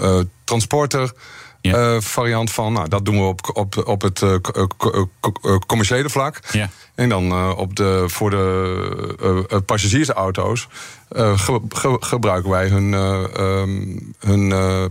eh, 0.00 0.18
Transporter 0.44 1.12
Ja. 1.60 1.94
eh, 1.94 2.00
variant 2.00 2.50
van. 2.52 2.72
Nou, 2.72 2.88
dat 2.88 3.04
doen 3.04 3.14
we 3.16 3.22
op, 3.22 3.50
op, 3.52 3.82
op 3.86 4.02
het 4.02 4.22
eh, 4.22 4.34
co- 4.40 4.66
co- 4.76 5.08
co- 5.20 5.32
eh, 5.42 5.56
commerciële 5.66 6.10
vlak. 6.10 6.38
Ja. 6.52 6.70
En 6.94 7.08
dan 7.08 7.30
eh, 7.32 7.52
op 7.56 7.76
de, 7.76 8.04
voor 8.06 8.30
de 8.30 9.16
eh, 9.22 9.56
eh, 9.56 9.62
passagiersauto's 9.66 10.68
eh, 11.08 11.38
ge- 11.38 11.60
ge- 11.68 11.96
gebruiken 12.00 12.50
wij 12.50 12.68
hun, 12.68 12.94
eh, 12.94 13.36
ehm, 13.36 13.98
hun 14.18 14.52
eh, 14.52 14.84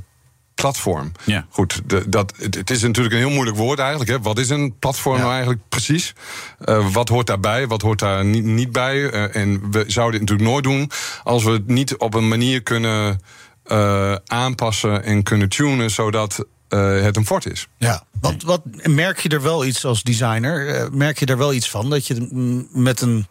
platform. 0.56 1.12
Ja. 1.24 1.46
Goed, 1.50 1.82
de, 1.86 2.10
dat, 2.10 2.34
het, 2.38 2.56
het 2.56 2.70
is 2.70 2.82
natuurlijk 2.82 3.16
een 3.16 3.22
heel 3.22 3.30
moeilijk 3.30 3.58
woord 3.58 3.80
eigenlijk. 3.80 4.10
Hè. 4.10 4.20
Wat 4.22 4.40
is 4.40 4.50
een 4.50 4.76
platform 4.80 5.16
Ja. 5.16 5.20
nou 5.22 5.32
eigenlijk 5.34 5.62
precies? 5.70 6.14
Eh, 6.60 6.94
wat 6.94 7.10
hoort 7.10 7.28
daarbij, 7.28 7.68
wat 7.68 7.82
hoort 7.82 8.00
daar 8.00 8.26
niet, 8.26 8.44
niet 8.44 8.72
bij? 8.72 9.10
Eh, 9.10 9.36
en 9.42 9.72
we 9.72 9.84
zouden 9.88 10.20
dit 10.20 10.30
natuurlijk 10.30 10.50
nooit 10.50 10.64
doen 10.64 10.92
als 11.24 11.44
we 11.44 11.52
het 11.52 11.68
niet 11.68 11.98
op 11.98 12.14
een 12.14 12.28
manier 12.28 12.64
kunnen 12.64 13.20
eh, 13.64 14.16
aanpassen 14.26 15.04
en 15.04 15.24
kunnen 15.24 15.50
tunen 15.50 15.92
zodat 15.92 16.46
eh, 16.68 17.02
het 17.02 17.16
een 17.16 17.26
fort 17.26 17.46
is. 17.46 17.68
Ja. 17.78 18.04
Wat, 18.22 18.42
wat 18.44 18.62
merk 18.84 19.20
je 19.20 19.30
er 19.30 19.42
wel 19.42 19.66
iets 19.66 19.86
als 19.86 20.04
designer? 20.04 20.68
Eh, 20.68 20.90
merk 20.90 21.20
je 21.20 21.26
er 21.26 21.38
wel 21.38 21.54
iets 21.54 21.70
van 21.70 21.90
dat 21.90 22.08
je 22.08 22.28
met 22.72 23.02
een, 23.02 23.28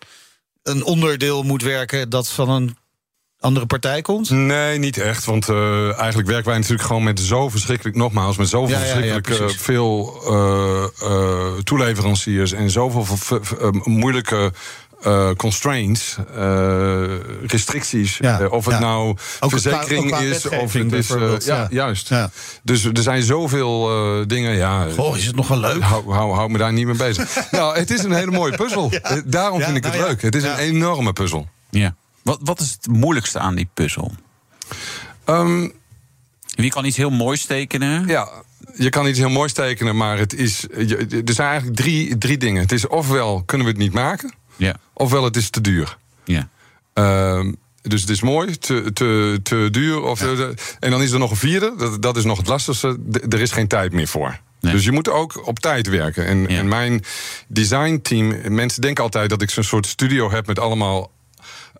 een 0.62 0.84
onderdeel 0.84 1.42
moet 1.42 1.62
werken 1.62 2.10
dat 2.10 2.28
van 2.30 2.50
een 2.50 2.76
andere 3.44 3.66
partij 3.66 4.02
komt? 4.02 4.30
Nee, 4.30 4.78
niet 4.78 4.98
echt. 4.98 5.24
Want 5.24 5.48
eh, 5.48 5.98
eigenlijk 5.98 6.28
werken 6.28 6.48
wij 6.48 6.57
natuurlijk 6.59 6.87
gewoon 6.88 7.02
met 7.02 7.20
zo 7.20 7.48
verschrikkelijk, 7.48 7.96
nogmaals, 7.96 8.37
met 8.37 8.48
zoveel 8.48 8.76
Ja, 8.78 8.85
ja, 8.85 8.87
ja, 8.87 8.92
verschrikkelijk 8.94 9.50
eh, 9.52 9.59
veel 9.59 10.20
eh, 10.28 10.85
eh, 11.11 11.52
toeleveranciers 11.64 12.52
en 12.52 12.70
zoveel 12.70 13.07
moeilijke. 13.85 14.52
eh, 15.02 15.30
constraints, 15.37 16.16
eh, 16.37 17.02
restricties. 17.46 18.16
Ja, 18.16 18.46
of 18.46 18.64
het 18.64 18.74
ja. 18.74 18.80
nou 18.80 19.09
Ook 19.09 19.16
qua- 19.38 19.48
verzekering 19.48 20.02
ook 20.04 20.09
qua 20.11 20.18
is, 20.20 20.48
of 20.48 20.72
het 20.72 20.92
is. 20.92 21.09
ja, 21.09 21.54
ja. 21.57 21.66
juist. 21.70 22.09
Ja. 22.09 22.30
Dus 22.62 22.85
er 22.85 22.98
zijn 23.02 23.22
zoveel 23.22 23.90
eh, 23.90 24.26
dingen. 24.26 24.57
Ja, 24.57 24.87
Goh, 24.96 25.16
is 25.16 25.26
het 25.26 25.37
nog 25.37 25.48
wel 25.48 25.59
leuk? 25.59 25.83
Hou, 25.83 26.12
hou, 26.12 26.35
hou 26.35 26.50
me 26.50 26.59
daar 26.59 26.72
niet 26.72 26.87
mee 26.87 26.96
bezig. 26.96 27.37
nou, 27.50 27.78
het 27.78 27.90
is 27.90 28.02
een 28.02 28.12
hele 28.12 28.30
mooie 28.30 28.57
puzzel. 28.57 28.92
Daarom 29.24 29.59
Ja, 29.59 29.64
vind 29.64 29.76
ik 29.76 29.83
nou 29.83 29.94
het 29.94 30.04
ja. 30.04 30.09
leuk. 30.11 30.22
Het 30.22 30.35
is 30.35 30.42
Ja. 30.42 30.52
een 30.52 30.59
enorme 30.59 31.12
puzzel. 31.12 31.48
ja. 31.70 31.94
Wat, 32.24 32.38
wat 32.42 32.60
is 32.60 32.70
het 32.72 32.87
moeilijkste 32.87 33.38
aan 33.38 33.54
die 33.54 33.68
puzzel? 33.74 34.12
Ehm, 35.24 35.68
Wie 36.54 36.70
kan 36.70 36.84
iets 36.84 36.96
heel 36.96 37.10
moois 37.10 37.44
tekenen? 37.44 38.06
Ja, 38.06 38.28
je 38.76 38.88
kan 38.88 39.06
iets 39.06 39.18
heel 39.18 39.28
moois 39.28 39.52
tekenen, 39.52 39.96
maar 39.96 40.18
het 40.18 40.34
is, 40.34 40.60
je- 40.60 41.22
er 41.26 41.34
zijn 41.34 41.48
eigenlijk 41.48 41.78
drie, 41.80 42.18
drie 42.18 42.37
dingen. 42.38 42.62
Het 42.62 42.72
is 42.72 42.87
ofwel 42.87 43.42
kunnen 43.46 43.66
we 43.66 43.72
het 43.72 43.82
niet 43.82 43.92
maken, 43.92 44.34
Ja. 44.56 44.76
ofwel 44.92 45.24
het 45.24 45.37
is 45.37 45.50
te 45.50 45.60
duur. 45.60 45.96
ja. 46.24 46.48
Ehm, 46.92 47.52
dus 47.82 48.00
het 48.00 48.10
is 48.10 48.20
mooi, 48.22 48.58
te, 48.58 48.90
te, 48.92 49.40
te 49.42 49.68
duur. 49.70 50.00
Of 50.02 50.18
de- 50.18 50.54
en 50.80 50.90
dan 50.90 51.02
is 51.02 51.10
er 51.10 51.18
nog 51.18 51.30
een 51.30 51.37
vierde, 51.37 51.74
dat, 51.78 52.02
dat 52.02 52.16
is 52.16 52.24
nog 52.24 52.38
het 52.38 52.46
lastigste. 52.46 52.98
D- 53.10 53.32
er 53.34 53.40
is 53.40 53.50
geen 53.50 53.68
tijd 53.68 53.92
meer 53.92 54.08
voor. 54.08 54.38
Nee. 54.60 54.72
Dus 54.72 54.84
je 54.84 54.92
moet 54.92 55.08
ook 55.08 55.46
op 55.46 55.58
tijd 55.58 55.87
werken. 55.88 56.26
En, 56.26 56.38
Ja. 56.40 56.48
en 56.48 56.68
mijn 56.68 57.02
designteam, 57.48 58.54
mensen 58.54 58.80
denken 58.82 59.04
altijd 59.04 59.30
dat 59.30 59.42
ik 59.42 59.50
zo'n 59.50 59.64
soort 59.64 59.87
studio 59.87 60.30
heb 60.30 60.46
met 60.46 60.58
allemaal 60.58 61.10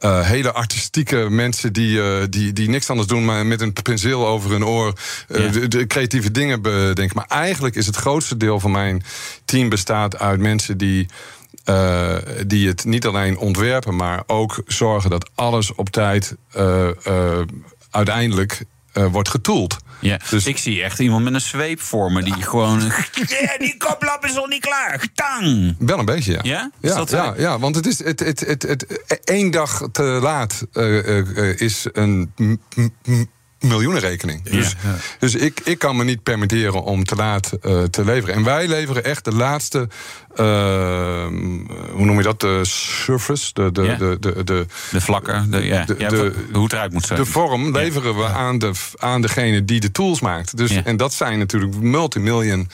eh, 0.04 0.20
hele 0.20 0.52
artistieke 0.52 1.26
mensen 1.30 1.72
die, 1.72 2.02
eh, 2.02 2.22
die, 2.30 2.52
die 2.52 2.68
niks 2.68 2.90
anders 2.90 3.08
doen, 3.08 3.24
maar 3.24 3.46
met 3.46 3.60
een 3.60 3.72
penseel 3.82 4.26
over 4.26 4.50
hun 4.50 4.64
oor 4.64 4.92
eh, 5.28 5.44
Ja. 5.44 5.50
de, 5.50 5.68
de 5.68 5.86
creatieve 5.86 6.30
dingen 6.30 6.62
bedenken. 6.62 7.16
Maar 7.16 7.26
eigenlijk 7.28 7.74
is 7.74 7.86
het 7.86 7.96
grootste 7.96 8.36
deel 8.36 8.60
van 8.60 8.70
mijn 8.70 9.02
team 9.44 9.68
bestaat 9.68 10.18
uit 10.18 10.40
mensen 10.40 10.78
die. 10.78 11.06
die 12.46 12.68
het 12.68 12.84
niet 12.84 13.06
alleen 13.06 13.38
ontwerpen, 13.38 13.96
maar 13.96 14.22
ook 14.26 14.62
zorgen 14.66 15.10
dat 15.10 15.30
alles 15.34 15.74
op 15.74 15.90
tijd 15.90 16.36
uiteindelijk 17.90 18.64
eh, 18.94 19.07
wordt 19.07 19.28
getoeld. 19.28 19.76
Ja. 20.00 20.18
Dus- 20.30 20.46
ik 20.46 20.59
zie 20.59 20.83
echt 20.83 20.98
iemand 20.98 21.24
met 21.24 21.35
een 21.35 21.40
zweep 21.40 21.80
voor 21.80 22.12
me 22.12 22.22
die 22.22 22.42
gewoon. 22.42 22.80
Ja, 23.40 23.59
die 23.59 23.76
koplap 23.76 24.24
is 24.24 24.35
nog 24.35 24.48
niet 24.48 24.61
klaar. 24.61 25.07
Tang! 25.14 25.76
Wel 25.78 25.98
een 25.98 26.04
beetje, 26.04 26.33
ja. 26.33 26.40
Ja? 26.42 26.70
Is 26.80 26.90
Ja, 26.90 26.96
dat, 26.96 27.11
ja, 27.11 27.35
ja, 27.37 27.59
want 27.59 27.76
het 27.76 27.87
is 27.87 28.04
het, 28.04 28.20
het, 28.20 28.40
het, 28.40 28.62
het, 28.62 29.00
één 29.24 29.50
dag 29.50 29.88
te 29.92 30.02
laat 30.02 30.66
eh, 30.72 31.18
eh, 31.18 31.61
is 31.61 31.87
een 31.92 32.33
miljoenenrekening. 33.64 34.42
Dus, 34.42 34.74
dus 35.18 35.35
ik, 35.35 35.61
ik 35.64 35.79
kan 35.79 35.96
me 35.96 36.05
niet 36.05 36.22
permitteren 36.22 36.83
om 36.83 37.05
te 37.05 37.14
laat 37.14 37.53
eh, 37.62 37.83
te 37.83 38.05
leveren. 38.05 38.35
En 38.35 38.44
wij 38.44 38.68
leveren 38.68 39.05
echt 39.05 39.24
de 39.24 39.35
laatste, 39.35 39.88
eh, 40.35 40.44
hoe 41.92 42.05
noem 42.05 42.16
je 42.16 42.22
dat, 42.22 42.40
de 42.40 42.61
surface, 42.64 43.50
de, 43.53 43.72
de, 43.72 43.83
Ja. 43.83 43.94
de, 43.96 44.16
de, 44.20 44.44
de, 44.44 44.66
De 44.90 45.00
vlakken, 45.00 45.50
de, 45.50 45.62
ja, 45.64 45.85
De- 45.85 45.94
ja, 45.98 46.09
de- 46.09 46.33
hoe 46.53 46.62
het 46.62 46.72
eruit 46.72 46.92
moet 46.92 47.05
zijn. 47.07 47.18
de 47.18 47.27
vorm 47.27 47.72
leveren 47.72 48.16
we 48.16 48.24
aan, 48.24 48.59
de, 48.59 48.70
aan 48.98 49.22
degene 49.22 49.64
die 49.64 49.81
de 49.81 49.92
tools 49.92 50.20
maakt. 50.20 50.57
Dus, 50.57 50.70
Ja. 50.70 50.85
En 50.85 50.96
dat 50.96 51.14
zijn 51.14 51.38
natuurlijk 51.38 51.74
multimillion 51.81 52.68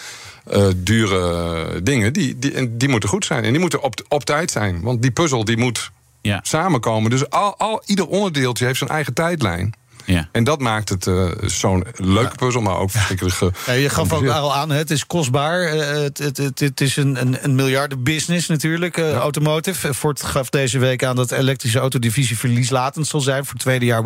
eh, 0.46 0.66
dure 0.76 1.83
dingen. 1.83 2.12
Die, 2.12 2.38
die, 2.38 2.53
en 2.53 2.79
die 2.79 2.88
moeten 2.88 3.09
goed 3.09 3.24
zijn. 3.24 3.44
En 3.44 3.50
die 3.50 3.61
moeten 3.61 3.83
op, 3.83 4.05
op 4.09 4.24
tijd 4.24 4.50
zijn. 4.50 4.81
Want 4.83 5.03
die 5.03 5.11
puzzel 5.11 5.44
die 5.44 5.57
moet 5.57 5.90
ja. 6.22 6.40
samenkomen. 6.42 7.11
Dus 7.11 7.31
al, 7.31 7.57
al, 7.59 7.83
ieder 7.87 8.07
onderdeeltje 8.07 8.64
heeft 8.66 8.79
zijn 8.79 8.90
eigen 8.90 9.14
tijdlijn. 9.14 9.72
Ja. 10.04 10.28
En 10.32 10.44
dat 10.44 10.60
maakt 10.60 10.88
het 10.88 11.06
eh, 11.06 11.28
zo'n 11.44 11.84
leuke 11.96 12.36
puzzel, 12.36 12.60
maar 12.60 12.76
ook 12.76 12.90
verschrikkelijk. 12.90 13.36
Ja, 13.66 13.72
je 13.72 13.88
gaf 13.88 14.12
ook 14.12 14.26
al 14.26 14.54
aan, 14.54 14.70
hè, 14.70 14.76
het 14.76 14.90
is 14.90 15.06
kostbaar. 15.06 15.62
eh, 15.62 15.78
Het, 16.02 16.18
het, 16.18 16.36
het, 16.36 16.60
het 16.60 16.80
is 16.80 16.96
een, 16.96 17.20
een, 17.20 17.36
een 17.44 17.54
miljardenbusiness 17.54 18.48
natuurlijk, 18.48 18.96
eh, 18.96 19.14
automotive. 19.14 19.94
Ford 19.94 20.22
gaf 20.22 20.48
deze 20.50 20.78
week 20.78 21.04
aan 21.04 21.16
dat 21.16 21.28
de 21.28 21.36
elektrische 21.36 21.78
autodivisie 21.78 22.38
verlieslatend 22.38 23.06
zal 23.06 23.20
zijn... 23.20 23.44
voor 23.44 23.52
het 23.52 23.62
tweede 23.62 23.84
jaar. 23.84 23.98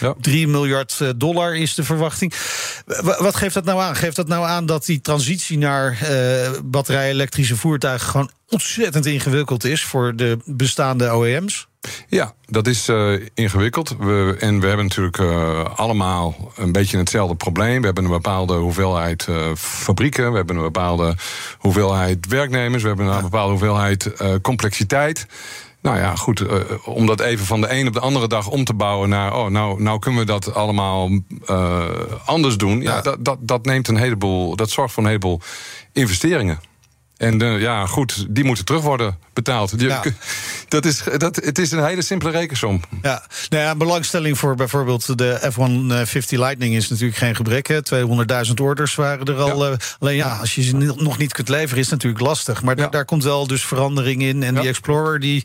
Ja. 0.00 0.14
3 0.20 0.48
miljard 0.48 0.96
eh, 1.00 1.08
dollar 1.16 1.56
is 1.56 1.74
de 1.74 1.84
verwachting. 1.84 2.32
Wa- 2.86 3.22
Wat 3.22 3.36
geeft 3.36 3.54
dat 3.54 3.64
nou 3.64 3.80
aan? 3.80 3.96
Geeft 3.96 4.16
dat 4.16 4.28
nou 4.28 4.46
aan 4.46 4.66
dat 4.66 4.84
die 4.84 5.00
transitie 5.00 5.58
naar 5.58 5.98
eh 6.02 6.50
batterij-elektrische 6.64 7.56
voertuigen... 7.56 8.08
gewoon 8.10 8.30
ontzettend 8.48 9.06
ingewikkeld 9.06 9.64
is 9.64 9.84
voor 9.84 10.16
de 10.16 10.38
bestaande 10.44 11.14
OEM's? 11.16 11.68
Ja, 12.08 12.34
dat 12.46 12.66
is 12.66 12.88
eh, 12.88 13.12
ingewikkeld. 13.34 13.96
We, 13.98 14.36
en 14.38 14.60
we 14.60 14.66
hebben 14.66 14.86
natuurlijk 14.86 15.18
eh, 15.18 15.64
allemaal 15.76 16.52
een 16.56 16.72
beetje 16.72 16.98
hetzelfde 16.98 17.34
probleem. 17.34 17.80
We 17.80 17.86
hebben 17.86 18.04
een 18.04 18.10
bepaalde 18.10 18.54
hoeveelheid 18.54 19.26
eh, 19.26 19.54
fabrieken. 19.56 20.30
We 20.30 20.36
hebben 20.36 20.56
een 20.56 20.62
bepaalde 20.62 21.14
hoeveelheid 21.58 22.26
werknemers. 22.26 22.82
We 22.82 22.88
hebben 22.88 23.06
een 23.06 23.22
bepaalde 23.22 23.50
hoeveelheid 23.50 24.12
complexiteit. 24.42 25.26
Nou 25.82 25.98
ja, 25.98 26.14
goed, 26.14 26.44
om 26.84 27.06
dat 27.06 27.20
even 27.20 27.46
van 27.46 27.60
de 27.60 27.70
een 27.70 27.86
op 27.86 27.92
de 27.92 28.00
andere 28.00 28.28
dag 28.28 28.48
om 28.48 28.64
te 28.64 28.74
bouwen 28.74 29.08
naar... 29.08 29.36
oh, 29.36 29.46
nou, 29.46 29.82
nou 29.82 29.98
kunnen 29.98 30.20
we 30.20 30.26
dat 30.26 30.54
allemaal 30.54 31.10
anders 32.24 32.56
doen. 32.56 32.80
Ja, 32.80 33.00
Dat, 33.00 33.24
dat, 33.24 33.38
dat 33.40 33.64
neemt 33.64 33.88
een 33.88 33.96
heleboel... 33.96 34.56
dat 34.56 34.70
zorgt 34.70 34.94
voor 34.94 35.02
een 35.02 35.08
heleboel 35.08 35.40
investeringen. 35.92 36.60
En 37.18 37.42
eh, 37.42 37.60
ja, 37.60 37.86
goed, 37.86 38.26
die 38.28 38.44
moeten 38.44 38.64
terug 38.64 38.82
worden 38.82 39.18
betaald. 39.32 39.70
Je- 39.76 39.86
Ja. 39.86 40.02
dat 40.68 40.84
is, 40.84 41.02
dat, 41.16 41.36
het 41.36 41.58
is 41.58 41.70
een 41.70 41.84
hele 41.84 42.02
simpele 42.02 42.30
rekensom. 42.30 42.80
Ja, 43.02 43.22
nou 43.48 43.62
ja, 43.62 43.74
belangstelling 43.74 44.38
voor 44.38 44.54
bijvoorbeeld 44.54 45.18
de 45.18 45.38
F-150 45.52 46.28
Lightning 46.38 46.74
is 46.74 46.88
natuurlijk 46.88 47.18
geen 47.18 47.36
gebrek. 47.36 47.66
hè. 47.66 47.78
200.000 48.48 48.54
orders 48.62 48.94
waren 48.94 49.26
er 49.26 49.36
al. 49.36 49.66
Ja. 49.66 49.72
eh, 49.72 49.78
alleen 49.98 50.16
ja, 50.16 50.36
als 50.36 50.54
je 50.54 50.62
ze 50.62 50.76
nog 50.76 51.18
niet 51.18 51.32
kunt 51.32 51.48
leveren, 51.48 51.76
is 51.78 51.90
het 51.90 51.94
natuurlijk 51.94 52.22
lastig. 52.22 52.62
Maar 52.62 52.78
Ja. 52.78 52.88
daar 52.88 53.04
komt 53.04 53.24
wel 53.24 53.46
dus 53.46 53.64
verandering 53.64 54.22
in. 54.22 54.42
En 54.42 54.54
Ja. 54.54 54.60
die 54.60 54.68
Explorer, 54.68 55.20
die. 55.20 55.44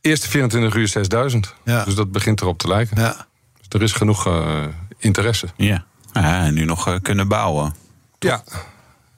Eerste 0.00 0.28
24 0.30 0.74
uur 0.74 0.88
6000. 0.88 1.54
Ja. 1.64 1.84
Dus 1.84 1.94
dat 1.94 2.12
begint 2.12 2.40
erop 2.40 2.58
te 2.58 2.68
lijken. 2.68 3.00
Ja, 3.00 3.26
Dus 3.58 3.66
er 3.68 3.82
is 3.82 3.92
genoeg 3.92 4.26
eh, 4.26 4.64
interesse. 4.98 5.46
Ja. 5.56 5.84
Ja, 6.12 6.44
en 6.44 6.54
nu 6.54 6.64
nog 6.64 6.88
eh, 6.88 6.94
kunnen 7.02 7.28
bouwen. 7.28 7.74
Ja. 8.18 8.44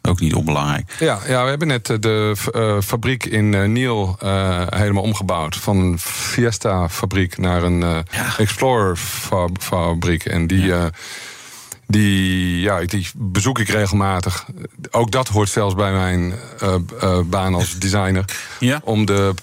Ook 0.09 0.21
niet 0.21 0.35
onbelangrijk. 0.35 0.95
Ja, 0.99 1.19
ja, 1.27 1.43
we 1.43 1.49
hebben 1.49 1.69
net 1.69 1.91
eh, 1.91 1.97
de 2.01 2.37
eh, 2.53 2.81
fabriek 2.81 3.25
in 3.25 3.55
eh, 3.55 3.65
Niel 3.69 4.17
helemaal 4.69 5.03
omgebouwd. 5.03 5.57
Van 5.57 5.77
een 5.77 5.99
Fiesta-fabriek 5.99 7.39
naar 7.39 7.63
een 7.63 8.05
Explorer-fabriek. 8.39 10.25
En 10.25 10.47
die, 10.47 10.73
die, 11.87 12.61
ja, 12.61 12.81
die 12.81 13.11
bezoek 13.17 13.59
ik 13.59 13.69
regelmatig. 13.69 14.47
Ook 14.91 15.11
dat 15.11 15.29
hoort 15.29 15.49
zelfs 15.49 15.75
bij 15.75 15.93
mijn 15.93 16.35
baan 17.27 17.55
als 17.55 17.79
designer. 17.79 18.25
Ja. 18.59 18.81
Om 18.85 19.05
de, 19.05 19.35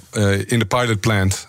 in 0.47 0.59
de 0.59 0.65
pilot 0.65 0.99
plant 0.99 1.47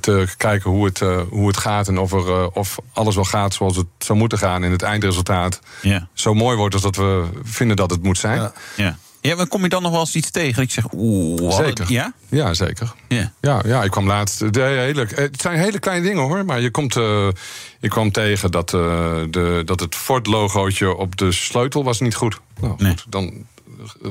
te 0.00 0.26
kijken 0.36 0.70
hoe 0.70 0.84
het, 0.84 1.00
eh, 1.02 1.20
hoe 1.30 1.46
het 1.46 1.56
gaat. 1.56 1.88
En 1.88 1.98
of, 1.98 2.12
er, 2.12 2.28
eh, 2.28 2.46
of 2.52 2.78
alles 2.92 3.14
wel 3.14 3.24
gaat 3.24 3.54
zoals 3.54 3.76
het 3.76 3.86
zou 3.98 4.18
moeten 4.18 4.38
gaan. 4.38 4.64
En 4.64 4.70
het 4.70 4.82
eindresultaat 4.82 5.60
Ja. 5.82 6.08
zo 6.12 6.34
mooi 6.34 6.56
wordt 6.56 6.74
als 6.74 6.82
dat 6.82 6.96
we 6.96 7.24
vinden 7.42 7.76
dat 7.76 7.90
het 7.90 8.02
moet 8.02 8.18
zijn. 8.18 8.40
Ja. 8.40 8.52
Ja. 8.76 8.98
Ja, 9.20 9.36
maar 9.36 9.46
kom 9.46 9.62
je 9.62 9.68
dan 9.68 9.82
nog 9.82 9.90
wel 9.90 10.00
eens 10.00 10.14
iets 10.14 10.30
tegen? 10.30 10.62
Ik 10.62 10.70
zeg, 10.70 10.84
oeh, 10.92 11.52
Zeker. 11.56 11.84
Ja? 11.92 12.12
Ja, 12.28 12.54
zeker. 12.54 12.94
Ja. 13.08 13.32
Ja, 13.40 13.62
ja, 13.66 13.82
ik 13.82 13.90
kwam 13.90 14.06
laatst. 14.06 14.52
De 14.52 14.60
hele, 14.60 15.06
het 15.14 15.40
zijn 15.40 15.58
hele 15.58 15.78
kleine 15.78 16.06
dingen 16.06 16.22
hoor. 16.22 16.44
Maar 16.44 16.60
je 16.60 16.70
komt. 16.70 16.96
eh, 16.96 17.28
ik 17.80 17.90
kwam 17.90 18.12
tegen 18.12 18.50
dat, 18.50 18.74
eh, 18.74 18.80
de, 19.30 19.62
dat 19.64 19.80
het 19.80 19.94
Ford-logootje 19.94 20.96
op 20.96 21.16
de 21.16 21.32
sleutel 21.32 21.84
was 21.84 22.00
niet 22.00 22.14
goed. 22.14 22.40
Nou, 22.60 22.74
Nee. 22.78 22.90
goed 22.90 23.04
dan, 23.08 23.24
eh, 23.24 23.32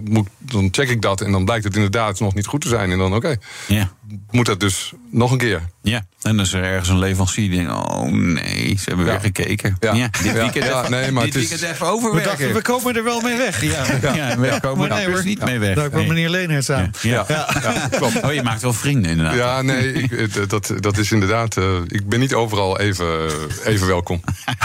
moet, 0.04 0.28
dan 0.38 0.68
check 0.72 0.90
ik 0.90 1.02
dat 1.02 1.22
en 1.22 1.32
dan 1.32 1.46
blijkt 1.46 1.64
het 1.64 1.76
inderdaad 1.76 2.20
nog 2.20 2.34
niet 2.34 2.46
goed 2.46 2.62
te 2.62 2.68
zijn. 2.68 2.92
En 2.92 2.98
dan, 2.98 3.14
oké, 3.16 3.36
Ja. 3.68 3.92
moet 4.32 4.46
dat 4.46 4.60
dus 4.60 4.94
nog 5.12 5.32
een 5.32 5.38
keer. 5.38 5.62
Ja, 5.82 5.98
en 5.98 6.06
dan 6.36 6.40
is 6.40 6.54
er 6.54 6.64
ergens 6.64 6.90
een 6.90 7.00
leverancier 7.00 7.50
die 7.50 7.58
denkt... 7.66 7.72
oh 7.74 8.12
nee, 8.12 8.76
ze 8.80 8.84
hebben 8.86 9.06
Ja. 9.06 9.12
weer 9.12 9.20
gekeken. 9.20 9.78
Ja. 9.80 9.92
dit 9.92 10.10
Ja. 10.24 10.34
weekend, 10.34 10.66
Ja, 10.66 10.80
even, 10.80 10.92
nee, 10.92 11.12
maar 11.12 11.24
dit 11.24 11.34
het 11.34 11.44
is- 11.44 11.50
weekend 11.50 11.72
even 11.74 11.86
we 11.86 11.92
overwerken. 11.92 12.30
dachten, 12.30 12.54
we 12.54 12.62
komen 12.62 12.96
er 12.96 13.04
wel 13.04 13.22
mee 13.22 13.38
weg. 13.38 13.62
Ja, 13.64 13.86
ja, 14.02 14.14
ja, 14.16 14.38
we 14.40 14.58
komen 14.62 14.78
Maar 14.78 14.90
er 14.90 14.96
nee, 14.96 15.06
dus 15.06 15.16
hoor. 15.16 15.24
niet 15.26 15.44
mee 15.44 15.60
weg. 15.60 15.76
Daar 15.76 15.88
kwam 15.90 16.00
Nee. 16.00 16.10
meneer 16.10 16.30
Leenhertz 16.30 16.70
aan. 16.70 16.92
Ja. 17.02 17.26
Ja, 17.28 17.48
ja, 17.62 17.88
klopt. 17.98 18.22
Oh, 18.24 18.34
je 18.34 18.44
maakt 18.44 18.62
wel 18.62 18.74
vrienden 18.74 19.12
inderdaad. 19.12 19.36
Ja, 19.36 19.62
nee, 19.62 19.94
ik, 19.94 20.12
eh, 20.12 20.48
dat, 20.48 20.74
dat 20.80 20.98
is 20.98 21.12
inderdaad. 21.12 21.58
eh, 21.58 21.64
ik 21.88 22.10
ben 22.10 22.20
niet 22.20 22.34
overal 22.34 22.80
even, 22.80 23.30
even 23.66 23.88
welkom. 23.88 24.22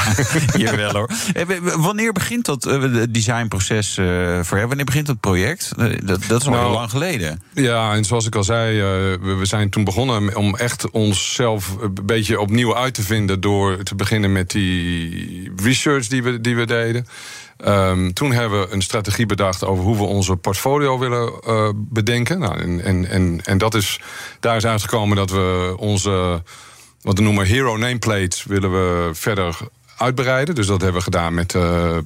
Jawel 0.56 0.92
hoor. 0.92 1.10
Eh, 1.34 1.46
Wanneer 1.76 2.12
begint 2.12 2.44
dat 2.44 2.66
eh, 2.66 2.80
het 2.82 3.14
designproces 3.14 3.98
eh, 3.98 4.04
voor 4.42 4.56
jou? 4.56 4.66
Wanneer 4.68 4.84
begint 4.92 5.06
dat 5.06 5.20
project? 5.20 5.72
Eh, 5.76 5.86
Dat, 6.04 6.24
dat 6.28 6.40
is 6.40 6.46
al 6.46 6.52
Nou, 6.52 6.72
lang 6.72 6.90
geleden. 6.90 7.42
Ja, 7.54 7.94
en 7.94 8.04
zoals 8.04 8.26
ik 8.26 8.34
al 8.34 8.44
zei, 8.44 8.78
eh, 8.80 8.86
we, 9.22 9.34
we 9.34 9.46
zijn 9.46 9.70
toen 9.70 9.84
begonnen 9.84 10.36
om 10.36 10.56
echt 10.56 10.90
onszelf 10.90 11.76
een 11.80 11.98
beetje 12.02 12.40
opnieuw 12.40 12.76
uit 12.76 12.94
te 12.94 13.02
vinden. 13.02 13.40
door 13.40 13.82
te 13.82 13.94
beginnen 13.94 14.32
met 14.32 14.50
die 14.50 15.52
research 15.56 16.06
die 16.06 16.22
we, 16.22 16.40
die 16.40 16.56
we 16.56 16.66
deden. 16.66 17.06
Ehm, 17.56 18.10
toen 18.12 18.32
hebben 18.32 18.60
we 18.60 18.74
een 18.74 18.82
strategie 18.82 19.26
bedacht 19.26 19.64
over 19.64 19.84
hoe 19.84 19.96
we 19.96 20.02
onze 20.02 20.36
portfolio 20.36 20.98
willen 20.98 21.32
eh, 21.46 21.68
bedenken. 21.74 22.38
Nou, 22.38 22.58
en, 22.60 22.84
en, 22.84 23.08
en, 23.08 23.40
en 23.44 23.58
dat 23.58 23.74
is, 23.74 24.00
daar 24.40 24.56
is 24.56 24.66
uitgekomen 24.66 25.16
dat 25.16 25.30
we 25.30 25.74
onze, 25.78 26.42
wat 27.00 27.16
we 27.18 27.22
noemen 27.24 27.46
hero 27.46 27.76
nameplates, 27.76 28.44
willen 28.44 28.70
we 28.72 29.10
verder 29.12 29.58
uitbreiden. 30.02 30.54
Dus 30.54 30.66
dat 30.66 30.80
hebben 30.80 30.98
we 30.98 31.04
gedaan 31.04 31.34
met, 31.34 31.54
eh, 31.54 31.96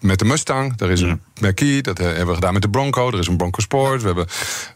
met 0.00 0.18
de 0.18 0.24
Mustang. 0.24 0.80
Er 0.80 0.90
is 0.90 1.00
een 1.00 1.20
Marquis, 1.40 1.82
dat 1.82 1.98
hebben 1.98 2.26
we 2.26 2.34
gedaan 2.34 2.52
met 2.52 2.62
de 2.62 2.68
Bronco. 2.68 3.08
Er 3.08 3.18
is 3.18 3.26
een 3.26 3.36
Bronco 3.36 3.60
Sport. 3.60 4.00
We 4.00 4.06
hebben, 4.06 4.26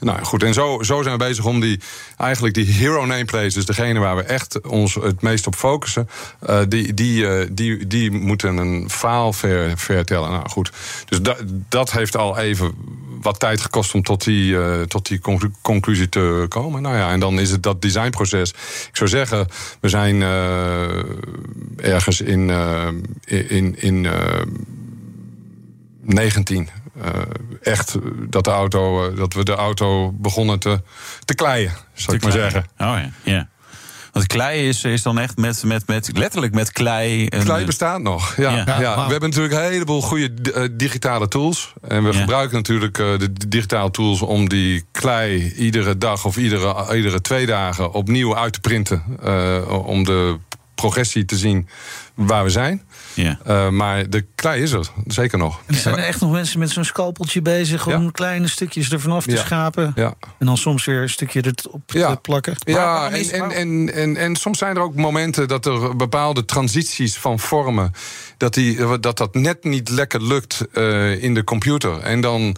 nou 0.01 0.25
goed, 0.25 0.43
en 0.43 0.55
zo, 0.55 0.83
zo 0.83 1.03
zijn 1.03 1.19
we 1.19 1.25
bezig 1.25 1.45
om 1.45 1.61
die, 1.61 1.81
eigenlijk 2.17 2.55
die 2.55 2.65
hero 2.65 3.07
nameplates, 3.07 3.55
dus 3.55 3.67
degene 3.67 3.99
waar 3.99 4.17
we 4.17 4.23
echt 4.23 4.61
ons 4.61 4.95
het 4.95 5.23
meest 5.23 5.47
op 5.47 5.55
focussen, 5.55 6.09
eh, 6.41 6.61
die, 6.69 6.95
die, 6.95 7.29
eh, 7.29 7.47
die, 7.51 7.87
die 7.87 8.11
moeten 8.11 8.57
een 8.57 8.91
faal 8.91 9.33
ver, 9.33 9.79
vertellen. 9.79 10.31
Nou 10.31 10.49
goed, 10.49 10.73
dus 11.05 11.23
da, 11.23 11.37
dat 11.69 11.93
heeft 11.93 12.17
al 12.17 12.39
even 12.39 12.75
wat 13.21 13.41
tijd 13.41 13.61
gekost 13.61 13.95
om 13.95 14.03
tot 14.03 14.25
die, 14.25 14.61
eh, 14.63 14.83
tot 14.83 15.07
die 15.09 15.19
conclu- 15.21 15.51
conclusie 15.63 16.09
te 16.09 16.47
komen. 16.49 16.83
Nou 16.83 16.97
ja, 16.97 17.11
en 17.11 17.21
dan 17.21 17.39
is 17.41 17.51
het 17.51 17.63
dat 17.63 17.83
designproces. 17.83 18.51
Ik 18.89 18.91
zou 18.97 19.09
zeggen, 19.11 19.47
we 19.81 19.89
zijn 19.89 20.23
eh, 20.23 21.93
ergens 21.93 22.21
in, 22.21 22.51
eh, 22.51 22.89
in, 23.49 23.81
in 23.81 24.07
eh, 24.07 24.43
19. 26.03 26.69
eh, 27.03 27.11
echt 27.63 27.97
dat, 28.31 28.45
de 28.45 28.51
auto, 28.51 29.15
dat 29.15 29.35
we 29.35 29.45
de 29.45 29.55
auto 29.55 30.13
begonnen 30.13 30.59
te, 30.59 30.81
te 31.25 31.35
kleien, 31.35 31.73
zou 31.93 32.17
ik 32.17 32.23
maar 32.23 32.33
zeggen. 32.33 32.61
Oh 32.63 32.87
ja, 32.87 33.11
ja. 33.23 33.49
Want 34.19 34.31
klei 34.31 34.69
is, 34.69 34.85
is 34.85 35.03
dan 35.03 35.19
echt 35.19 35.37
met, 35.37 35.63
met, 35.65 35.87
met, 35.87 36.11
letterlijk 36.15 36.55
met 36.55 36.73
klei. 36.73 37.27
En, 37.27 37.45
Klei 37.45 37.65
bestaat 37.65 38.01
nog. 38.03 38.37
Ja, 38.37 38.51
Ja. 38.51 38.63
ja, 38.67 38.81
Ja, 38.81 38.95
wauw. 38.95 39.05
We 39.07 39.11
hebben 39.11 39.29
natuurlijk 39.29 39.55
een 39.55 39.71
heleboel 39.71 40.03
goede 40.03 40.31
eh, 40.55 40.63
digitale 40.73 41.29
tools. 41.29 41.73
En 41.89 42.05
we 42.05 42.13
Ja. 42.13 42.19
gebruiken 42.21 42.57
natuurlijk 42.57 42.99
eh, 42.99 43.07
de 43.19 43.49
digitale 43.49 43.91
tools 43.91 44.23
om 44.23 44.49
die 44.49 44.85
klei 44.93 45.53
iedere 45.53 45.99
dag 45.99 46.25
of 46.25 46.37
iedere, 46.37 46.97
iedere 46.97 47.21
twee 47.21 47.47
dagen 47.47 47.93
opnieuw 47.93 48.37
uit 48.37 48.53
te 48.53 48.61
printen. 48.61 49.03
eh, 49.23 49.87
om 49.87 50.05
de 50.05 50.39
progressie 50.81 51.25
te 51.25 51.37
zien 51.37 51.69
waar 52.15 52.45
we 52.45 52.51
zijn. 52.51 52.83
Ja. 53.15 53.39
Eh, 53.45 53.69
maar 53.69 54.11
de 54.11 54.25
klei 54.35 54.63
is 54.63 54.73
er, 54.73 54.89
zeker 55.07 55.39
nog. 55.39 55.61
En 55.67 55.75
er 55.75 55.81
zijn 55.81 55.97
er 55.97 56.05
echt 56.05 56.21
nog 56.21 56.31
mensen 56.31 56.59
met 56.59 56.71
zo'n 56.71 56.85
scalpeltje 56.85 57.43
bezig 57.43 57.87
om 57.87 58.03
Ja. 58.03 58.11
kleine 58.11 58.49
stukjes 58.49 58.91
ervan 58.91 59.13
af 59.13 59.25
te 59.25 59.31
Ja. 59.31 59.37
schapen. 59.45 59.93
Ja. 59.95 60.15
En 60.39 60.47
dan 60.47 60.57
soms 60.57 60.85
weer 60.85 61.03
een 61.03 61.09
stukje 61.11 61.43
erop 61.65 61.93
Ja. 61.93 62.11
te 62.15 62.21
plakken. 62.21 62.55
Ja, 62.59 63.11
en, 63.11 63.51
en, 63.51 63.93
en, 63.95 64.17
en 64.17 64.37
soms 64.37 64.59
zijn 64.59 64.77
er 64.77 64.83
ook 64.83 64.95
momenten 64.95 65.49
dat 65.49 65.67
er 65.67 65.97
bepaalde 65.97 66.45
transities 66.45 67.17
van 67.17 67.39
vormen, 67.39 67.93
dat 68.37 68.55
die, 68.55 68.99
dat, 69.01 69.17
dat 69.17 69.35
net 69.35 69.65
niet 69.65 69.89
lekker 69.89 70.23
lukt 70.23 70.67
eh, 70.73 71.23
in 71.23 71.35
de 71.35 71.45
computer. 71.45 71.99
En 72.01 72.21
dan 72.21 72.57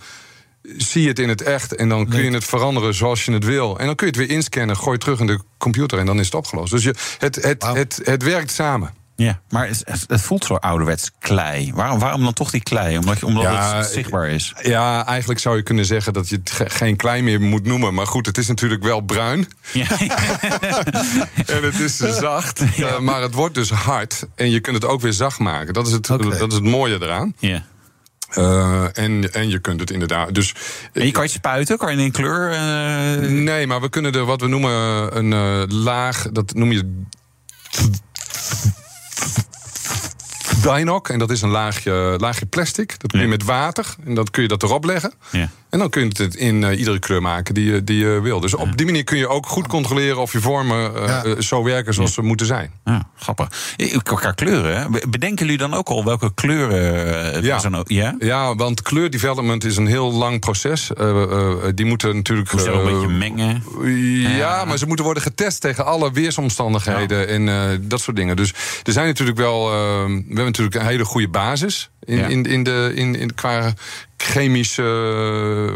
zie 0.76 1.02
je 1.02 1.08
het 1.08 1.18
in 1.18 1.28
het 1.28 1.42
echt 1.42 1.74
en 1.74 1.88
dan 1.88 2.08
kun 2.08 2.22
je 2.22 2.30
het 2.30 2.44
veranderen 2.44 2.94
zoals 2.94 3.24
je 3.24 3.32
het 3.32 3.44
wil. 3.44 3.78
En 3.78 3.86
dan 3.86 3.94
kun 3.94 4.06
je 4.06 4.18
het 4.18 4.26
weer 4.28 4.36
inscannen, 4.36 4.76
gooi 4.76 4.90
het 4.92 5.00
terug 5.00 5.20
in 5.20 5.26
de 5.26 5.38
computer 5.58 5.98
en 5.98 6.06
dan 6.06 6.18
is 6.18 6.24
het 6.24 6.34
opgelost. 6.34 6.72
Dus 6.72 6.82
je, 6.82 6.94
het, 7.18 7.34
het, 7.42 7.62
het, 7.74 8.00
het 8.04 8.22
werkt 8.22 8.50
samen. 8.50 8.98
Ja, 9.16 9.40
maar 9.50 9.68
het, 9.68 10.22
voelt 10.22 10.44
zo 10.44 10.54
ouderwets 10.54 11.10
klei. 11.18 11.72
Waarom, 11.74 11.98
waarom 11.98 12.22
dan 12.22 12.32
toch 12.32 12.50
die 12.50 12.62
klei? 12.62 12.98
Omdat, 12.98 13.18
je, 13.18 13.26
omdat 13.26 13.42
Ja, 13.42 13.76
het 13.76 13.86
zichtbaar 13.86 14.28
is. 14.28 14.54
Ja, 14.62 15.06
eigenlijk 15.06 15.40
zou 15.40 15.56
je 15.56 15.62
kunnen 15.62 15.84
zeggen 15.84 16.12
dat 16.12 16.28
je 16.28 16.36
het 16.36 16.50
ge- 16.50 16.70
geen 16.70 16.96
klei 16.96 17.22
meer 17.22 17.40
moet 17.40 17.64
noemen. 17.66 17.94
Maar 17.94 18.06
goed, 18.06 18.26
het 18.26 18.38
is 18.38 18.46
natuurlijk 18.46 18.82
wel 18.82 19.00
bruin. 19.00 19.48
Ja. 19.72 19.86
En 21.46 21.62
het 21.62 21.78
is 21.80 21.96
zacht, 21.96 22.60
eh, 22.60 22.98
maar 22.98 23.22
het 23.22 23.34
wordt 23.34 23.54
dus 23.54 23.70
hard. 23.70 24.26
En 24.34 24.50
je 24.50 24.60
kunt 24.60 24.76
het 24.76 24.84
ook 24.84 25.00
weer 25.00 25.12
zacht 25.12 25.38
maken. 25.38 25.74
Dat 25.74 25.86
is 25.86 25.92
het, 25.92 26.06
dat 26.06 26.24
is 26.48 26.54
het 26.54 26.62
mooie 26.62 26.98
eraan. 27.02 27.34
ja. 27.38 27.64
Eh, 28.30 28.98
en, 28.98 29.32
en 29.32 29.48
je 29.48 29.58
kunt 29.58 29.80
het 29.80 29.90
inderdaad. 29.90 30.34
Dus, 30.34 30.54
En 30.92 31.06
je 31.06 31.12
kan 31.12 31.22
het 31.22 31.30
spuiten, 31.32 31.78
kan 31.78 31.96
je 31.96 32.04
in 32.04 32.12
kleur. 32.12 32.50
eh, 32.50 33.28
nee, 33.30 33.66
maar 33.66 33.80
we 33.80 33.88
kunnen 33.88 34.12
er 34.12 34.24
wat 34.24 34.40
we 34.40 34.46
noemen 34.46 35.16
een 35.16 35.32
eh, 35.32 35.62
laag. 35.68 36.28
Dat 36.32 36.54
noem 36.54 36.72
je 36.72 37.02
Dynoc. 40.62 41.08
En 41.08 41.18
dat 41.18 41.30
is 41.30 41.42
een 41.42 41.50
laagje, 41.50 42.14
laagje 42.18 42.46
plastic. 42.46 42.94
Dat 43.00 43.10
kun 43.10 43.20
je 43.20 43.26
met 43.26 43.44
water. 43.44 43.86
En 44.04 44.14
dan 44.14 44.26
kun 44.30 44.42
je 44.42 44.48
dat 44.48 44.62
erop 44.62 44.84
leggen. 44.84 45.12
Ja. 45.30 45.48
En 45.70 45.78
dan 45.78 45.90
kun 45.90 46.02
je 46.02 46.22
het 46.22 46.34
in 46.34 46.64
eh, 46.64 46.78
iedere 46.78 46.98
kleur 46.98 47.22
maken 47.22 47.54
die 47.54 47.72
je, 47.72 47.84
die 47.84 47.98
je 47.98 48.20
wil. 48.20 48.40
Dus 48.40 48.54
op 48.54 48.76
die 48.76 48.86
manier 48.86 49.04
kun 49.04 49.18
je 49.18 49.28
ook 49.28 49.46
goed 49.46 49.66
controleren 49.66 50.18
of 50.18 50.32
je 50.32 50.40
vormen 50.40 50.94
eh, 50.94 51.06
Ja. 51.06 51.24
eh, 51.24 51.32
zo 51.38 51.62
werken 51.62 51.94
zoals 51.94 52.14
ze 52.14 52.22
moeten 52.22 52.46
zijn. 52.46 52.70
Ja, 52.84 53.08
grappig. 53.16 53.48
Qua 54.02 54.32
kleuren, 54.32 54.76
hè? 54.80 55.08
bedenken 55.08 55.44
jullie 55.44 55.58
dan 55.60 55.74
ook 55.74 55.88
al 55.88 56.04
welke 56.04 56.34
kleuren 56.34 57.44
Ja. 57.44 57.60
ja? 57.86 58.14
Ja, 58.18 58.54
want 58.54 58.82
kleurdevelopment 58.82 59.64
is 59.64 59.76
een 59.76 59.86
heel 59.86 60.12
lang 60.12 60.40
proces. 60.40 60.92
Eh, 60.92 61.22
eh, 61.22 61.52
die 61.74 61.86
moeten 61.86 62.14
natuurlijk. 62.14 62.52
Moest 62.52 62.64
je 62.64 62.70
ook 62.70 62.86
een 62.86 62.92
beetje 62.92 63.08
mengen? 63.08 63.62
Ja, 64.36 64.64
maar 64.64 64.78
ze 64.78 64.86
moeten 64.86 65.04
worden 65.04 65.22
getest 65.22 65.60
tegen 65.60 65.84
alle 65.86 66.12
weersomstandigheden 66.12 67.28
en 67.28 67.48
eh, 67.48 67.78
dat 67.80 68.00
soort 68.00 68.16
dingen. 68.16 68.36
Dus 68.36 68.54
er 68.82 68.92
zijn 68.92 69.06
natuurlijk 69.06 69.38
wel. 69.38 69.64
we 69.70 70.22
hebben 70.26 70.49
natuurlijk 70.50 70.76
een 70.76 70.86
hele 70.86 71.04
goede 71.04 71.28
basis 71.28 71.90
in, 72.00 72.16
Ja. 72.16 72.26
in, 72.26 72.44
in 72.44 72.62
de, 72.62 72.92
in, 72.94 73.14
in, 73.14 73.34
qua 73.34 73.72
chemische, 74.16 74.82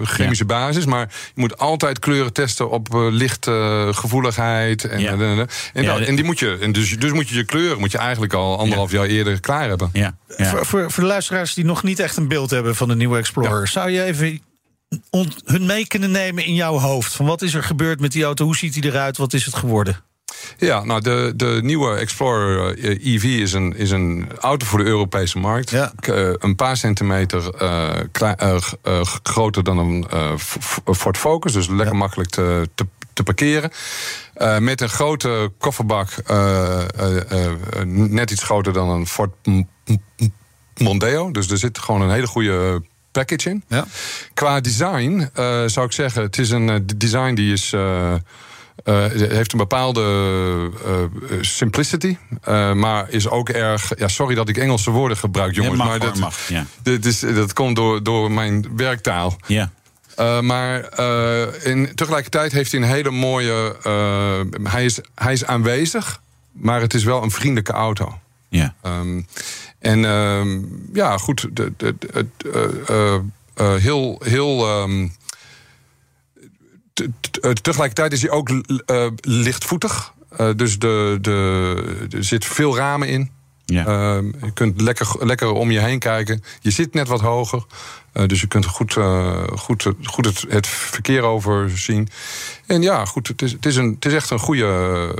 eh, 0.01 0.07
chemische 0.09 0.45
basis. 0.45 0.85
Maar 0.85 1.01
je 1.35 1.41
moet 1.41 1.59
altijd 1.59 1.99
kleuren 1.99 2.33
testen 2.33 2.71
op 2.71 2.95
eh, 2.95 3.07
lichtgevoeligheid. 3.11 4.85
en, 4.85 5.01
Ja. 5.01 5.11
en, 5.13 5.21
en, 5.21 5.49
en, 5.73 5.85
dat- 5.85 6.01
en 6.01 6.15
die 6.15 6.25
moet 6.25 6.39
je, 6.39 6.59
en 6.61 6.73
dus, 6.73 6.99
dus 6.99 7.13
moet 7.13 7.29
je 7.29 7.35
je 7.37 7.45
kleuren 7.45 7.79
moet 7.79 7.93
je 7.93 7.99
eigenlijk 7.99 8.33
al 8.33 8.59
anderhalf 8.59 8.91
jaar 8.91 9.05
eerder 9.07 9.41
klaar 9.41 9.69
hebben. 9.69 9.91
Ja. 9.93 10.17
ja. 10.37 10.45
Voor, 10.51 10.67
voor, 10.67 10.91
voor 10.91 11.03
de 11.03 11.09
luisteraars 11.09 11.55
die 11.55 11.65
nog 11.65 11.83
niet 11.83 11.99
echt 11.99 12.17
een 12.17 12.29
beeld 12.29 12.51
hebben 12.51 12.77
van 12.77 12.89
de 12.89 12.97
nieuwe 12.97 13.19
Explorer, 13.19 13.69
zou 13.69 13.91
je 13.91 14.03
even 14.03 14.41
on- 15.11 15.33
hun 15.45 15.67
mee 15.67 15.87
kunnen 15.87 16.11
nemen 16.11 16.45
in 16.45 16.55
jouw 16.55 16.79
hoofd? 16.79 17.13
Van 17.15 17.27
wat 17.27 17.43
is 17.43 17.55
er 17.55 17.63
gebeurd 17.63 18.01
met 18.01 18.13
die 18.13 18.25
auto? 18.25 18.45
Hoe 18.45 18.57
ziet 18.57 18.75
hij 18.75 18.83
eruit? 18.91 19.17
Wat 19.17 19.33
is 19.33 19.45
het 19.45 19.55
geworden? 19.55 20.01
Ja, 20.59 20.85
nou, 20.85 21.01
de, 21.01 21.33
de 21.37 21.59
nieuwe 21.63 21.97
Explorer 21.97 22.79
eh, 22.79 23.15
EV 23.15 23.25
is 23.25 23.53
een, 23.53 23.77
is 23.77 23.91
een 23.91 24.29
auto 24.41 24.67
voor 24.67 24.79
de 24.79 24.85
Europese 24.85 25.39
markt. 25.39 25.71
Ja. 25.71 25.93
Eh, 26.01 26.33
een 26.39 26.57
paar 26.57 26.77
centimeter 26.77 27.55
eh, 27.55 29.01
groter 29.23 29.65
dan 29.65 29.79
een 29.79 30.39
Ford 30.95 31.17
Focus. 31.17 31.53
Dus 31.53 31.69
lekker 31.69 31.97
makkelijk 31.97 32.31
te, 32.31 32.69
te, 32.75 32.87
te 33.13 33.23
parkeren. 33.23 33.71
Met 34.59 34.81
een 34.81 34.89
grote 34.89 35.53
kofferbak, 35.59 36.09
net 37.85 38.31
iets 38.31 38.43
groter 38.43 38.73
dan 38.73 38.89
een 38.89 39.07
Ford 39.07 39.33
Mondeo. 40.77 41.31
Dus 41.31 41.51
er 41.51 41.59
zit 41.59 41.79
gewoon 41.79 42.01
een 42.01 42.11
hele 42.11 42.27
goede 42.27 42.83
package 43.11 43.51
in. 43.51 43.65
Ja. 43.69 43.87
Qua 44.35 44.61
design 44.61 45.31
zou 45.67 45.87
ik 45.87 45.93
zeggen, 45.93 46.23
het 46.23 46.39
is 46.39 46.51
een 46.51 46.87
design 46.97 47.35
die 47.35 47.53
is. 47.53 47.75
Eh, 48.85 49.23
eh, 49.23 49.31
heeft 49.31 49.53
een 49.53 49.59
bepaalde 49.59 50.03
eh, 50.85 51.37
simplicity, 51.41 52.17
eh, 52.43 52.73
maar 52.73 53.11
is 53.11 53.29
ook 53.29 53.49
erg. 53.49 53.93
Ja, 53.99 54.09
sorry 54.09 54.35
dat 54.35 54.49
ik 54.49 54.57
Engelse 54.57 54.91
woorden 54.91 55.17
gebruik, 55.17 55.55
jongens, 55.55 55.77
mag 55.77 55.87
maar 55.87 55.99
dat, 55.99 56.19
mag, 56.19 56.49
ja. 56.49 56.67
dit 56.83 57.05
is, 57.05 57.21
dat 57.21 57.53
komt 57.53 57.77
door, 57.77 58.03
door 58.03 58.31
mijn 58.33 58.77
werktaal. 58.77 59.37
Ja. 59.47 59.71
Maar 60.41 60.99
in, 61.63 61.95
tegelijkertijd 61.95 62.53
heeft 62.53 62.73
hij 62.73 62.81
een 62.81 62.87
hele 62.87 63.11
mooie. 63.11 63.77
hij, 64.63 64.85
is, 64.85 65.01
hij 65.15 65.33
is 65.33 65.45
aanwezig, 65.45 66.21
maar 66.53 66.81
het 66.81 66.95
is 66.95 67.05
wel 67.05 67.23
een 67.23 67.31
vriendelijke 67.31 67.73
auto. 67.73 68.19
Ja. 68.49 68.75
Ehm, 68.83 69.21
en 69.79 70.05
ehm, 70.05 70.59
ja, 70.93 71.19
goed. 71.19 71.49
De, 71.53 71.73
de, 71.77 71.95
de- 71.99 72.09
het, 72.13 73.83
heel. 73.83 74.21
heel 74.25 74.67
ehm, 74.67 75.03
eh, 75.03 75.11
tegelijkertijd 77.63 78.13
is 78.13 78.23
hij 78.23 78.31
ook 78.31 78.49
eh, 78.49 79.07
lichtvoetig. 79.21 80.13
Eh, 80.37 80.51
dus 80.57 80.79
de, 80.79 81.19
de, 81.21 82.07
er 82.11 82.25
zit 82.25 82.45
veel 82.45 82.77
ramen 82.77 83.09
in. 83.09 83.31
Ja. 83.67 83.87
Ehm, 83.87 84.27
je 84.27 84.53
kunt 84.55 84.81
lekker, 84.81 85.09
lekker 85.19 85.51
om 85.51 85.71
je 85.71 85.81
heen 85.81 85.99
kijken. 85.99 86.43
Je 86.61 86.71
zit 86.71 86.95
net 86.95 87.09
wat 87.09 87.21
hoger. 87.21 87.65
Eh, 88.13 88.27
dus 88.27 88.41
je 88.41 88.47
kunt 88.47 88.67
goed, 88.67 88.97
eh, 88.97 89.43
goed, 89.57 89.87
goed 90.03 90.25
het, 90.25 90.45
het 90.49 90.67
verkeer 90.67 91.23
overzien. 91.23 92.09
En 92.67 92.83
ja, 92.83 93.05
goed, 93.05 93.29
het 93.29 93.43
is, 93.43 93.53
het 93.53 93.67
is, 93.67 93.77
een, 93.77 93.95
het 93.95 94.05
is 94.05 94.13
echt 94.13 94.31
een 94.31 94.39
goede. 94.39 95.15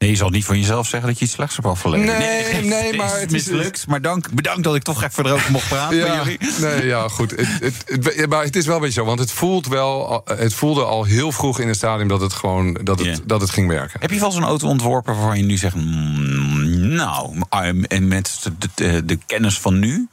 Nee, 0.00 0.10
je 0.10 0.16
zal 0.16 0.28
niet 0.30 0.44
van 0.44 0.58
jezelf 0.58 0.86
zeggen 0.88 1.08
dat 1.08 1.18
je 1.18 1.24
iets 1.24 1.34
slechts 1.34 1.56
hebt 1.56 1.68
afgeleverd. 1.68 2.18
Nee, 2.18 2.62
nee, 2.62 2.96
maar 2.98 3.20
het 3.20 3.32
is 3.32 3.40
is- 3.42 3.50
mislukt. 3.50 3.86
Maar 3.86 4.00
dank, 4.02 4.30
bedankt 4.30 4.62
dat 4.64 4.74
ik 4.74 4.82
toch 4.82 5.02
even 5.02 5.26
erover 5.26 5.50
mocht 5.50 5.68
praten 5.68 5.98
met 5.98 6.06
Ja, 6.06 6.16
jullie. 6.22 6.38
nee, 6.60 6.86
ja, 6.86 7.08
goed. 7.08 7.30
Het, 7.30 7.48
het, 7.60 7.74
het- 8.16 8.28
maar 8.28 8.44
het 8.44 8.56
is 8.56 8.66
wel 8.66 8.74
een 8.74 8.80
beetje 8.80 9.00
zo, 9.00 9.06
want 9.06 9.18
het 9.18 9.30
voelt 9.32 9.66
wel. 9.66 10.22
Het 10.34 10.54
voelde 10.54 10.84
al 10.84 11.04
heel 11.04 11.32
vroeg 11.32 11.58
in 11.60 11.66
het 11.68 11.76
stadium 11.76 12.08
dat 12.08 12.20
het 12.20 12.32
gewoon 12.32 12.78
dat 12.82 12.98
het, 12.98 13.20
dat 13.24 13.40
het 13.40 13.50
ging 13.50 13.68
werken. 13.68 14.00
Heb 14.00 14.10
je 14.10 14.20
wel 14.20 14.30
zo'n 14.32 14.44
auto 14.44 14.68
ontworpen 14.68 15.14
waarvan 15.16 15.36
je 15.38 15.44
nu 15.44 15.56
zegt... 15.56 15.74
mm, 15.74 16.78
nou, 16.94 17.34
ah, 17.48 17.66
en 17.88 18.08
met 18.08 18.40
de, 18.58 18.68
de, 18.74 19.04
de 19.04 19.18
kennis 19.26 19.58
van 19.58 19.78
nu... 19.78 20.08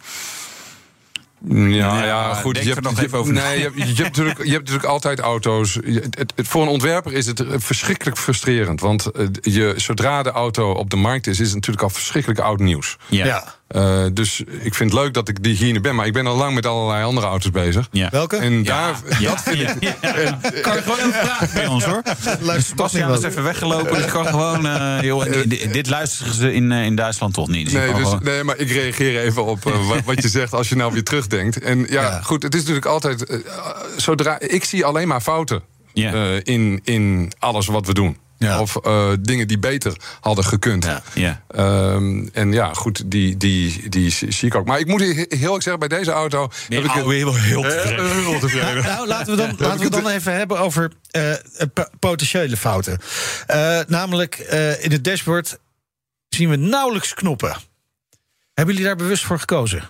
Ja, 1.50 2.04
Ja, 2.06 2.34
goed. 2.34 2.54
denk 2.54 2.66
Je 2.66 2.72
er 2.74 2.78
hebt, 2.82 2.88
nog 2.90 3.00
je, 3.00 3.06
even 3.06 3.18
over 3.18 3.34
na. 3.34 3.42
nee, 3.44 3.58
je, 3.58 3.64
hebt, 3.64 3.76
je, 3.78 3.84
hebt 3.86 3.98
natuurlijk, 4.00 4.38
je 4.38 4.52
hebt 4.52 4.60
natuurlijk 4.64 4.86
altijd 4.94 5.20
auto's. 5.20 5.74
Je- 5.74 6.00
Het, 6.10 6.34
het- 6.36 6.48
voor 6.48 6.62
een 6.62 6.68
ontwerper 6.68 7.14
is 7.14 7.26
het 7.26 7.44
verschrikkelijk 7.48 8.18
frustrerend. 8.18 8.80
Want 8.82 9.06
eh, 9.12 9.26
je, 9.42 9.74
zodra 9.76 10.24
de 10.24 10.32
auto 10.32 10.72
op 10.72 10.90
de 10.90 10.96
markt 10.96 11.28
is, 11.28 11.40
is 11.40 11.46
het 11.46 11.56
natuurlijk 11.56 11.84
al 11.84 11.90
verschrikkelijk 11.90 12.40
oud 12.40 12.60
nieuws. 12.60 12.98
Ja. 13.08 13.26
Ja. 13.26 13.56
Eh, 13.68 14.06
dus 14.14 14.40
ik 14.62 14.74
vind 14.76 14.92
het 14.92 15.00
leuk 15.02 15.14
dat 15.14 15.28
ik 15.30 15.44
die 15.44 15.56
hier 15.56 15.72
nu 15.74 15.80
ben. 15.82 15.96
Maar 15.96 16.06
ik 16.06 16.14
ben 16.14 16.28
al 16.28 16.36
lang 16.36 16.56
met 16.56 16.66
allerlei 16.66 17.04
andere 17.04 17.28
auto's 17.28 17.52
bezig. 17.52 17.88
Ja. 17.92 18.10
Welke? 18.12 18.36
En 18.38 18.64
Ja, 18.64 18.64
daar, 18.64 19.20
ja, 19.20 19.38
ja, 19.54 19.76
ja. 19.80 20.40
Kan 20.62 20.76
je 20.76 20.82
gewoon 20.82 20.98
even 20.98 21.12
praten 21.22 21.50
bij 21.54 21.68
ons 21.68 21.84
hoor. 21.84 22.02
Dus 22.44 22.74
Bastiaan 22.74 23.14
is 23.14 23.24
even 23.24 23.44
weggelopen. 23.44 23.96
Dus 23.96 24.06
kan 24.06 24.26
gewoon. 24.36 24.66
eh, 24.68 24.98
joh, 25.02 25.24
dit, 25.48 25.74
dit 25.74 25.90
luisteren 25.90 26.34
ze 26.34 26.54
in, 26.54 26.72
eh, 26.72 26.86
in 26.86 26.96
Duitsland 26.96 27.34
toch 27.34 27.48
niet. 27.48 27.64
Dus 27.64 27.74
Nee, 27.74 27.86
kan 27.92 27.96
dus, 28.00 28.04
gewoon- 28.10 28.24
nee, 28.24 28.44
maar 28.44 28.58
ik 28.58 28.72
reageer 28.72 29.20
even 29.22 29.46
op 29.46 29.64
wat, 29.64 30.04
wat 30.06 30.22
je 30.22 30.30
zegt 30.30 30.54
als 30.54 30.70
je 30.70 30.76
nou 30.76 30.94
weer 30.94 31.04
terugdenkt. 31.04 31.60
En 31.60 31.80
ja, 31.80 32.02
Ja. 32.02 32.22
goed, 32.24 32.44
het 32.44 32.54
is 32.54 32.60
natuurlijk 32.60 32.86
altijd. 32.86 33.42
zodra 33.98 34.40
ik 34.40 34.64
zie 34.64 34.86
alleen 34.86 35.08
maar 35.08 35.22
fouten 35.22 35.62
eh, 35.94 36.36
in, 36.44 36.82
in 36.84 37.32
alles 37.40 37.68
wat 37.68 37.86
we 37.88 37.94
doen. 37.94 38.18
Ja. 38.38 38.60
Of 38.62 38.76
eh, 38.76 39.12
dingen 39.20 39.48
die 39.48 39.60
beter 39.60 39.98
hadden 40.20 40.46
gekund. 40.46 40.84
Ja, 40.84 41.02
ja. 41.14 41.42
Ehm, 41.48 42.28
en 42.34 42.52
ja, 42.52 42.74
goed, 42.74 43.12
die, 43.12 43.38
die, 43.38 43.90
die 43.90 44.10
zie 44.12 44.48
ik 44.48 44.56
ook. 44.56 44.66
Maar 44.66 44.80
ik 44.80 44.88
moet 44.88 45.02
heel 45.02 45.26
eerlijk 45.30 45.64
zeggen, 45.64 45.80
bij 45.80 45.98
deze 45.98 46.12
auto. 46.12 46.50
Nee, 46.70 46.82
heb 46.82 46.90
ik 46.92 46.96
oh, 47.04 47.10
heel, 47.10 47.36
heel 47.36 47.66
Eh, 47.66 47.72
tevreden. 47.72 48.12
heel 48.24 48.40
tevreden. 48.40 48.84
Nou, 48.84 49.08
laten 49.08 49.32
we 49.32 49.38
dan, 49.38 49.56
laten 49.58 49.84
we 49.84 49.90
dan 49.90 50.08
even 50.08 50.34
hebben 50.36 50.60
over 50.60 50.92
eh, 51.12 51.32
eh, 51.34 51.38
po- 51.74 51.88
potentiële 52.00 52.58
fouten. 52.58 53.00
Eh, 53.48 53.80
namelijk, 53.88 54.36
eh, 54.36 54.84
in 54.84 54.92
het 54.92 55.04
dashboard 55.04 55.58
zien 56.30 56.50
we 56.50 56.56
nauwelijks 56.56 57.14
knoppen. 57.14 57.56
Hebben 58.54 58.74
jullie 58.76 58.90
daar 58.90 58.98
bewust 58.98 59.24
voor 59.26 59.40
gekozen? 59.40 59.84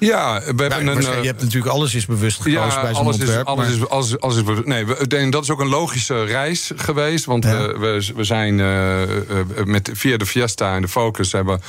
Ja, 0.00 0.38
we 0.40 0.44
hebben 0.44 0.68
Nou, 0.68 0.80
een. 0.80 0.86
waarschijnlijk- 0.86 1.16
eh, 1.16 1.22
je 1.22 1.28
hebt 1.28 1.42
natuurlijk 1.42 1.72
alles 1.72 1.94
is 1.94 2.06
bewust 2.06 2.40
gekozen 2.40 2.80
bij 2.80 2.94
zo'n 2.94 3.04
alles 3.04 3.16
ontwerp. 3.16 3.40
Is, 3.40 3.46
alles 3.46 3.66
maar- 3.66 3.76
is, 3.76 3.88
alles, 3.88 4.20
alles 4.20 4.36
is, 4.36 4.42
bewust. 4.44 4.66
nee, 4.66 4.86
we, 4.86 5.28
dat 5.30 5.42
is 5.42 5.50
ook 5.50 5.60
een 5.60 5.68
logische 5.68 6.24
reis 6.24 6.70
geweest. 6.76 7.24
Want 7.24 7.44
Ja. 7.44 7.66
we, 7.66 7.78
we, 7.78 8.12
we 8.16 8.24
zijn 8.24 8.60
eh, 8.60 9.02
eh, 9.02 9.18
met, 9.64 9.90
via 9.92 10.16
de 10.16 10.26
Fiesta 10.26 10.74
en 10.74 10.82
de 10.82 10.88
Focus 10.88 11.32
hebben 11.32 11.60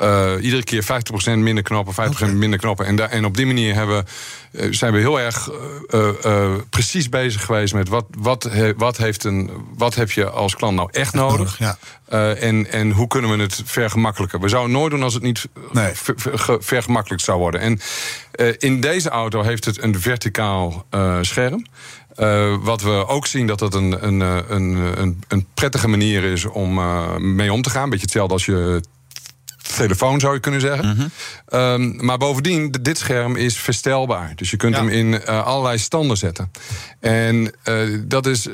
eh, 0.00 0.32
iedere 0.40 0.64
keer 0.64 0.82
50% 0.82 1.38
minder 1.42 1.62
knoppen, 1.64 1.94
50% 1.94 2.32
minder 2.34 2.58
knoppen. 2.58 2.86
En, 2.86 2.96
da- 2.96 3.08
en 3.08 3.24
op 3.24 3.36
die 3.36 3.46
manier 3.46 3.74
hebben, 3.74 3.98
eh, 3.98 4.02
zijn 4.70 4.92
we 4.92 4.98
heel 4.98 5.20
erg 5.20 5.50
eh, 5.88 5.98
eh, 6.00 6.24
eh, 6.24 6.52
precies 6.70 7.08
bezig 7.08 7.44
geweest 7.44 7.74
met 7.74 7.88
wat, 7.88 8.04
wat, 8.18 8.50
wat, 8.76 8.96
heeft 8.96 9.24
een, 9.24 9.50
wat 9.76 9.94
heb 9.94 10.10
je 10.10 10.30
als 10.30 10.56
klant 10.56 10.76
nou 10.76 10.88
echt 10.92 11.14
nodig. 11.14 11.58
ja. 11.58 11.78
Eh, 12.08 12.42
en, 12.42 12.70
en 12.72 12.90
hoe 12.90 13.06
kunnen 13.06 13.36
we 13.36 13.42
het 13.42 13.62
vergemakkelijken? 13.64 14.40
We 14.40 14.48
zouden 14.48 14.70
het 14.70 14.80
nooit 14.80 14.92
doen 14.92 15.02
als 15.02 15.14
het 15.14 15.22
niet 15.22 15.48
Nee. 15.72 15.92
ver- 15.94 16.14
ver- 16.16 16.38
ge- 16.38 16.58
vergemakkelijkt 16.60 17.24
zou 17.24 17.38
worden. 17.38 17.60
En 17.60 17.80
eh, 18.32 18.48
in 18.58 18.80
deze 18.80 19.08
auto 19.08 19.42
heeft 19.42 19.64
het 19.64 19.82
een 19.82 20.00
verticaal 20.00 20.86
eh, 20.90 21.18
scherm. 21.20 21.66
Eh, 22.14 22.56
wat 22.60 22.82
we 22.82 23.06
ook 23.06 23.26
zien 23.26 23.46
dat 23.46 23.60
het 23.60 23.74
een, 23.74 24.06
een, 24.06 24.22
eh, 24.22 24.36
een, 24.48 24.74
een, 25.00 25.22
een 25.28 25.46
prettige 25.54 25.88
manier 25.88 26.24
is 26.24 26.44
om 26.44 26.78
eh, 26.78 27.16
mee 27.16 27.52
om 27.52 27.62
te 27.62 27.70
gaan. 27.70 27.88
Beetje 27.90 28.04
hetzelfde 28.04 28.32
als 28.32 28.44
je 28.44 28.80
telefoon 29.76 30.20
zou 30.20 30.34
je 30.34 30.40
kunnen 30.40 30.60
zeggen. 30.60 30.86
Mhm. 30.86 31.06
Ehm, 31.46 32.04
maar 32.04 32.18
bovendien, 32.18 32.74
dit 32.80 32.98
scherm 32.98 33.36
is 33.36 33.56
verstelbaar. 33.56 34.32
Dus 34.36 34.50
je 34.50 34.56
kunt 34.56 34.76
hem 34.76 34.88
in 34.88 35.20
eh, 35.20 35.46
allerlei 35.46 35.78
standen 35.78 36.16
zetten. 36.16 36.50
En 37.00 37.52
eh, 37.62 37.76
dat, 38.04 38.26
is, 38.26 38.46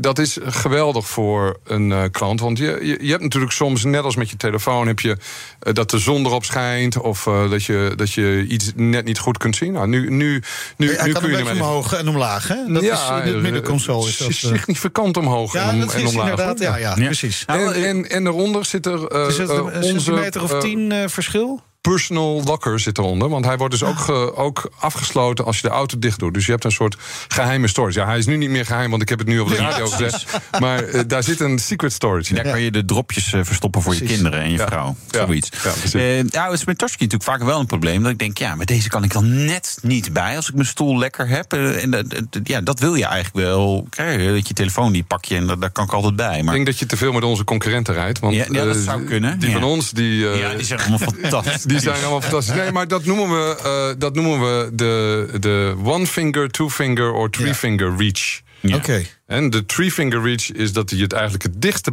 dat 0.00 0.18
is 0.18 0.38
geweldig 0.42 1.08
voor 1.08 1.58
een 1.64 1.92
eh, 1.92 2.02
klant. 2.10 2.40
Want 2.40 2.58
je, 2.58 2.98
je, 3.00 3.10
hebt 3.10 3.22
natuurlijk 3.22 3.52
soms, 3.52 3.84
net 3.84 4.02
als 4.02 4.16
met 4.16 4.30
je 4.30 4.36
telefoon, 4.36 4.86
heb 4.86 5.00
je 5.00 5.16
dat 5.58 5.90
de 5.90 5.98
zon 5.98 6.26
erop 6.26 6.44
schijnt. 6.44 7.00
Of 7.00 7.22
dat, 7.50 7.64
je, 7.64 7.92
dat 7.96 8.12
je 8.12 8.46
iets 8.48 8.72
net 8.74 9.04
niet 9.04 9.18
goed 9.18 9.38
kunt 9.38 9.56
zien. 9.56 9.72
Nou, 9.72 9.88
nu, 9.88 10.10
nu, 10.10 10.42
nu, 10.76 10.96
nu 11.04 11.12
kun 11.12 11.30
je 11.30 11.36
hem 11.36 11.46
omhoog 11.46 11.92
en 11.92 12.08
omlaag. 12.08 12.48
Hè? 12.48 12.72
Dat 12.72 12.82
ja, 12.82 13.20
is 13.20 13.26
in 13.26 13.34
het 13.34 13.42
middenconsole. 13.42 14.08
Is 14.08 14.16
dat, 14.16 14.32
significant 14.32 15.16
omhoog 15.16 15.54
en, 15.54 15.68
om, 15.68 15.80
dat 15.80 15.94
is 15.94 16.04
omlaag. 16.04 16.30
Inderdaad, 16.30 16.58
ja, 16.58 16.76
ja, 16.76 16.94
precies. 16.94 17.44
Nou, 17.46 17.74
en, 17.74 17.84
en, 17.84 18.10
en 18.10 18.24
daaronder 18.24 18.64
zit 18.64 18.86
er. 18.86 19.12
Een 19.14 19.26
onze, 19.26 19.78
centimeter 19.80 20.42
of 20.42 20.60
10 20.60 20.67
zien 20.68 20.92
eh, 20.92 21.08
verschil? 21.08 21.60
Personal 21.80 22.42
locker 22.44 22.80
zit 22.80 22.98
eronder. 22.98 23.28
Want 23.28 23.44
hij 23.44 23.56
wordt 23.56 23.72
dus 23.72 23.82
ook, 23.82 23.98
ge- 23.98 24.36
ook 24.36 24.70
afgesloten 24.78 25.44
als 25.44 25.56
je 25.56 25.62
de 25.62 25.68
auto 25.74 25.98
dicht 25.98 26.18
doet. 26.18 26.34
Dus 26.34 26.46
je 26.46 26.50
hebt 26.52 26.64
een 26.64 26.72
soort 26.72 26.96
geheime 27.28 27.68
storage. 27.68 27.98
Ja, 27.98 28.06
hij 28.06 28.18
is 28.18 28.26
nu 28.26 28.36
niet 28.36 28.50
meer 28.50 28.66
geheim, 28.66 28.90
want 28.90 29.02
ik 29.02 29.08
heb 29.08 29.18
het 29.18 29.28
nu 29.28 29.38
op 29.38 29.48
de 29.48 29.56
radio 29.56 29.86
gezegd. 29.88 30.24
Maar 30.60 30.82
eh, 30.84 31.00
daar 31.06 31.22
zit 31.22 31.40
een 31.40 31.58
secret 31.58 31.92
storage 31.92 32.28
in. 32.28 32.34
Daar 32.42 32.52
kan 32.52 32.60
je 32.60 32.70
de 32.70 32.84
dropjes 32.84 33.32
eh, 33.32 33.40
verstoppen 33.42 33.82
voor 33.82 33.94
je 33.94 34.00
kinderen 34.04 34.40
en 34.40 34.50
je 34.50 34.56
Ja. 34.58 34.66
vrouw. 34.66 34.96
Ja. 35.10 35.24
Zoiets. 35.26 35.50
Ja. 35.64 36.00
Eh, 36.00 36.24
nou, 36.30 36.50
het 36.50 36.58
is 36.60 36.64
met 36.64 36.78
touchscreen 36.78 37.08
natuurlijk 37.08 37.22
vaak 37.22 37.42
wel 37.42 37.60
een 37.60 37.66
probleem. 37.66 38.02
Dat 38.02 38.12
ik 38.12 38.18
denk, 38.18 38.38
ja, 38.38 38.54
met 38.54 38.66
deze 38.66 38.88
kan 38.88 39.04
ik 39.04 39.12
dan 39.12 39.44
net 39.44 39.78
niet 39.82 40.12
bij 40.12 40.36
als 40.36 40.48
ik 40.48 40.54
mijn 40.54 40.66
stoel 40.66 40.98
lekker 40.98 41.28
heb. 41.28 41.52
En 41.52 42.06
ja, 42.42 42.60
dat 42.60 42.80
wil 42.80 42.94
je 42.94 43.04
eigenlijk 43.04 43.46
wel 43.46 43.86
krijgen. 43.90 44.34
Dat 44.34 44.48
je 44.48 44.54
telefoon 44.54 44.92
die 44.92 45.04
pak 45.04 45.24
je 45.24 45.36
en 45.36 45.46
dat- 45.46 45.60
daar 45.60 45.70
kan 45.70 45.84
ik 45.84 45.92
altijd 45.92 46.16
bij. 46.16 46.38
Ik 46.38 46.44
Maar 46.44 46.54
denk 46.54 46.66
dat 46.66 46.78
je 46.78 46.86
te 46.86 46.96
veel 46.96 47.12
met 47.12 47.24
onze 47.24 47.44
concurrenten 47.44 47.94
rijdt. 47.94 48.18
Want 48.18 48.34
Ja, 48.34 48.44
ja, 48.50 48.64
dat 48.64 48.76
zou 48.76 49.02
kunnen, 49.04 49.38
Die 49.38 49.48
ja. 49.48 49.54
van 49.54 49.64
ons, 49.64 49.90
die, 49.90 50.30
eh, 50.30 50.40
ja, 50.40 50.54
die 50.54 50.64
zijn 50.66 50.80
allemaal 50.80 50.98
fantastisch. 51.22 51.62
Die 51.68 51.80
zijn 51.80 52.00
allemaal 52.00 52.20
fantastisch. 52.20 52.54
Nee, 52.54 52.72
maar 52.72 52.88
dat 52.88 53.04
noemen 53.04 53.28
we, 53.28 53.56
eh, 53.62 54.00
dat 54.00 54.14
noemen 54.14 54.40
we 54.40 54.70
de, 54.72 55.28
de 55.40 55.74
one 55.82 56.06
finger, 56.06 56.50
two 56.50 56.68
finger 56.70 57.12
or 57.12 57.30
three 57.30 57.54
finger 57.54 57.96
reach. 57.96 58.40
Ja. 58.60 58.76
Oké. 58.76 59.04
En 59.26 59.50
de 59.50 59.66
three 59.66 59.92
finger 59.92 60.22
reach 60.22 60.52
is 60.52 60.72
dat 60.72 60.90
hij 60.90 60.98
het 60.98 61.12
eigenlijk 61.12 61.42
het 61.42 61.62
dichtste, 61.62 61.92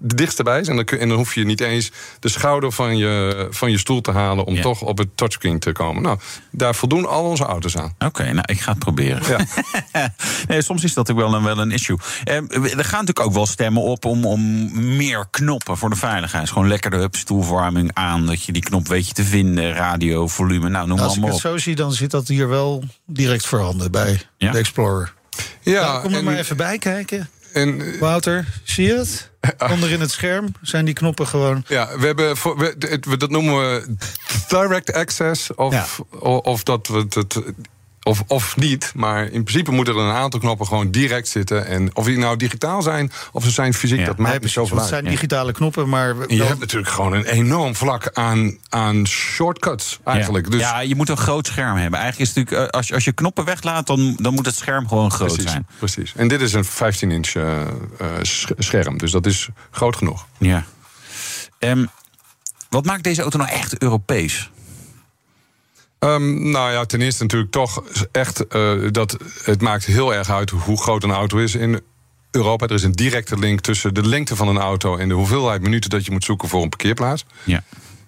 dichtste 0.00 0.42
bij 0.42 0.60
is. 0.60 0.68
En 0.68 0.76
dan, 0.76 0.84
kun- 0.84 0.98
en 0.98 1.08
dan 1.08 1.16
hoef 1.16 1.34
je 1.34 1.44
niet 1.44 1.60
eens 1.60 1.90
de 2.20 2.28
schouder 2.28 2.72
van 2.72 2.96
je, 2.96 3.46
van 3.50 3.70
je 3.70 3.78
stoel 3.78 4.00
te 4.00 4.10
halen 4.10 4.44
om 4.44 4.54
Ja. 4.54 4.62
toch 4.62 4.82
op 4.82 4.98
het 4.98 5.16
touchscreen 5.16 5.58
te 5.58 5.72
komen. 5.72 6.02
Nou, 6.02 6.18
daar 6.50 6.74
voldoen 6.74 7.06
al 7.08 7.24
onze 7.24 7.44
auto's 7.44 7.76
aan. 7.76 7.94
Oké, 7.98 8.22
nou, 8.32 8.44
ik 8.52 8.60
ga 8.60 8.70
het 8.70 8.78
proberen. 8.78 9.22
Ja. 9.28 9.38
nee, 10.48 10.62
soms 10.62 10.84
is 10.84 10.94
dat 10.94 11.10
ook 11.10 11.16
wel 11.16 11.34
een, 11.34 11.42
wel 11.44 11.58
een 11.58 11.70
issue. 11.70 11.96
Eh, 12.24 12.34
er 12.36 12.84
gaan 12.84 13.04
natuurlijk 13.04 13.20
ook 13.20 13.32
wel 13.32 13.46
stemmen 13.46 13.82
op 13.82 14.04
om, 14.04 14.24
om 14.24 14.70
meer 14.96 15.26
knoppen 15.30 15.76
voor 15.76 15.90
de 15.90 15.96
veiligheid. 15.96 16.50
Gewoon 16.50 16.68
lekker 16.68 16.90
de 16.90 17.08
stoelverwarming 17.10 17.90
aan. 17.94 18.26
Dat 18.26 18.44
je 18.44 18.52
die 18.52 18.62
knop 18.62 18.88
weet 18.88 19.08
je 19.08 19.12
te 19.14 19.24
vinden. 19.24 19.72
Radio, 19.72 20.28
volume, 20.28 20.68
nou 20.68 20.86
noem 20.86 20.96
maar 20.96 21.06
Als 21.06 21.16
ik 21.16 21.24
het 21.24 21.32
op. 21.34 21.40
zo 21.40 21.58
zie, 21.58 21.74
dan 21.74 21.92
zit 21.92 22.10
dat 22.10 22.28
hier 22.28 22.48
wel 22.48 22.84
direct 23.06 23.46
voorhanden 23.46 23.90
bij 23.90 24.20
Ja. 24.38 24.52
de 24.52 24.58
Explorer. 24.58 25.12
Ja, 25.60 25.80
Nou, 25.82 26.02
kom 26.02 26.12
er 26.12 26.18
en- 26.18 26.24
maar 26.24 26.36
even 26.36 26.56
bij 26.56 26.78
kijken. 26.78 27.30
En, 27.52 27.92
eh, 27.92 28.00
Wouter, 28.00 28.46
zie 28.64 28.86
je 28.86 28.94
het? 28.96 29.30
Onder 29.72 29.90
in 29.90 30.00
het 30.00 30.10
scherm 30.10 30.54
zijn 30.62 30.84
die 30.84 30.94
knoppen 30.94 31.26
gewoon. 31.26 31.64
Ja, 31.68 31.98
we 31.98 32.06
hebben 32.06 32.36
voor, 32.36 32.58
we, 32.58 33.16
dat 33.16 33.30
noemen 33.30 33.54
we 33.54 33.94
direct 34.48 34.92
access. 34.92 35.54
Of, 35.54 35.72
Ja. 35.72 35.86
of 36.38 36.62
dat 36.62 36.86
we 36.86 37.06
het. 37.08 37.36
Of, 38.04 38.22
of 38.26 38.56
niet, 38.56 38.92
maar 38.94 39.24
in 39.24 39.42
principe 39.44 39.70
moeten 39.70 39.94
er 39.94 40.00
een 40.00 40.14
aantal 40.14 40.40
knoppen 40.40 40.66
gewoon 40.66 40.90
direct 40.90 41.28
zitten. 41.28 41.66
En 41.66 41.96
of 41.96 42.04
die 42.04 42.18
nou 42.18 42.36
digitaal 42.36 42.82
zijn 42.82 43.12
of 43.32 43.44
ze 43.44 43.50
zijn 43.50 43.74
fysiek, 43.74 43.98
Ja. 43.98 44.04
dat 44.04 44.16
maakt 44.18 44.40
niet 44.42 44.50
zoveel 44.50 44.76
want 44.76 44.86
het 44.86 44.94
uit. 44.94 45.02
zijn 45.04 45.14
digitale 45.14 45.52
knoppen, 45.52 45.88
maar 45.88 46.14
Je 46.28 46.42
hebt 46.44 46.58
natuurlijk 46.58 46.92
gewoon 46.92 47.12
een 47.12 47.24
enorm 47.24 47.74
vlak 47.76 48.10
aan, 48.12 48.56
aan 48.68 49.06
shortcuts 49.06 49.98
eigenlijk. 50.04 50.44
Ja. 50.44 50.50
Dus 50.50 50.60
ja, 50.60 50.80
je 50.80 50.94
moet 50.94 51.08
een 51.08 51.16
groot 51.16 51.46
scherm 51.46 51.76
hebben. 51.76 52.00
Eigenlijk 52.00 52.30
is 52.30 52.36
het 52.36 52.44
natuurlijk, 52.44 52.72
eh, 52.72 52.78
als 52.78 52.88
je, 52.88 52.94
als 52.94 53.04
je 53.04 53.12
knoppen 53.12 53.44
weglaat, 53.44 53.86
dan, 53.86 54.16
dan 54.20 54.34
moet 54.34 54.46
het 54.46 54.56
scherm 54.56 54.88
gewoon 54.88 55.10
groot 55.10 55.28
precies, 55.32 55.50
zijn. 55.50 55.66
precies. 55.78 56.12
En 56.16 56.28
dit 56.28 56.40
is 56.40 56.52
een 56.52 56.64
15-inch 56.64 57.34
eh, 57.34 57.60
eh, 57.60 57.68
sch- 58.22 58.50
scherm, 58.58 58.98
dus 58.98 59.10
dat 59.10 59.26
is 59.26 59.48
groot 59.70 59.96
genoeg. 59.96 60.26
Ja. 60.38 60.64
Ehm, 61.58 61.84
wat 62.68 62.84
maakt 62.84 63.02
deze 63.04 63.20
auto 63.22 63.38
nou 63.38 63.50
echt 63.50 63.78
Europees? 63.78 64.50
Ehm, 66.02 66.50
nou 66.50 66.72
ja, 66.72 66.84
ten 66.84 67.00
eerste 67.00 67.22
natuurlijk 67.22 67.50
toch 67.52 67.82
echt 68.12 68.46
eh, 68.46 68.72
dat 68.90 69.16
het 69.44 69.60
maakt 69.60 69.84
heel 69.84 70.14
erg 70.14 70.30
uit 70.30 70.50
hoe 70.50 70.80
groot 70.80 71.02
een 71.02 71.10
auto 71.10 71.38
is 71.38 71.54
in 71.54 71.80
Europa. 72.30 72.66
Er 72.66 72.74
is 72.74 72.82
een 72.82 72.92
directe 72.92 73.38
link 73.38 73.60
tussen 73.60 73.94
de 73.94 74.08
lengte 74.08 74.36
van 74.36 74.48
een 74.48 74.58
auto 74.58 74.96
en 74.96 75.08
de 75.08 75.14
hoeveelheid 75.14 75.62
minuten 75.62 75.90
dat 75.90 76.04
je 76.04 76.10
moet 76.10 76.24
zoeken 76.24 76.48
voor 76.48 76.62
een 76.62 76.68
parkeerplaats. 76.68 77.24
Ja. 77.44 77.62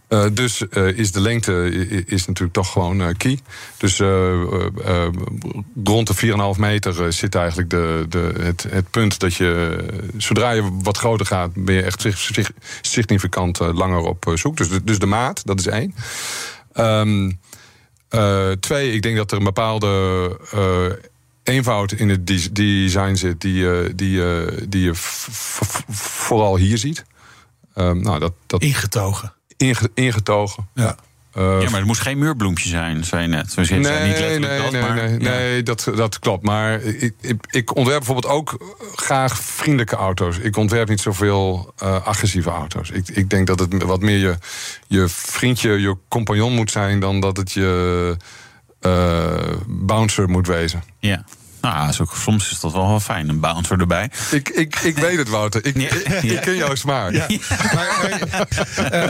Eh, 0.08 0.24
dus 0.32 0.68
eh, 0.68 0.98
is 0.98 1.12
de 1.12 1.20
lengte 1.20 1.68
is 2.06 2.26
natuurlijk 2.26 2.54
toch 2.54 2.72
gewoon 2.72 3.16
key. 3.16 3.38
Dus 3.76 3.98
rond 5.84 6.06
de 6.06 6.54
4,5 6.54 6.60
meter 6.60 7.12
zit 7.12 7.34
eigenlijk 7.34 7.70
de, 7.70 8.06
de, 8.08 8.32
het, 8.40 8.66
het 8.68 8.90
punt 8.90 9.18
dat 9.18 9.34
je, 9.34 9.76
zodra 10.16 10.50
je 10.50 10.78
wat 10.82 10.96
groter 10.96 11.26
gaat, 11.26 11.50
ben 11.54 11.74
je 11.74 11.82
echt 11.82 12.00
sig- 12.00 12.18
sig- 12.18 12.50
significant 12.80 13.58
langer 13.58 14.00
op 14.00 14.32
zoek. 14.34 14.56
Dus 14.56 14.68
de, 14.68 14.84
dus 14.84 14.98
de 14.98 15.06
maat, 15.06 15.46
dat 15.46 15.58
is 15.58 15.66
één. 15.66 15.94
Ehm, 16.72 17.30
eh, 18.14 18.50
twee, 18.52 18.92
ik 18.92 19.02
denk 19.02 19.16
dat 19.16 19.30
er 19.30 19.38
een 19.38 19.44
bepaalde 19.44 19.88
eh, 20.52 21.54
eenvoud 21.54 21.92
in 21.92 22.08
het 22.08 22.26
des- 22.26 22.52
design 22.52 23.14
zit, 23.14 23.40
die, 23.40 23.70
eh, 23.70 23.90
die, 23.94 24.22
die 24.68 24.82
je 24.84 24.90
vooral 24.94 26.56
hier 26.56 26.78
ziet. 26.78 27.04
Ehm, 27.74 28.00
nou, 28.00 28.18
dat, 28.18 28.32
dat 28.46 28.62
ingetogen. 28.62 29.32
inge- 29.56 29.90
ingetogen. 29.94 30.68
Ja. 30.74 30.96
Eh, 31.34 31.42
ja, 31.42 31.70
maar 31.70 31.78
het 31.78 31.84
moest 31.84 32.00
geen 32.00 32.18
muurbloempje 32.18 32.68
zijn, 32.68 33.04
zei 33.04 33.22
je 33.22 33.28
net. 33.28 33.52
Zo 33.52 33.62
zei 33.62 33.80
je 33.80 33.88
Nee, 33.88 34.08
niet 34.08 34.18
nee, 34.18 34.20
letterlijk 34.20 34.72
nee, 34.72 34.80
dat, 34.80 34.88
maar, 34.88 34.94
nee, 34.94 35.10
ja. 35.10 35.28
nee 35.28 35.62
dat, 35.62 35.90
dat 35.96 36.18
klopt. 36.18 36.44
Maar 36.44 36.82
ik, 36.82 37.14
ik, 37.20 37.46
ik 37.50 37.76
ontwerp 37.76 37.98
bijvoorbeeld 37.98 38.32
ook 38.34 38.76
graag 38.94 39.38
vriendelijke 39.38 39.96
auto's. 39.96 40.38
Ik 40.38 40.56
ontwerp 40.56 40.88
niet 40.88 41.00
zoveel 41.00 41.72
eh, 41.78 42.06
agressieve 42.06 42.50
auto's. 42.50 42.90
Ik, 42.90 43.08
ik 43.08 43.30
denk 43.30 43.46
dat 43.46 43.58
het 43.58 43.82
wat 43.82 44.00
meer 44.00 44.18
je, 44.18 44.36
je 44.86 45.08
vriendje, 45.08 45.80
je 45.80 45.96
compagnon 46.08 46.52
moet 46.52 46.70
zijn... 46.70 47.00
dan 47.00 47.20
dat 47.20 47.36
het 47.36 47.52
je 47.52 48.16
eh, 48.80 49.56
bouncer 49.66 50.28
moet 50.28 50.46
wezen. 50.46 50.82
Ja. 50.98 51.24
Nou, 51.64 51.88
is 51.88 52.00
ook, 52.00 52.14
soms 52.16 52.50
is 52.50 52.60
dat 52.60 52.72
wel 52.72 52.88
wel 52.88 53.00
fijn, 53.00 53.28
een 53.28 53.40
bouncer 53.40 53.80
erbij. 53.80 54.10
Ik, 54.30 54.48
ik, 54.48 54.76
ik 54.76 54.96
weet 54.98 55.18
het, 55.18 55.28
Wouter. 55.28 55.64
Ik, 55.66 55.74
ik, 55.76 56.22
ik 56.22 56.40
ken 56.40 56.56
jouw 56.56 56.74
smaak. 56.74 57.12
Ja. 57.12 57.26
Maar, 57.74 57.96
maar, 58.02 58.90
eh, 58.90 59.08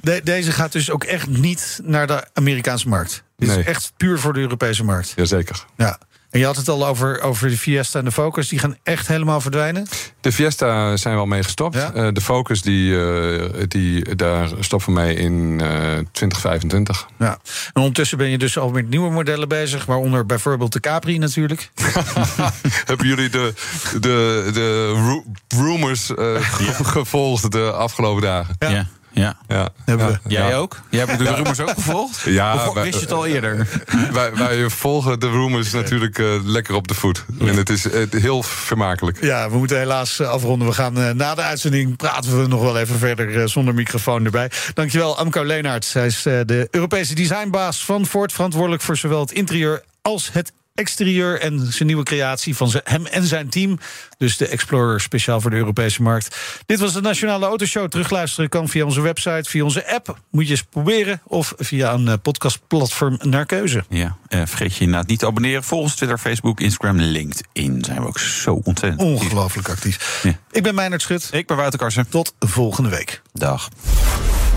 de- 0.00 0.20
deze 0.24 0.52
gaat 0.52 0.72
dus 0.72 0.90
ook 0.90 1.04
echt 1.04 1.26
niet 1.28 1.80
naar 1.84 2.06
de 2.06 2.24
Amerikaanse 2.32 2.88
markt. 2.88 3.22
Dit 3.36 3.48
Nee. 3.48 3.58
is 3.58 3.64
echt 3.64 3.92
puur 3.96 4.18
voor 4.18 4.32
de 4.32 4.40
Europese 4.40 4.84
markt. 4.84 5.12
Jazeker. 5.16 5.64
Ja. 5.76 5.98
En 6.34 6.40
je 6.40 6.46
had 6.46 6.56
het 6.56 6.68
al 6.68 6.86
over, 6.86 7.20
over 7.20 7.48
de 7.48 7.56
Fiesta 7.58 7.98
en 7.98 8.04
de 8.04 8.12
Focus. 8.12 8.48
Die 8.48 8.58
gaan 8.58 8.76
echt 8.82 9.06
helemaal 9.08 9.40
verdwijnen. 9.40 9.86
De 10.20 10.32
Fiesta 10.32 10.96
zijn 10.96 11.14
we 11.14 11.20
al 11.20 11.26
mee 11.26 11.42
gestopt. 11.42 11.74
Ja? 11.74 11.92
Eh, 11.92 12.08
de 12.12 12.20
Focus, 12.20 12.62
die, 12.62 13.00
eh, 13.00 13.50
die, 13.68 14.14
daar 14.14 14.48
stoppen 14.60 14.94
we 14.94 15.00
mee 15.00 15.14
in 15.14 15.60
eh 15.60 15.68
2025. 16.12 17.06
Ja. 17.18 17.38
En 17.72 17.80
ondertussen 17.80 18.18
ben 18.18 18.28
je 18.30 18.38
dus 18.38 18.58
al 18.58 18.70
met 18.70 18.88
nieuwe 18.88 19.10
modellen 19.10 19.48
bezig. 19.48 19.84
Waaronder 19.84 20.26
bijvoorbeeld 20.26 20.72
de 20.72 20.80
Capri 20.80 21.18
natuurlijk. 21.18 21.70
Hebben 22.84 23.06
jullie 23.06 23.28
de, 23.28 23.52
de, 23.92 24.50
de 24.52 24.92
ru- 24.92 25.58
rumors 25.62 26.14
eh, 26.14 26.34
ge- 26.40 26.84
gevolgd 26.98 27.52
de 27.52 27.72
afgelopen 27.72 28.22
dagen? 28.22 28.54
Ja. 28.58 28.68
ja. 28.68 28.86
Ja. 29.14 29.36
Ja. 29.48 29.68
Hebben 29.84 30.06
Ja. 30.06 30.12
we. 30.22 30.30
Jij 30.34 30.48
Ja. 30.48 30.56
ook? 30.56 30.80
Jij 30.90 31.04
hebt 31.04 31.18
de 31.18 31.34
rumors 31.34 31.60
ook 31.60 31.70
gevolgd? 31.70 32.20
Ja, 32.24 32.66
of 32.66 32.74
wij- 32.74 32.82
wist 32.82 32.94
je 32.94 33.00
het 33.00 33.12
al 33.12 33.26
eerder? 33.26 33.68
Wij, 34.12 34.34
wij 34.34 34.70
volgen 34.70 35.20
de 35.20 35.30
rumors 35.30 35.72
natuurlijk 35.72 36.18
eh, 36.18 36.26
lekker 36.44 36.74
op 36.74 36.88
de 36.88 36.94
voet. 36.94 37.24
En 37.40 37.56
het 37.56 37.70
is 37.70 37.90
eh, 37.90 38.02
heel 38.10 38.42
vermakelijk. 38.42 39.18
Ja, 39.24 39.50
we 39.50 39.58
moeten 39.58 39.78
helaas 39.78 40.20
eh, 40.20 40.28
afronden. 40.28 40.68
We 40.68 40.74
gaan 40.74 40.98
eh, 40.98 41.10
na 41.10 41.34
de 41.34 41.42
uitzending 41.42 41.96
praten 41.96 42.40
we 42.40 42.46
nog 42.48 42.60
wel 42.60 42.78
even 42.78 42.98
verder 42.98 43.40
eh, 43.40 43.46
zonder 43.46 43.74
microfoon 43.74 44.24
erbij. 44.24 44.50
Dankjewel, 44.74 45.18
Amco 45.18 45.44
Leenaerts. 45.44 45.92
Hij 45.92 46.06
is 46.06 46.26
eh, 46.26 46.40
de 46.46 46.68
Europese 46.70 47.14
designbaas 47.14 47.84
van 47.84 48.06
Ford. 48.06 48.32
Verantwoordelijk 48.32 48.82
voor 48.82 48.96
zowel 48.96 49.20
het 49.20 49.32
interieur 49.32 49.82
als 50.02 50.30
het 50.32 50.52
exterieur. 50.74 51.40
En 51.40 51.72
zijn 51.72 51.86
nieuwe 51.86 52.02
creatie 52.02 52.56
van 52.56 52.72
hem 52.84 53.06
en 53.06 53.24
zijn 53.24 53.48
team. 53.48 53.78
Dus 54.18 54.36
de 54.36 54.48
Explorer 54.48 55.00
speciaal 55.00 55.40
voor 55.40 55.50
de 55.50 55.56
Europese 55.56 56.02
markt. 56.02 56.36
Dit 56.66 56.78
was 56.78 56.92
de 56.92 57.00
Nationale 57.00 57.46
Autoshow. 57.46 57.88
Terugluisteren 57.88 58.48
kan 58.48 58.68
via 58.68 58.84
onze 58.84 59.00
website, 59.00 59.50
via 59.50 59.64
onze 59.64 59.92
app. 59.92 60.18
Moet 60.30 60.44
je 60.44 60.50
eens 60.50 60.62
proberen. 60.62 61.20
Of 61.24 61.54
via 61.56 61.92
een 61.92 62.08
eh, 62.08 62.14
podcastplatform 62.22 63.18
naar 63.22 63.46
keuze. 63.46 63.84
Ja, 63.88 64.16
eh, 64.28 64.40
vergeet 64.44 64.76
je 64.76 64.84
inderdaad 64.84 65.08
niet 65.08 65.18
te 65.18 65.26
abonneren. 65.26 65.64
Volg 65.64 65.82
ons 65.82 65.94
Twitter, 65.94 66.18
Facebook, 66.18 66.60
Instagram, 66.60 67.00
LinkedIn. 67.00 67.84
Zijn 67.84 68.00
we 68.00 68.06
ook 68.06 68.18
zo 68.18 68.60
ontzettend. 68.64 69.02
Ongelooflijk 69.02 69.68
actief. 69.68 70.20
Ja. 70.22 70.38
Ik 70.50 70.62
ben 70.62 70.74
Meijnerd 70.74 71.02
Schut. 71.02 71.28
Ik 71.32 71.46
ben 71.46 71.56
Wouter 71.56 71.78
Karsen. 71.78 72.08
Tot 72.08 72.34
volgende 72.38 72.88
week. 72.88 73.22
Dag. 73.32 73.68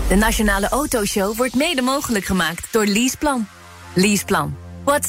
De 0.08 0.14
Nationale 0.14 0.68
Autoshow 0.68 1.36
wordt 1.36 1.54
mede 1.54 1.82
mogelijk 1.82 2.24
gemaakt 2.24 2.68
door 2.70 2.86
Leaseplan. 2.86 3.46
Leaseplan. 3.94 4.56
What's 4.84 5.08